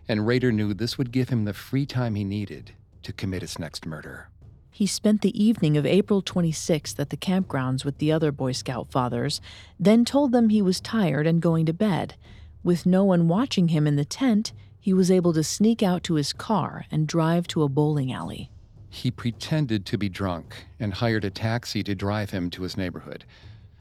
and 0.09 0.27
Rader 0.27 0.53
knew 0.53 0.75
this 0.75 0.99
would 0.99 1.11
give 1.11 1.31
him 1.31 1.45
the 1.45 1.55
free 1.55 1.87
time 1.87 2.15
he 2.15 2.25
needed 2.25 2.73
to 3.03 3.15
commit 3.15 3.41
his 3.41 3.59
next 3.59 3.87
murder. 3.87 4.29
He 4.71 4.87
spent 4.87 5.23
the 5.23 5.43
evening 5.43 5.77
of 5.79 5.87
April 5.87 6.23
26th 6.23 7.01
at 7.01 7.11
the 7.11 7.17
campgrounds 7.17 7.85
with 7.85 7.99
the 7.99 8.13
other 8.13 8.31
Boy 8.31 8.53
Scout 8.53 8.91
fathers, 8.91 9.41
then 9.79 10.05
told 10.05 10.33
them 10.33 10.51
he 10.51 10.61
was 10.61 10.81
tired 10.81 11.27
and 11.27 11.41
going 11.41 11.65
to 11.67 11.73
bed. 11.73 12.15
With 12.63 12.85
no 12.85 13.05
one 13.05 13.27
watching 13.27 13.69
him 13.69 13.87
in 13.87 13.97
the 13.97 14.05
tent, 14.05 14.53
he 14.79 14.93
was 14.93 15.11
able 15.11 15.33
to 15.33 15.43
sneak 15.43 15.83
out 15.83 16.03
to 16.05 16.15
his 16.15 16.33
car 16.35 16.85
and 16.91 17.07
drive 17.07 17.47
to 17.49 17.63
a 17.63 17.69
bowling 17.69 18.13
alley. 18.13 18.51
He 18.91 19.11
pretended 19.11 19.87
to 19.87 19.97
be 19.97 20.09
drunk 20.09 20.67
and 20.79 20.93
hired 20.93 21.25
a 21.25 21.31
taxi 21.31 21.83
to 21.85 21.95
drive 21.95 22.31
him 22.31 22.51
to 22.51 22.63
his 22.63 22.77
neighborhood. 22.77 23.25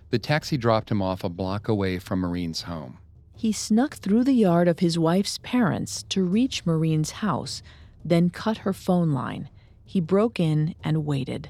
The 0.10 0.20
taxi 0.20 0.57
dropped 0.57 0.89
him 0.89 1.01
off 1.01 1.24
a 1.24 1.30
block 1.30 1.68
away 1.68 1.99
from 1.99 2.20
Marine's 2.20 2.64
home. 2.64 2.97
He 3.36 3.51
snuck 3.51 3.95
through 3.95 4.24
the 4.24 4.34
yard 4.34 4.68
of 4.68 4.80
his 4.80 4.97
wife's 4.97 5.38
parents 5.38 6.03
to 6.10 6.24
reach 6.24 6.66
Marine's 6.66 7.12
house, 7.12 7.62
then 8.03 8.30
cut 8.30 8.60
her 8.60 8.74
phone 8.74 9.12
line. 9.12 9.49
He 9.86 10.01
broke 10.01 10.39
in 10.39 10.76
and 10.84 11.05
waited. 11.05 11.49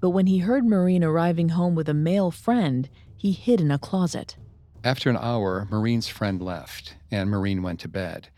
But 0.00 0.10
when 0.10 0.26
he 0.26 0.38
heard 0.38 0.64
Marine 0.64 1.04
arriving 1.04 1.50
home 1.50 1.74
with 1.74 1.88
a 1.88 1.94
male 1.94 2.30
friend, 2.30 2.88
he 3.16 3.32
hid 3.32 3.60
in 3.60 3.70
a 3.70 3.78
closet. 3.78 4.36
After 4.82 5.10
an 5.10 5.16
hour, 5.16 5.66
Marine's 5.70 6.08
friend 6.08 6.40
left, 6.40 6.96
and 7.10 7.28
Marine 7.28 7.62
went 7.62 7.80
to 7.80 7.88
bed. 7.88 8.28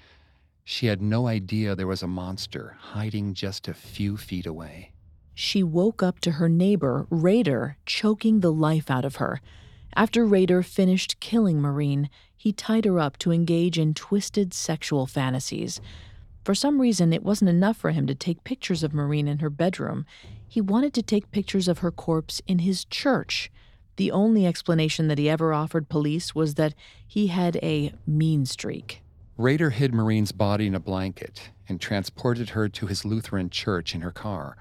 She 0.65 0.87
had 0.87 1.03
no 1.03 1.27
idea 1.27 1.75
there 1.75 1.87
was 1.87 2.03
a 2.03 2.09
monster 2.09 2.77
hiding 2.79 3.35
just 3.35 3.69
a 3.69 3.75
few 3.75 4.17
feet 4.17 4.47
away. 4.47 4.93
She 5.35 5.63
woke 5.63 6.03
up 6.03 6.21
to 6.21 6.33
her 6.33 6.49
neighbor, 6.49 7.07
Rader, 7.09 7.77
choking 7.87 8.41
the 8.41 8.53
life 8.53 8.91
out 8.91 9.05
of 9.05 9.17
her. 9.17 9.41
After 9.97 10.25
Rader 10.25 10.63
finished 10.63 11.21
killing 11.21 11.61
Marine, 11.61 12.11
he 12.37 12.53
tied 12.53 12.85
her 12.85 13.01
up 13.01 13.19
to 13.19 13.33
engage 13.33 13.79
in 13.79 13.95
twisted 13.95 14.55
sexual 14.55 15.07
fantasies. 15.07 15.81
For 16.45 16.55
some 16.55 16.81
reason, 16.81 17.13
it 17.13 17.23
wasn't 17.23 17.51
enough 17.51 17.77
for 17.77 17.91
him 17.91 18.07
to 18.07 18.15
take 18.15 18.45
pictures 18.45 18.83
of 18.83 18.95
Marine 18.95 19.29
in 19.29 19.41
her 19.41 19.51
bedroom. 19.51 20.07
He 20.49 20.61
wanted 20.61 20.95
to 20.95 21.03
take 21.03 21.31
pictures 21.33 21.69
of 21.69 21.79
her 21.79 21.91
corpse 21.91 22.41
in 22.47 22.61
his 22.61 22.85
church. 22.87 23.51
The 23.97 24.11
only 24.11 24.47
explanation 24.47 25.09
that 25.09 25.19
he 25.19 25.29
ever 25.29 25.53
offered 25.53 25.89
police 25.89 26.35
was 26.35 26.55
that 26.55 26.75
he 27.07 27.27
had 27.27 27.57
a 27.57 27.93
mean 28.07 28.47
streak. 28.47 29.03
Rader 29.37 29.71
hid 29.71 29.93
Marine's 29.93 30.33
body 30.33 30.67
in 30.67 30.75
a 30.75 30.81
blanket 30.81 31.51
and 31.69 31.81
transported 31.81 32.51
her 32.51 32.69
to 32.69 32.87
his 32.87 33.05
Lutheran 33.05 33.51
church 33.51 33.95
in 33.95 34.01
her 34.01 34.11
car. 34.11 34.57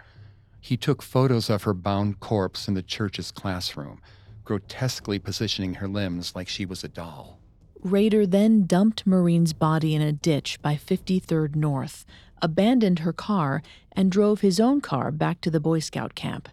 He 0.59 0.75
took 0.75 1.01
photos 1.01 1.49
of 1.49 1.63
her 1.63 1.73
bound 1.73 2.19
corpse 2.19 2.67
in 2.67 2.73
the 2.73 2.83
church's 2.83 3.31
classroom 3.31 4.01
grotesquely 4.49 5.19
positioning 5.19 5.75
her 5.75 5.87
limbs 5.87 6.33
like 6.35 6.47
she 6.47 6.65
was 6.65 6.83
a 6.83 6.87
doll. 6.87 7.37
Rader 7.83 8.25
then 8.25 8.65
dumped 8.65 9.05
Marine's 9.05 9.53
body 9.53 9.93
in 9.93 10.01
a 10.01 10.11
ditch 10.11 10.59
by 10.63 10.73
53rd 10.73 11.55
North, 11.55 12.03
abandoned 12.41 12.99
her 12.99 13.13
car, 13.13 13.61
and 13.91 14.11
drove 14.11 14.41
his 14.41 14.59
own 14.59 14.81
car 14.81 15.11
back 15.11 15.39
to 15.41 15.51
the 15.51 15.59
Boy 15.59 15.77
Scout 15.77 16.15
camp. 16.15 16.49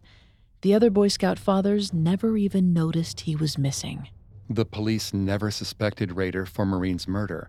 The 0.61 0.75
other 0.75 0.91
Boy 0.91 1.09
Scout 1.09 1.39
fathers 1.39 1.95
never 1.95 2.37
even 2.37 2.75
noticed 2.75 3.21
he 3.21 3.35
was 3.35 3.57
missing. 3.57 4.11
The 4.51 4.67
police 4.67 5.15
never 5.15 5.51
suspected 5.51 6.13
Rader 6.13 6.45
for 6.45 6.67
Marine's 6.67 7.09
murder. 7.09 7.49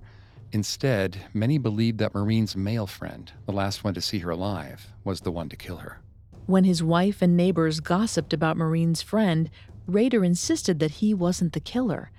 Instead, 0.53 1.25
many 1.33 1.57
believed 1.57 1.97
that 1.97 2.15
Marine's 2.15 2.55
male 2.55 2.87
friend, 2.87 3.33
the 3.47 3.51
last 3.51 3.83
one 3.83 3.95
to 3.95 4.01
see 4.01 4.19
her 4.19 4.29
alive, 4.29 4.93
was 5.03 5.19
the 5.19 5.31
one 5.31 5.49
to 5.49 5.57
kill 5.57 5.77
her. 5.77 5.99
When 6.45 6.63
his 6.63 6.81
wife 6.81 7.21
and 7.21 7.35
neighbors 7.35 7.81
gossiped 7.81 8.31
about 8.31 8.55
Marine's 8.55 9.01
friend, 9.01 9.49
Rader 9.87 10.23
insisted 10.23 10.79
that 10.79 10.91
he 10.91 11.13
wasn't 11.13 11.53
the 11.53 11.61
killer, 11.61 12.11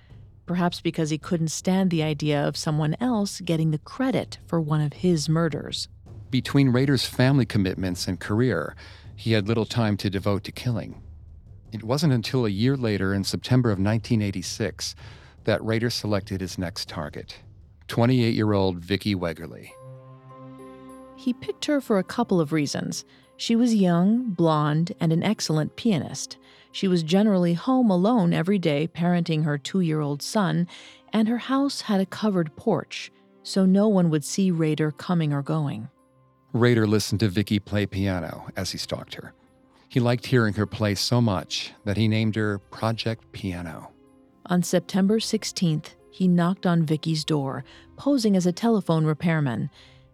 perhaps 0.47 0.81
because 0.81 1.11
he 1.11 1.19
couldn't 1.19 1.49
stand 1.49 1.91
the 1.91 2.03
idea 2.03 2.43
of 2.43 2.57
someone 2.57 2.97
else 2.99 3.41
getting 3.41 3.71
the 3.71 3.79
credit 3.79 4.39
for 4.47 4.59
one 4.59 4.81
of 4.81 4.95
his 4.95 5.29
murders. 5.29 5.89
Between 6.31 6.71
Rader's 6.71 7.05
family 7.05 7.45
commitments 7.45 8.09
and 8.09 8.19
career, 8.19 8.75
he 9.15 9.33
had 9.33 9.47
little 9.47 9.67
time 9.67 9.99
to 9.99 10.09
devote 10.09 10.45
to 10.45 10.53
killing. 10.53 11.03
It 11.71 11.83
wasn't 11.85 12.15
until 12.15 12.47
a 12.47 12.51
year 12.51 12.77
later, 12.77 13.13
in 13.13 13.25
September 13.25 13.69
of 13.69 13.79
1986, 13.79 14.95
that 15.45 15.63
Rader 15.63 15.91
selected 15.91 16.41
his 16.41 16.57
next 16.57 16.89
target 16.89 17.37
28 17.89 18.35
year 18.35 18.53
old 18.53 18.79
Vicki 18.79 19.15
Wegerle. 19.15 19.71
He 21.17 21.33
picked 21.33 21.65
her 21.67 21.81
for 21.81 21.99
a 21.99 22.05
couple 22.05 22.41
of 22.41 22.53
reasons. 22.53 23.05
She 23.37 23.57
was 23.57 23.75
young, 23.75 24.31
blonde, 24.31 24.93
and 25.01 25.13
an 25.13 25.23
excellent 25.23 25.77
pianist. 25.77 26.39
She 26.73 26.89
was 26.89 27.03
generally 27.03 27.55
home 27.55 27.91
alone 27.91 28.33
every 28.33 28.59
day 28.59 28.89
parenting 28.89 29.45
her 29.45 29.59
two 29.59 29.81
year 29.81 30.01
old 30.01 30.23
son, 30.23 30.67
and 31.13 31.29
her 31.29 31.39
house 31.39 31.83
had 31.83 32.01
a 32.01 32.07
covered 32.07 32.55
porch, 32.57 33.11
so 33.43 33.65
no 33.65 33.89
one 33.89 34.11
would 34.11 34.25
see 34.25 34.51
Rader 34.51 34.91
coming 34.91 35.33
or 35.33 35.43
going. 35.43 35.89
Rader 36.53 36.87
listened 36.87 37.21
to 37.21 37.29
Vicki 37.29 37.59
play 37.59 37.87
piano 37.87 38.49
as 38.57 38.73
he 38.73 38.79
stalked 38.79 39.15
her. 39.15 39.35
He 39.89 40.01
liked 40.01 40.27
hearing 40.27 40.55
her 40.55 40.67
play 40.67 40.95
so 40.95 41.21
much 41.21 41.73
that 41.85 41.97
he 41.97 42.09
named 42.09 42.37
her 42.37 42.59
Project 42.59 43.33
Piano. 43.33 43.91
On 44.47 44.63
September 44.63 45.19
16th, 45.19 45.95
he 46.11 46.29
knocked 46.29 46.67
on 46.67 46.85
Vicki's 46.85 47.25
door, 47.25 47.65
posing 47.97 48.37
as 48.37 48.47
a 48.47 48.53
telephone 48.53 49.05
repairman. 49.05 49.71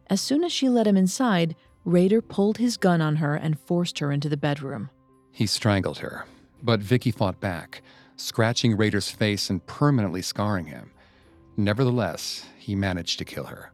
As 0.09 0.21
soon 0.21 0.45
as 0.45 0.53
she 0.53 0.69
let 0.69 0.87
him 0.87 0.97
inside, 0.97 1.57
Rader 1.85 2.23
pulled 2.23 2.59
his 2.59 2.77
gun 2.77 3.01
on 3.01 3.17
her 3.17 3.35
and 3.35 3.59
forced 3.59 3.99
her 3.99 4.13
into 4.13 4.29
the 4.29 4.37
bedroom. 4.37 4.91
He 5.33 5.47
strangled 5.47 5.99
her, 5.99 6.25
but 6.65 6.81
Vicki 6.81 7.11
fought 7.11 7.39
back, 7.41 7.83
scratching 8.17 8.77
Rader's 8.77 9.11
face 9.11 9.51
and 9.51 9.65
permanently 9.67 10.23
scarring 10.23 10.67
him. 10.67 10.91
Nevertheless, 11.57 12.47
he 12.59 12.75
managed 12.75 13.19
to 13.19 13.25
kill 13.25 13.45
her. 13.45 13.71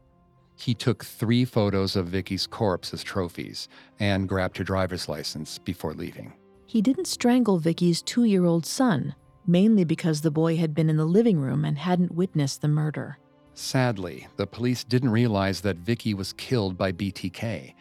He 0.57 0.75
took 0.75 1.05
three 1.05 1.47
photos 1.47 1.97
of 1.97 2.09
Vicki's 2.09 2.47
corpse 2.47 2.93
as 2.93 3.03
trophies 3.03 3.69
and 3.99 4.29
grabbed 4.29 4.59
her 4.59 4.65
driver's 4.65 5.09
license 5.09 5.57
before 5.57 5.95
leaving. 5.95 6.35
He 6.67 6.83
didn't 6.83 7.07
strangle 7.07 7.59
Vicki's 7.59 8.03
two 8.03 8.25
year 8.25 8.45
old 8.45 8.67
son, 8.67 9.15
mainly 9.47 9.85
because 9.85 10.21
the 10.21 10.31
boy 10.31 10.57
had 10.57 10.75
been 10.75 10.91
in 10.91 10.99
the 10.99 11.07
living 11.07 11.41
room 11.41 11.65
and 11.65 11.79
hadn't 11.79 12.15
witnessed 12.15 12.61
the 12.61 12.69
murder. 12.69 13.19
Sadly, 13.55 14.29
the 14.37 14.47
police 14.47 14.85
didn't 14.85 15.11
realize 15.11 15.61
that 15.63 15.79
Vicki 15.79 16.13
was 16.15 16.33
killed 16.35 16.77
by 16.77 16.93
BTK, 16.93 17.75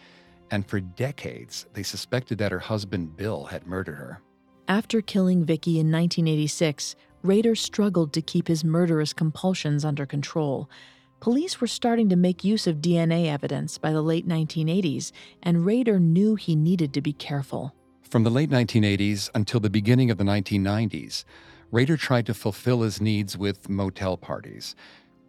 and 0.52 0.66
for 0.66 0.80
decades 0.80 1.66
they 1.74 1.84
suspected 1.84 2.38
that 2.38 2.52
her 2.52 2.60
husband 2.60 3.18
Bill 3.18 3.46
had 3.46 3.68
murdered 3.68 3.96
her. 3.96 4.22
After 4.70 5.02
killing 5.02 5.44
Vicki 5.46 5.80
in 5.80 5.92
1986, 5.92 6.96
Rader 7.24 7.56
struggled 7.56 8.14
to 8.14 8.22
keep 8.22 8.48
his 8.48 8.64
murderous 8.64 9.14
compulsions 9.14 9.84
under 9.84 10.06
control. 10.06 10.70
Police 11.20 11.60
were 11.60 11.66
starting 11.66 12.08
to 12.10 12.16
make 12.16 12.44
use 12.44 12.68
of 12.68 12.76
DNA 12.76 13.26
evidence 13.26 13.80
by 13.80 13.92
the 13.92 14.04
late 14.04 14.28
1980s, 14.28 15.12
and 15.42 15.66
Rader 15.66 16.00
knew 16.00 16.36
he 16.36 16.56
needed 16.56 16.94
to 16.94 17.02
be 17.02 17.14
careful. 17.14 17.74
From 18.04 18.24
the 18.24 18.30
late 18.30 18.52
1980s 18.52 19.32
until 19.34 19.60
the 19.60 19.72
beginning 19.72 20.12
of 20.12 20.20
the 20.20 20.24
1990s, 20.24 21.24
Rader 21.72 21.98
tried 21.98 22.28
to 22.28 22.36
fulfill 22.36 22.82
his 22.82 23.02
needs 23.02 23.36
with 23.36 23.70
motel 23.70 24.18
parties, 24.18 24.76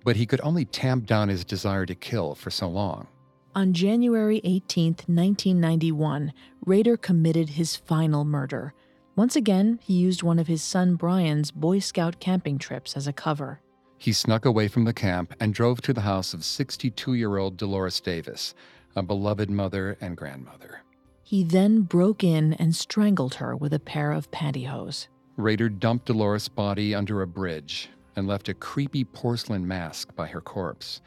but 0.05 0.17
he 0.17 0.27
could 0.27 0.43
only 0.43 0.67
tamp 0.67 1.07
down 1.07 1.31
his 1.31 1.47
desire 1.47 1.87
to 1.87 1.95
kill 1.95 2.35
for 2.35 2.51
so 2.51 2.69
long. 2.69 3.09
On 3.55 3.73
January 3.73 4.43
18, 4.45 4.97
1991, 5.07 6.35
Rader 6.67 6.99
committed 6.99 7.49
his 7.49 7.75
final 7.75 8.27
murder. 8.27 8.75
Once 9.21 9.37
again, 9.37 9.79
he 9.83 9.93
used 9.93 10.23
one 10.23 10.39
of 10.39 10.47
his 10.47 10.63
son 10.63 10.95
Brian's 10.95 11.51
Boy 11.51 11.79
Scout 11.79 12.21
camping 12.21 12.59
trips 12.59 12.97
as 12.97 13.07
a 13.07 13.13
cover. 13.13 13.61
He 13.99 14.15
snuck 14.15 14.47
away 14.47 14.67
from 14.67 14.85
the 14.85 14.95
camp 14.95 15.35
and 15.39 15.53
drove 15.53 15.83
to 15.83 15.93
the 15.93 16.01
house 16.01 16.33
of 16.33 16.43
62 16.43 17.13
year 17.13 17.37
old 17.37 17.59
Dolores 17.59 18.01
Davis, 18.01 18.55
a 18.97 19.03
beloved 19.03 19.51
mother 19.51 19.99
and 20.01 20.17
grandmother. 20.17 20.81
He 21.23 21.45
then 21.45 21.83
broke 21.83 22.25
in 22.25 22.55
and 22.55 22.75
strangled 22.75 23.35
her 23.35 23.55
with 23.55 23.75
a 23.75 23.79
pair 23.79 24.11
of 24.11 24.31
pantyhose. 24.31 25.09
Rader 25.37 25.69
dumped 25.69 26.07
Dolores' 26.07 26.49
body 26.49 26.95
under 26.95 27.21
a 27.21 27.27
bridge 27.27 27.91
and 28.17 28.27
left 28.27 28.49
a 28.49 28.55
creepy 28.55 29.05
porcelain 29.05 29.69
mask 29.69 30.17
by 30.17 30.29
her 30.29 30.41
corpse. 30.41 31.03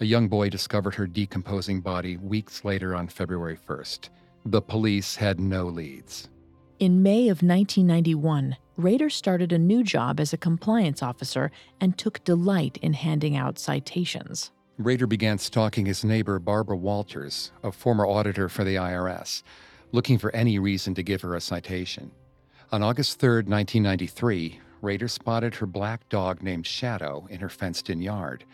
A 0.00 0.04
young 0.04 0.26
boy 0.26 0.48
discovered 0.48 0.96
her 0.96 1.06
decomposing 1.06 1.82
body 1.82 2.16
weeks 2.16 2.64
later 2.64 2.96
on 2.96 3.06
February 3.06 3.56
1st. 3.56 4.08
The 4.44 4.60
police 4.60 5.14
had 5.14 5.38
no 5.38 5.66
leads. 5.66 6.28
In 6.80 7.04
May 7.04 7.28
of 7.28 7.40
1991, 7.40 8.56
Rader 8.76 9.08
started 9.08 9.52
a 9.52 9.58
new 9.58 9.84
job 9.84 10.18
as 10.18 10.32
a 10.32 10.36
compliance 10.36 11.04
officer 11.04 11.52
and 11.80 11.96
took 11.96 12.24
delight 12.24 12.78
in 12.82 12.94
handing 12.94 13.36
out 13.36 13.60
citations. 13.60 14.50
Rader 14.76 15.06
began 15.06 15.38
stalking 15.38 15.86
his 15.86 16.04
neighbor, 16.04 16.40
Barbara 16.40 16.76
Walters, 16.76 17.52
a 17.62 17.70
former 17.70 18.04
auditor 18.04 18.48
for 18.48 18.64
the 18.64 18.74
IRS, 18.74 19.44
looking 19.92 20.18
for 20.18 20.34
any 20.34 20.58
reason 20.58 20.96
to 20.96 21.04
give 21.04 21.20
her 21.20 21.36
a 21.36 21.40
citation. 21.40 22.10
On 22.72 22.82
August 22.82 23.20
3, 23.20 23.44
1993, 23.44 24.58
Rader 24.82 25.06
spotted 25.06 25.54
her 25.54 25.66
black 25.66 26.08
dog 26.08 26.42
named 26.42 26.66
Shadow 26.66 27.28
in 27.30 27.38
her 27.38 27.48
fenced 27.48 27.88
in 27.88 28.02
yard. 28.02 28.44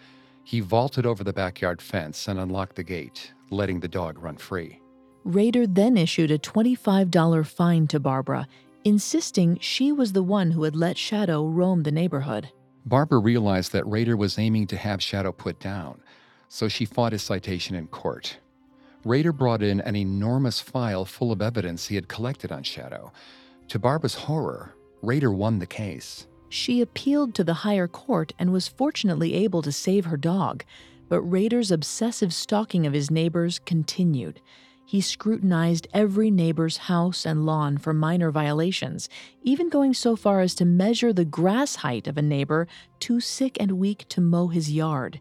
He 0.45 0.61
vaulted 0.61 1.07
over 1.07 1.25
the 1.25 1.33
backyard 1.33 1.81
fence 1.81 2.29
and 2.29 2.39
unlocked 2.39 2.77
the 2.77 2.85
gate, 2.85 3.33
letting 3.49 3.81
the 3.81 3.89
dog 3.89 4.23
run 4.23 4.37
free. 4.37 4.79
Rader 5.25 5.67
then 5.67 5.97
issued 5.97 6.31
a 6.31 6.39
$25 6.39 7.47
fine 7.47 7.87
to 7.89 8.01
Barbara, 8.01 8.49
insisting 8.85 9.59
she 9.61 9.93
was 9.93 10.13
the 10.13 10.23
one 10.23 10.53
who 10.53 10.63
had 10.63 10.75
let 10.75 10.97
Shadow 10.97 11.47
roam 11.47 11.83
the 11.83 11.93
neighborhood. 11.93 12.51
Barbara 12.87 13.19
realized 13.19 13.73
that 13.73 13.87
Rader 13.87 14.17
was 14.17 14.39
aiming 14.39 14.67
to 14.69 14.77
have 14.77 15.03
Shadow 15.03 15.33
put 15.33 15.59
down, 15.61 16.01
so 16.49 16.69
she 16.69 16.87
fought 16.87 17.13
his 17.13 17.23
citation 17.23 17.77
in 17.77 17.87
court. 17.89 18.39
Rader 19.05 19.33
brought 19.33 19.63
in 19.63 19.81
an 19.83 19.97
enormous 19.97 20.61
file 20.61 21.05
full 21.05 21.33
of 21.33 21.43
evidence 21.43 21.87
he 21.87 21.95
had 21.95 22.09
collected 22.09 22.51
on 22.51 22.63
Shadow. 22.63 23.13
To 23.69 23.79
Barbara's 23.79 24.15
horror, 24.15 24.75
Rader 25.03 25.33
won 25.33 25.59
the 25.59 25.67
case. 25.67 26.27
She 26.49 26.81
appealed 26.81 27.35
to 27.35 27.45
the 27.45 27.55
higher 27.55 27.87
court 27.87 28.33
and 28.39 28.53
was 28.53 28.69
fortunately 28.69 29.35
able 29.35 29.63
to 29.63 29.73
save 29.73 30.07
her 30.07 30.17
dog, 30.17 30.65
but 31.09 31.23
Rader's 31.23 31.71
obsessive 31.71 32.35
stalking 32.35 32.87
of 32.87 32.93
his 32.93 33.11
neighbors 33.11 33.59
continued. 33.61 34.41
He 34.91 35.01
scrutinized 35.01 35.87
every 35.95 36.33
neighbor's 36.33 36.77
house 36.89 37.25
and 37.25 37.47
lawn 37.47 37.79
for 37.79 37.95
minor 37.95 38.33
violations, 38.33 39.09
even 39.41 39.69
going 39.69 39.95
so 39.95 40.17
far 40.17 40.41
as 40.41 40.53
to 40.57 40.65
measure 40.65 41.13
the 41.13 41.25
grass 41.25 41.77
height 41.77 42.09
of 42.09 42.19
a 42.19 42.23
neighbor 42.23 42.67
too 42.99 43.21
sick 43.21 43.57
and 43.61 43.79
weak 43.79 44.07
to 44.09 44.21
mow 44.21 44.49
his 44.49 44.73
yard. 44.73 45.21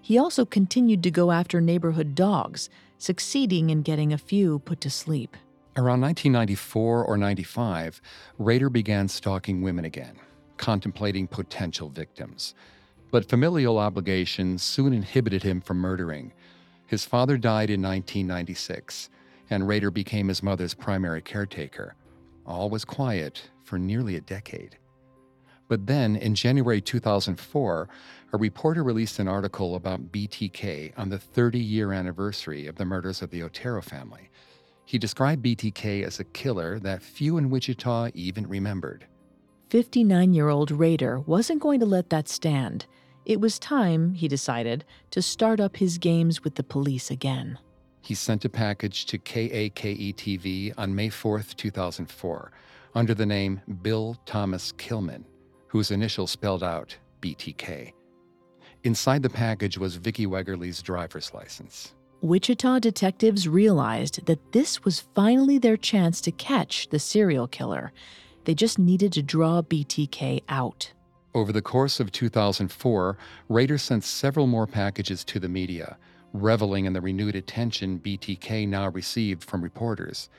He 0.00 0.16
also 0.16 0.44
continued 0.44 1.02
to 1.02 1.10
go 1.10 1.32
after 1.32 1.60
neighborhood 1.60 2.14
dogs, 2.14 2.70
succeeding 2.96 3.70
in 3.70 3.82
getting 3.82 4.12
a 4.12 4.18
few 4.18 4.60
put 4.60 4.80
to 4.82 4.88
sleep. 4.88 5.36
Around 5.76 6.02
1994 6.02 7.04
or 7.04 7.16
95, 7.16 8.00
Rader 8.38 8.70
began 8.70 9.08
stalking 9.08 9.62
women 9.62 9.84
again, 9.84 10.14
contemplating 10.58 11.26
potential 11.26 11.88
victims. 11.88 12.54
But 13.10 13.28
familial 13.28 13.78
obligations 13.78 14.62
soon 14.62 14.92
inhibited 14.92 15.42
him 15.42 15.60
from 15.60 15.78
murdering. 15.78 16.32
His 16.88 17.04
father 17.04 17.36
died 17.36 17.68
in 17.68 17.82
1996, 17.82 19.10
and 19.50 19.68
Rader 19.68 19.90
became 19.90 20.28
his 20.28 20.42
mother's 20.42 20.72
primary 20.72 21.20
caretaker. 21.20 21.94
All 22.46 22.70
was 22.70 22.86
quiet 22.86 23.50
for 23.62 23.78
nearly 23.78 24.16
a 24.16 24.22
decade. 24.22 24.78
But 25.68 25.86
then, 25.86 26.16
in 26.16 26.34
January 26.34 26.80
2004, 26.80 27.88
a 28.32 28.36
reporter 28.38 28.82
released 28.82 29.18
an 29.18 29.28
article 29.28 29.74
about 29.74 30.10
BTK 30.10 30.94
on 30.96 31.10
the 31.10 31.18
30 31.18 31.58
year 31.58 31.92
anniversary 31.92 32.66
of 32.66 32.76
the 32.76 32.86
murders 32.86 33.20
of 33.20 33.28
the 33.28 33.42
Otero 33.42 33.82
family. 33.82 34.30
He 34.86 34.96
described 34.96 35.44
BTK 35.44 36.02
as 36.04 36.18
a 36.18 36.24
killer 36.24 36.78
that 36.78 37.02
few 37.02 37.36
in 37.36 37.50
Wichita 37.50 38.12
even 38.14 38.48
remembered. 38.48 39.06
59 39.68 40.32
year 40.32 40.48
old 40.48 40.70
Rader 40.70 41.20
wasn't 41.20 41.60
going 41.60 41.80
to 41.80 41.86
let 41.86 42.08
that 42.08 42.30
stand. 42.30 42.86
It 43.28 43.42
was 43.42 43.58
time, 43.58 44.14
he 44.14 44.26
decided, 44.26 44.86
to 45.10 45.20
start 45.20 45.60
up 45.60 45.76
his 45.76 45.98
games 45.98 46.42
with 46.42 46.54
the 46.54 46.62
police 46.62 47.10
again. 47.10 47.58
He 48.00 48.14
sent 48.14 48.46
a 48.46 48.48
package 48.48 49.04
to 49.04 49.18
KAKE 49.18 50.16
TV 50.16 50.72
on 50.78 50.94
May 50.94 51.10
4, 51.10 51.42
2004, 51.42 52.52
under 52.94 53.12
the 53.12 53.26
name 53.26 53.60
Bill 53.82 54.16
Thomas 54.24 54.72
Kilman, 54.72 55.24
whose 55.66 55.90
initials 55.90 56.30
spelled 56.30 56.62
out 56.62 56.96
BTK. 57.20 57.92
Inside 58.84 59.22
the 59.22 59.28
package 59.28 59.76
was 59.76 59.96
Vicki 59.96 60.26
Wegerle's 60.26 60.80
driver's 60.80 61.34
license. 61.34 61.94
Wichita 62.22 62.78
detectives 62.78 63.46
realized 63.46 64.24
that 64.24 64.52
this 64.52 64.86
was 64.86 65.06
finally 65.14 65.58
their 65.58 65.76
chance 65.76 66.22
to 66.22 66.32
catch 66.32 66.88
the 66.88 66.98
serial 66.98 67.46
killer. 67.46 67.92
They 68.44 68.54
just 68.54 68.78
needed 68.78 69.12
to 69.12 69.22
draw 69.22 69.60
BTK 69.60 70.44
out. 70.48 70.94
Over 71.34 71.52
the 71.52 71.62
course 71.62 72.00
of 72.00 72.10
2004, 72.10 73.18
Rader 73.48 73.78
sent 73.78 74.04
several 74.04 74.46
more 74.46 74.66
packages 74.66 75.24
to 75.24 75.38
the 75.38 75.48
media, 75.48 75.98
reveling 76.32 76.86
in 76.86 76.94
the 76.94 77.00
renewed 77.00 77.36
attention 77.36 78.00
BTK 78.00 78.66
now 78.66 78.88
received 78.88 79.44
from 79.44 79.62
reporters. 79.62 80.30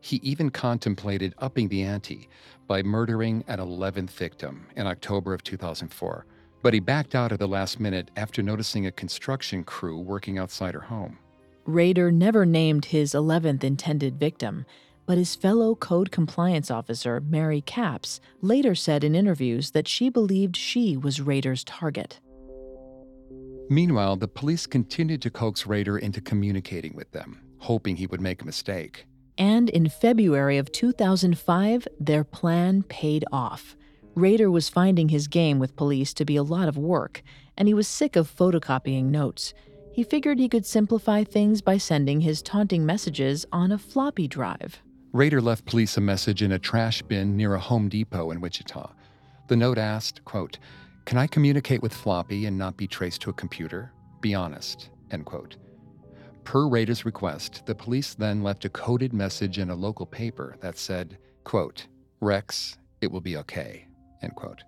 He 0.00 0.16
even 0.16 0.50
contemplated 0.50 1.34
upping 1.38 1.68
the 1.68 1.82
ante 1.82 2.28
by 2.68 2.82
murdering 2.82 3.42
an 3.48 3.58
11th 3.58 4.10
victim 4.10 4.66
in 4.76 4.86
October 4.86 5.34
of 5.34 5.42
2004. 5.42 6.26
But 6.62 6.74
he 6.74 6.80
backed 6.80 7.14
out 7.14 7.32
at 7.32 7.38
the 7.38 7.48
last 7.48 7.80
minute 7.80 8.10
after 8.16 8.42
noticing 8.42 8.86
a 8.86 8.92
construction 8.92 9.64
crew 9.64 9.98
working 9.98 10.38
outside 10.38 10.74
her 10.74 10.80
home. 10.80 11.18
Rader 11.64 12.12
never 12.12 12.46
named 12.46 12.86
his 12.86 13.12
11th 13.12 13.64
intended 13.64 14.20
victim, 14.20 14.64
but 15.06 15.18
his 15.18 15.34
fellow 15.34 15.74
code 15.74 16.10
compliance 16.10 16.70
officer, 16.70 17.20
Mary 17.20 17.60
Capps, 17.60 18.20
later 18.42 18.74
said 18.74 19.04
in 19.04 19.14
interviews 19.14 19.70
that 19.70 19.88
she 19.88 20.08
believed 20.08 20.56
she 20.56 20.96
was 20.96 21.20
Rader's 21.20 21.64
target. 21.64 22.20
Meanwhile, 23.68 24.16
the 24.16 24.28
police 24.28 24.66
continued 24.66 25.22
to 25.22 25.30
coax 25.30 25.66
Rader 25.66 25.98
into 25.98 26.20
communicating 26.20 26.94
with 26.94 27.10
them, 27.12 27.40
hoping 27.58 27.96
he 27.96 28.06
would 28.06 28.20
make 28.20 28.42
a 28.42 28.46
mistake. 28.46 29.06
And 29.38 29.68
in 29.70 29.88
February 29.88 30.58
of 30.58 30.72
2005, 30.72 31.88
their 32.00 32.24
plan 32.24 32.82
paid 32.84 33.24
off. 33.32 33.76
Rader 34.14 34.50
was 34.50 34.68
finding 34.68 35.10
his 35.10 35.28
game 35.28 35.58
with 35.58 35.76
police 35.76 36.14
to 36.14 36.24
be 36.24 36.36
a 36.36 36.42
lot 36.42 36.68
of 36.68 36.78
work, 36.78 37.22
and 37.56 37.68
he 37.68 37.74
was 37.74 37.86
sick 37.86 38.16
of 38.16 38.34
photocopying 38.34 39.06
notes. 39.06 39.52
He 39.92 40.04
figured 40.04 40.38
he 40.38 40.48
could 40.48 40.64
simplify 40.64 41.24
things 41.24 41.60
by 41.60 41.78
sending 41.78 42.20
his 42.20 42.42
taunting 42.42 42.86
messages 42.86 43.44
on 43.52 43.72
a 43.72 43.78
floppy 43.78 44.28
drive. 44.28 44.82
Rader 45.16 45.40
left 45.40 45.64
police 45.64 45.96
a 45.96 46.02
message 46.02 46.42
in 46.42 46.52
a 46.52 46.58
trash 46.58 47.00
bin 47.00 47.38
near 47.38 47.54
a 47.54 47.58
Home 47.58 47.88
Depot 47.88 48.32
in 48.32 48.40
Wichita. 48.42 48.92
The 49.48 49.56
note 49.56 49.78
asked, 49.78 50.22
quote, 50.26 50.58
Can 51.06 51.16
I 51.16 51.26
communicate 51.26 51.80
with 51.80 51.94
Floppy 51.94 52.44
and 52.44 52.58
not 52.58 52.76
be 52.76 52.86
traced 52.86 53.22
to 53.22 53.30
a 53.30 53.32
computer? 53.32 53.92
Be 54.20 54.34
honest, 54.34 54.90
end 55.10 55.24
quote. 55.24 55.56
Per 56.44 56.68
Rader's 56.68 57.06
request, 57.06 57.64
the 57.64 57.74
police 57.74 58.12
then 58.12 58.42
left 58.42 58.66
a 58.66 58.68
coded 58.68 59.14
message 59.14 59.58
in 59.58 59.70
a 59.70 59.74
local 59.74 60.04
paper 60.04 60.54
that 60.60 60.76
said, 60.76 61.16
quote, 61.44 61.86
Rex, 62.20 62.76
it 63.00 63.10
will 63.10 63.22
be 63.22 63.38
okay, 63.38 63.86
end 64.22 64.34
quote. 64.34 64.64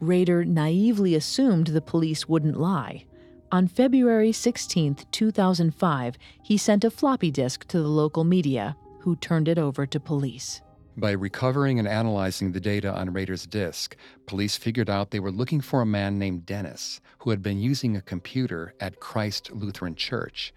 Rader 0.00 0.44
naively 0.44 1.16
assumed 1.16 1.66
the 1.66 1.80
police 1.80 2.28
wouldn't 2.28 2.56
lie. 2.56 3.04
On 3.50 3.66
February 3.66 4.30
16, 4.30 4.98
2005, 5.10 6.18
he 6.44 6.56
sent 6.56 6.84
a 6.84 6.90
floppy 6.90 7.32
disk 7.32 7.66
to 7.66 7.82
the 7.82 7.88
local 7.88 8.22
media, 8.22 8.76
who 9.08 9.16
turned 9.16 9.48
it 9.48 9.56
over 9.56 9.86
to 9.86 9.98
police. 9.98 10.60
By 10.98 11.12
recovering 11.12 11.78
and 11.78 11.88
analyzing 11.88 12.52
the 12.52 12.60
data 12.60 12.92
on 12.92 13.14
Rader's 13.14 13.46
disk, 13.46 13.96
police 14.26 14.58
figured 14.58 14.90
out 14.90 15.12
they 15.12 15.18
were 15.18 15.32
looking 15.32 15.62
for 15.62 15.80
a 15.80 15.86
man 15.86 16.18
named 16.18 16.44
Dennis 16.44 17.00
who 17.20 17.30
had 17.30 17.40
been 17.40 17.58
using 17.58 17.96
a 17.96 18.02
computer 18.02 18.74
at 18.80 19.00
Christ 19.00 19.50
Lutheran 19.50 19.94
Church. 19.94 20.52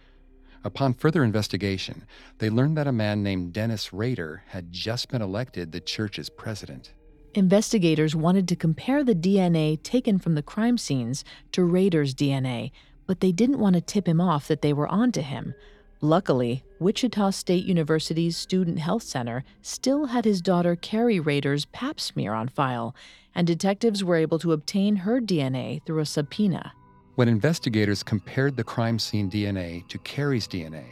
Upon 0.65 0.93
further 0.93 1.23
investigation, 1.23 2.05
they 2.39 2.49
learned 2.49 2.75
that 2.75 2.87
a 2.87 2.91
man 2.91 3.23
named 3.23 3.53
Dennis 3.53 3.93
Rader 3.93 4.43
had 4.47 4.73
just 4.73 5.07
been 5.07 5.21
elected 5.21 5.71
the 5.71 5.79
church's 5.79 6.29
president. 6.29 6.91
Investigators 7.33 8.17
wanted 8.17 8.49
to 8.49 8.57
compare 8.57 9.01
the 9.01 9.15
DNA 9.15 9.81
taken 9.81 10.19
from 10.19 10.35
the 10.35 10.43
crime 10.43 10.77
scenes 10.77 11.23
to 11.53 11.63
Rader's 11.63 12.13
DNA, 12.13 12.73
but 13.07 13.21
they 13.21 13.31
didn't 13.31 13.59
want 13.59 13.75
to 13.75 13.81
tip 13.81 14.09
him 14.09 14.19
off 14.19 14.49
that 14.49 14.61
they 14.61 14.73
were 14.73 14.89
onto 14.89 15.21
him. 15.21 15.55
Luckily, 16.03 16.63
Wichita 16.79 17.29
State 17.29 17.63
University's 17.65 18.35
Student 18.35 18.79
Health 18.79 19.03
Center 19.03 19.43
still 19.61 20.05
had 20.07 20.25
his 20.25 20.41
daughter 20.41 20.75
Carrie 20.75 21.19
Rader's 21.19 21.65
pap 21.65 21.99
smear 21.99 22.33
on 22.33 22.47
file, 22.47 22.95
and 23.35 23.45
detectives 23.45 24.03
were 24.03 24.15
able 24.15 24.39
to 24.39 24.51
obtain 24.51 24.95
her 24.95 25.21
DNA 25.21 25.85
through 25.85 25.99
a 25.99 26.05
subpoena. 26.07 26.73
When 27.15 27.27
investigators 27.27 28.01
compared 28.01 28.57
the 28.57 28.63
crime 28.63 28.97
scene 28.97 29.29
DNA 29.29 29.87
to 29.89 29.99
Carrie's 29.99 30.47
DNA, 30.47 30.85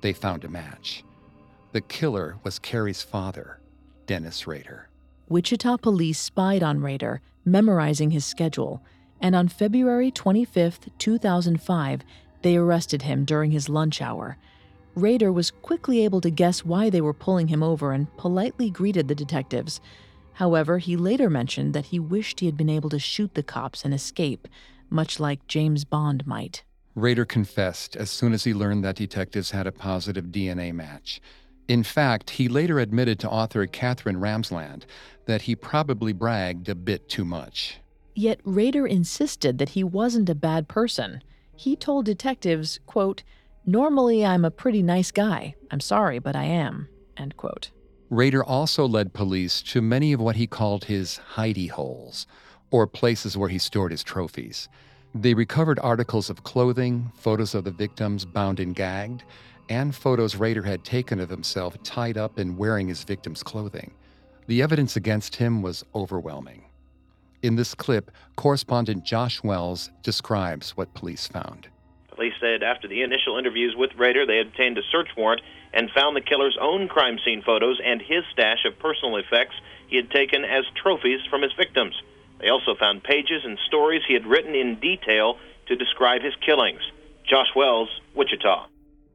they 0.00 0.12
found 0.12 0.44
a 0.44 0.48
match. 0.48 1.04
The 1.70 1.82
killer 1.82 2.36
was 2.42 2.58
Carrie's 2.58 3.02
father, 3.02 3.60
Dennis 4.06 4.48
Rader. 4.48 4.88
Wichita 5.28 5.76
police 5.76 6.18
spied 6.18 6.64
on 6.64 6.80
Rader, 6.80 7.20
memorizing 7.44 8.10
his 8.10 8.24
schedule, 8.24 8.82
and 9.20 9.36
on 9.36 9.46
February 9.46 10.10
25, 10.10 10.80
2005, 10.98 12.00
they 12.42 12.56
arrested 12.56 13.02
him 13.02 13.24
during 13.24 13.50
his 13.50 13.68
lunch 13.68 14.00
hour. 14.00 14.36
Rader 14.94 15.32
was 15.32 15.50
quickly 15.50 16.04
able 16.04 16.20
to 16.20 16.30
guess 16.30 16.64
why 16.64 16.90
they 16.90 17.00
were 17.00 17.14
pulling 17.14 17.48
him 17.48 17.62
over 17.62 17.92
and 17.92 18.14
politely 18.16 18.70
greeted 18.70 19.08
the 19.08 19.14
detectives. 19.14 19.80
However, 20.34 20.78
he 20.78 20.96
later 20.96 21.30
mentioned 21.30 21.74
that 21.74 21.86
he 21.86 21.98
wished 21.98 22.40
he 22.40 22.46
had 22.46 22.56
been 22.56 22.70
able 22.70 22.90
to 22.90 22.98
shoot 22.98 23.34
the 23.34 23.42
cops 23.42 23.84
and 23.84 23.94
escape, 23.94 24.48
much 24.88 25.20
like 25.20 25.46
James 25.46 25.84
Bond 25.84 26.26
might. 26.26 26.64
Rader 26.94 27.24
confessed 27.24 27.94
as 27.94 28.10
soon 28.10 28.32
as 28.32 28.44
he 28.44 28.52
learned 28.52 28.84
that 28.84 28.96
detectives 28.96 29.52
had 29.52 29.66
a 29.66 29.72
positive 29.72 30.26
DNA 30.26 30.72
match. 30.72 31.20
In 31.68 31.84
fact, 31.84 32.30
he 32.30 32.48
later 32.48 32.80
admitted 32.80 33.20
to 33.20 33.30
author 33.30 33.64
Katherine 33.66 34.16
Ramsland 34.16 34.82
that 35.26 35.42
he 35.42 35.54
probably 35.54 36.12
bragged 36.12 36.68
a 36.68 36.74
bit 36.74 37.08
too 37.08 37.24
much. 37.24 37.78
Yet 38.16 38.40
Rader 38.44 38.86
insisted 38.86 39.58
that 39.58 39.70
he 39.70 39.84
wasn't 39.84 40.28
a 40.28 40.34
bad 40.34 40.66
person. 40.66 41.22
He 41.60 41.76
told 41.76 42.06
detectives, 42.06 42.80
quote, 42.86 43.22
Normally 43.66 44.24
I'm 44.24 44.46
a 44.46 44.50
pretty 44.50 44.82
nice 44.82 45.10
guy. 45.10 45.56
I'm 45.70 45.80
sorry, 45.80 46.18
but 46.18 46.34
I 46.34 46.44
am. 46.44 46.88
End 47.18 47.36
quote. 47.36 47.70
Rader 48.08 48.42
also 48.42 48.88
led 48.88 49.12
police 49.12 49.60
to 49.64 49.82
many 49.82 50.14
of 50.14 50.22
what 50.22 50.36
he 50.36 50.46
called 50.46 50.86
his 50.86 51.20
hidey 51.34 51.68
holes, 51.68 52.26
or 52.70 52.86
places 52.86 53.36
where 53.36 53.50
he 53.50 53.58
stored 53.58 53.90
his 53.90 54.02
trophies. 54.02 54.70
They 55.14 55.34
recovered 55.34 55.78
articles 55.80 56.30
of 56.30 56.44
clothing, 56.44 57.12
photos 57.14 57.54
of 57.54 57.64
the 57.64 57.72
victims 57.72 58.24
bound 58.24 58.58
and 58.58 58.74
gagged, 58.74 59.24
and 59.68 59.94
photos 59.94 60.36
Rader 60.36 60.62
had 60.62 60.82
taken 60.82 61.20
of 61.20 61.28
himself 61.28 61.76
tied 61.82 62.16
up 62.16 62.38
and 62.38 62.56
wearing 62.56 62.88
his 62.88 63.04
victim's 63.04 63.42
clothing. 63.42 63.92
The 64.46 64.62
evidence 64.62 64.96
against 64.96 65.36
him 65.36 65.60
was 65.60 65.84
overwhelming. 65.94 66.69
In 67.42 67.56
this 67.56 67.74
clip, 67.74 68.10
correspondent 68.36 69.04
Josh 69.04 69.42
Wells 69.42 69.90
describes 70.02 70.76
what 70.76 70.92
police 70.92 71.26
found. 71.26 71.68
Police 72.08 72.34
said 72.38 72.62
after 72.62 72.86
the 72.86 73.00
initial 73.00 73.38
interviews 73.38 73.74
with 73.78 73.94
Rader, 73.96 74.26
they 74.26 74.40
obtained 74.40 74.76
a 74.76 74.82
search 74.92 75.08
warrant 75.16 75.40
and 75.72 75.90
found 75.90 76.14
the 76.14 76.20
killer's 76.20 76.58
own 76.60 76.86
crime 76.86 77.18
scene 77.24 77.42
photos 77.42 77.80
and 77.82 78.02
his 78.02 78.24
stash 78.30 78.66
of 78.66 78.78
personal 78.78 79.16
effects 79.16 79.54
he 79.88 79.96
had 79.96 80.10
taken 80.10 80.44
as 80.44 80.64
trophies 80.82 81.20
from 81.30 81.40
his 81.40 81.52
victims. 81.56 81.94
They 82.40 82.50
also 82.50 82.74
found 82.74 83.04
pages 83.04 83.42
and 83.44 83.58
stories 83.66 84.02
he 84.06 84.12
had 84.12 84.26
written 84.26 84.54
in 84.54 84.78
detail 84.78 85.38
to 85.68 85.76
describe 85.76 86.20
his 86.20 86.34
killings. 86.44 86.80
Josh 87.24 87.48
Wells, 87.56 87.88
Wichita. 88.14 88.66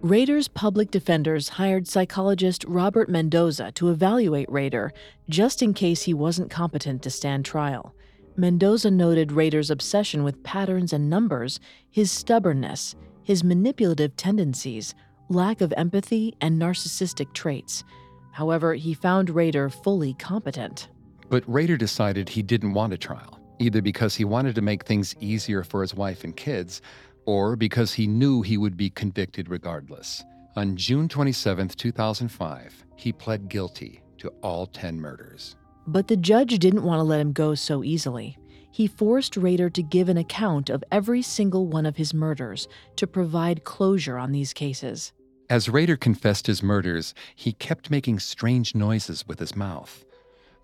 Raders 0.01 0.47
public 0.47 0.89
defenders 0.89 1.49
hired 1.49 1.87
psychologist 1.87 2.65
Robert 2.67 3.07
Mendoza 3.07 3.71
to 3.73 3.89
evaluate 3.89 4.51
Rader 4.51 4.93
just 5.29 5.61
in 5.61 5.75
case 5.75 6.03
he 6.03 6.13
wasn't 6.13 6.49
competent 6.49 7.03
to 7.03 7.09
stand 7.11 7.45
trial. 7.45 7.93
Mendoza 8.37 8.91
noted 8.91 9.31
Rader's 9.31 9.71
obsession 9.71 10.23
with 10.23 10.43
patterns 10.43 10.91
and 10.91 11.09
numbers, 11.09 11.59
his 11.89 12.11
stubbornness, 12.11 12.95
his 13.23 13.43
manipulative 13.43 14.15
tendencies, 14.17 14.93
lack 15.29 15.61
of 15.61 15.73
empathy, 15.77 16.35
and 16.41 16.61
narcissistic 16.61 17.33
traits. 17.33 17.83
However, 18.31 18.73
he 18.73 18.93
found 18.93 19.29
Rader 19.29 19.69
fully 19.69 20.13
competent. 20.15 20.89
But 21.29 21.43
Rader 21.47 21.77
decided 21.77 22.27
he 22.27 22.43
didn't 22.43 22.73
want 22.73 22.91
a 22.91 22.97
trial, 22.97 23.39
either 23.59 23.81
because 23.81 24.15
he 24.15 24.25
wanted 24.25 24.55
to 24.55 24.61
make 24.61 24.83
things 24.83 25.15
easier 25.21 25.63
for 25.63 25.81
his 25.81 25.95
wife 25.95 26.25
and 26.25 26.35
kids, 26.35 26.81
or 27.25 27.55
because 27.55 27.93
he 27.93 28.05
knew 28.05 28.41
he 28.41 28.57
would 28.57 28.75
be 28.75 28.89
convicted 28.89 29.49
regardless. 29.49 30.23
On 30.57 30.75
June 30.75 31.07
27, 31.07 31.69
2005, 31.69 32.85
he 32.97 33.13
pled 33.13 33.47
guilty 33.47 34.01
to 34.17 34.29
all 34.41 34.67
10 34.67 34.99
murders. 34.99 35.55
But 35.87 36.07
the 36.07 36.17
judge 36.17 36.57
didn't 36.59 36.83
want 36.83 36.99
to 36.99 37.03
let 37.03 37.19
him 37.19 37.31
go 37.31 37.55
so 37.55 37.83
easily. 37.83 38.37
He 38.71 38.87
forced 38.87 39.37
Rader 39.37 39.69
to 39.69 39.83
give 39.83 40.09
an 40.09 40.17
account 40.17 40.69
of 40.69 40.83
every 40.91 41.21
single 41.21 41.67
one 41.67 41.85
of 41.85 41.95
his 41.95 42.13
murders 42.13 42.67
to 42.97 43.07
provide 43.07 43.63
closure 43.63 44.17
on 44.17 44.31
these 44.31 44.51
cases. 44.51 45.13
As 45.49 45.69
Rader 45.69 45.95
confessed 45.95 46.47
his 46.47 46.63
murders, 46.63 47.13
he 47.35 47.53
kept 47.53 47.91
making 47.91 48.19
strange 48.19 48.73
noises 48.73 49.27
with 49.27 49.39
his 49.39 49.55
mouth. 49.55 50.03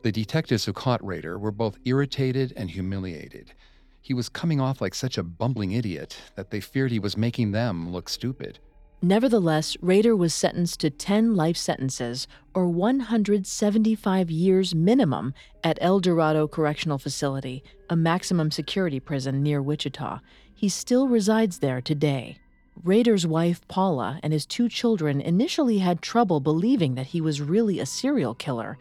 The 0.01 0.11
detectives 0.11 0.65
who 0.65 0.73
caught 0.73 1.05
Rader 1.05 1.37
were 1.37 1.51
both 1.51 1.77
irritated 1.85 2.51
and 2.57 2.71
humiliated. 2.71 3.53
He 4.01 4.15
was 4.15 4.27
coming 4.27 4.59
off 4.59 4.81
like 4.81 4.95
such 4.95 5.19
a 5.19 5.23
bumbling 5.23 5.71
idiot 5.71 6.17
that 6.35 6.49
they 6.49 6.59
feared 6.59 6.91
he 6.91 6.97
was 6.97 7.15
making 7.15 7.51
them 7.51 7.91
look 7.91 8.09
stupid. 8.09 8.57
Nevertheless, 9.03 9.75
Rader 9.81 10.15
was 10.15 10.31
sentenced 10.31 10.79
to 10.81 10.91
10 10.91 11.35
life 11.35 11.57
sentences, 11.57 12.27
or 12.53 12.67
175 12.67 14.29
years 14.29 14.75
minimum, 14.75 15.33
at 15.63 15.79
El 15.81 15.99
Dorado 15.99 16.47
Correctional 16.47 16.99
Facility, 16.99 17.63
a 17.89 17.95
maximum 17.95 18.51
security 18.51 18.99
prison 18.99 19.41
near 19.41 19.59
Wichita. 19.59 20.19
He 20.53 20.69
still 20.69 21.07
resides 21.07 21.59
there 21.59 21.81
today. 21.81 22.37
Rader's 22.83 23.25
wife, 23.25 23.67
Paula, 23.67 24.19
and 24.21 24.31
his 24.33 24.45
two 24.45 24.69
children 24.69 25.19
initially 25.19 25.79
had 25.79 26.03
trouble 26.03 26.39
believing 26.39 26.93
that 26.93 27.07
he 27.07 27.21
was 27.21 27.41
really 27.41 27.79
a 27.79 27.87
serial 27.87 28.35
killer. 28.35 28.77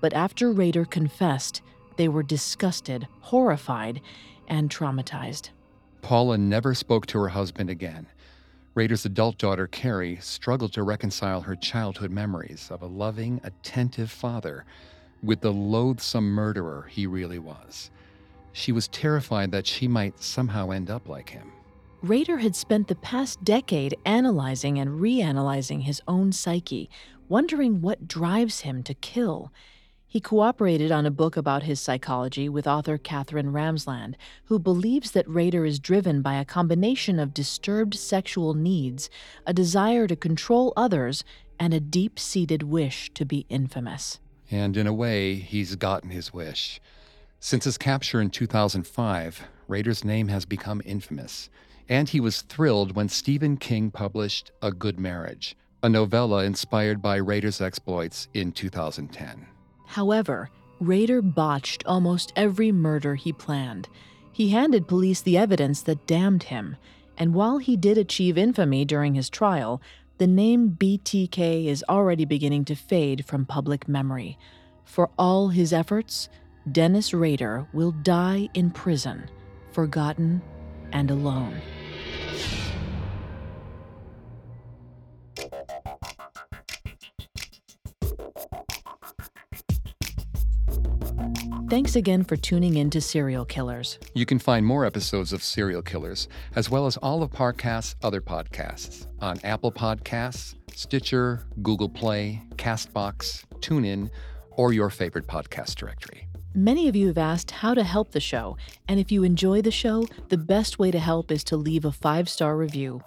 But 0.00 0.12
after 0.12 0.50
Rader 0.50 0.84
confessed, 0.84 1.62
they 1.96 2.08
were 2.08 2.24
disgusted, 2.24 3.06
horrified, 3.20 4.00
and 4.48 4.68
traumatized. 4.68 5.50
Paula 6.02 6.36
never 6.36 6.74
spoke 6.74 7.06
to 7.06 7.18
her 7.20 7.28
husband 7.28 7.70
again. 7.70 8.08
Rader's 8.74 9.04
adult 9.04 9.36
daughter, 9.36 9.66
Carrie, 9.66 10.16
struggled 10.20 10.72
to 10.72 10.82
reconcile 10.82 11.42
her 11.42 11.54
childhood 11.54 12.10
memories 12.10 12.68
of 12.70 12.80
a 12.82 12.86
loving, 12.86 13.40
attentive 13.44 14.10
father 14.10 14.64
with 15.22 15.42
the 15.42 15.52
loathsome 15.52 16.30
murderer 16.30 16.86
he 16.90 17.06
really 17.06 17.38
was. 17.38 17.90
She 18.52 18.72
was 18.72 18.88
terrified 18.88 19.50
that 19.52 19.66
she 19.66 19.88
might 19.88 20.22
somehow 20.22 20.70
end 20.70 20.90
up 20.90 21.08
like 21.08 21.28
him. 21.28 21.52
Rader 22.02 22.38
had 22.38 22.56
spent 22.56 22.88
the 22.88 22.96
past 22.96 23.44
decade 23.44 23.94
analyzing 24.04 24.78
and 24.78 25.00
reanalyzing 25.00 25.82
his 25.82 26.02
own 26.08 26.32
psyche, 26.32 26.90
wondering 27.28 27.80
what 27.80 28.08
drives 28.08 28.60
him 28.60 28.82
to 28.84 28.94
kill. 28.94 29.52
He 30.12 30.20
cooperated 30.20 30.92
on 30.92 31.06
a 31.06 31.10
book 31.10 31.38
about 31.38 31.62
his 31.62 31.80
psychology 31.80 32.46
with 32.46 32.66
author 32.66 32.98
Katherine 32.98 33.50
Ramsland, 33.50 34.16
who 34.44 34.58
believes 34.58 35.12
that 35.12 35.26
Rader 35.26 35.64
is 35.64 35.78
driven 35.78 36.20
by 36.20 36.34
a 36.34 36.44
combination 36.44 37.18
of 37.18 37.32
disturbed 37.32 37.94
sexual 37.94 38.52
needs, 38.52 39.08
a 39.46 39.54
desire 39.54 40.06
to 40.06 40.14
control 40.14 40.74
others, 40.76 41.24
and 41.58 41.72
a 41.72 41.80
deep 41.80 42.18
seated 42.18 42.62
wish 42.62 43.10
to 43.14 43.24
be 43.24 43.46
infamous. 43.48 44.20
And 44.50 44.76
in 44.76 44.86
a 44.86 44.92
way, 44.92 45.36
he's 45.36 45.76
gotten 45.76 46.10
his 46.10 46.30
wish. 46.30 46.78
Since 47.40 47.64
his 47.64 47.78
capture 47.78 48.20
in 48.20 48.28
2005, 48.28 49.44
Rader's 49.66 50.04
name 50.04 50.28
has 50.28 50.44
become 50.44 50.82
infamous 50.84 51.48
and 51.88 52.10
he 52.10 52.20
was 52.20 52.42
thrilled 52.42 52.94
when 52.94 53.08
Stephen 53.08 53.56
King 53.56 53.90
published 53.90 54.52
A 54.60 54.72
Good 54.72 55.00
Marriage, 55.00 55.56
a 55.82 55.88
novella 55.88 56.44
inspired 56.44 57.00
by 57.00 57.16
Rader's 57.16 57.62
exploits 57.62 58.28
in 58.34 58.52
2010. 58.52 59.46
However, 59.92 60.48
Rader 60.80 61.20
botched 61.20 61.84
almost 61.84 62.32
every 62.34 62.72
murder 62.72 63.14
he 63.14 63.30
planned. 63.30 63.90
He 64.32 64.48
handed 64.48 64.88
police 64.88 65.20
the 65.20 65.36
evidence 65.36 65.82
that 65.82 66.06
damned 66.06 66.44
him, 66.44 66.76
and 67.18 67.34
while 67.34 67.58
he 67.58 67.76
did 67.76 67.98
achieve 67.98 68.38
infamy 68.38 68.86
during 68.86 69.14
his 69.14 69.28
trial, 69.28 69.82
the 70.16 70.26
name 70.26 70.78
BTK 70.80 71.66
is 71.66 71.84
already 71.90 72.24
beginning 72.24 72.64
to 72.64 72.74
fade 72.74 73.26
from 73.26 73.44
public 73.44 73.86
memory. 73.86 74.38
For 74.86 75.10
all 75.18 75.48
his 75.48 75.74
efforts, 75.74 76.30
Dennis 76.70 77.12
Rader 77.12 77.66
will 77.74 77.92
die 77.92 78.48
in 78.54 78.70
prison, 78.70 79.28
forgotten 79.72 80.40
and 80.92 81.10
alone. 81.10 81.60
Thanks 91.72 91.96
again 91.96 92.22
for 92.22 92.36
tuning 92.36 92.76
in 92.76 92.90
to 92.90 93.00
Serial 93.00 93.46
Killers. 93.46 93.98
You 94.12 94.26
can 94.26 94.38
find 94.38 94.66
more 94.66 94.84
episodes 94.84 95.32
of 95.32 95.42
Serial 95.42 95.80
Killers, 95.80 96.28
as 96.54 96.68
well 96.68 96.84
as 96.84 96.98
all 96.98 97.22
of 97.22 97.30
Parcast's 97.30 97.96
other 98.02 98.20
podcasts, 98.20 99.06
on 99.22 99.40
Apple 99.42 99.72
Podcasts, 99.72 100.54
Stitcher, 100.74 101.46
Google 101.62 101.88
Play, 101.88 102.42
Castbox, 102.56 103.44
TuneIn, 103.60 104.10
or 104.50 104.74
your 104.74 104.90
favorite 104.90 105.26
podcast 105.26 105.76
directory. 105.76 106.28
Many 106.54 106.88
of 106.88 106.94
you 106.94 107.06
have 107.06 107.16
asked 107.16 107.50
how 107.50 107.72
to 107.72 107.84
help 107.84 108.10
the 108.10 108.20
show, 108.20 108.58
and 108.86 109.00
if 109.00 109.10
you 109.10 109.24
enjoy 109.24 109.62
the 109.62 109.70
show, 109.70 110.06
the 110.28 110.36
best 110.36 110.78
way 110.78 110.90
to 110.90 110.98
help 110.98 111.30
is 111.30 111.42
to 111.44 111.56
leave 111.56 111.86
a 111.86 111.92
five 111.92 112.28
star 112.28 112.54
review. 112.54 113.00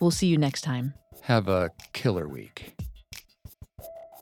We'll 0.00 0.10
see 0.10 0.28
you 0.28 0.38
next 0.38 0.62
time. 0.62 0.94
Have 1.24 1.48
a 1.48 1.70
killer 1.92 2.26
week. 2.26 2.76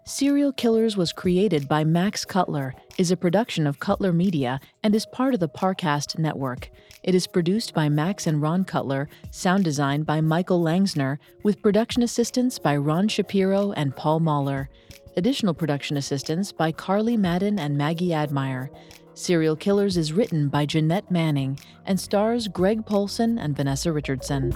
Serial 0.05 0.53
Killers 0.53 0.97
was 0.97 1.13
created 1.13 1.69
by 1.69 1.85
Max 1.85 2.25
Cutler, 2.25 2.75
is 2.99 3.11
a 3.11 3.17
production 3.17 3.67
of 3.67 3.81
Cutler 3.81 4.13
Media, 4.13 4.61
and 4.83 4.95
is 4.95 5.07
part 5.07 5.35
of 5.35 5.41
the 5.41 5.49
Parcast 5.49 6.19
network. 6.19 6.71
It 7.03 7.15
is 7.15 7.27
produced 7.27 7.75
by 7.75 7.89
Max 7.89 8.27
and 8.27 8.41
Ron 8.41 8.65
Cutler, 8.65 9.09
sound 9.31 9.65
design 9.65 10.03
by 10.05 10.21
Michael 10.21 10.63
Langsner, 10.63 11.19
with 11.43 11.63
production 11.63 12.03
assistance 12.03 12.59
by 12.59 12.77
Ron 12.77 13.09
Shapiro 13.09 13.73
and 13.73 13.97
Paul 13.97 14.21
Mahler. 14.21 14.69
Additional 15.17 15.55
production 15.55 15.97
assistance 15.97 16.53
by 16.53 16.73
Carly 16.73 17.17
Madden 17.17 17.59
and 17.59 17.77
Maggie 17.77 18.15
Admire. 18.15 18.71
Serial 19.15 19.57
Killers 19.57 19.97
is 19.97 20.13
written 20.13 20.49
by 20.49 20.67
Jeanette 20.67 21.11
Manning 21.11 21.59
and 21.87 21.99
stars 22.01 22.49
Greg 22.49 22.85
Polcyn 22.85 23.39
and 23.39 23.57
Vanessa 23.57 23.93
Richardson. 23.93 24.53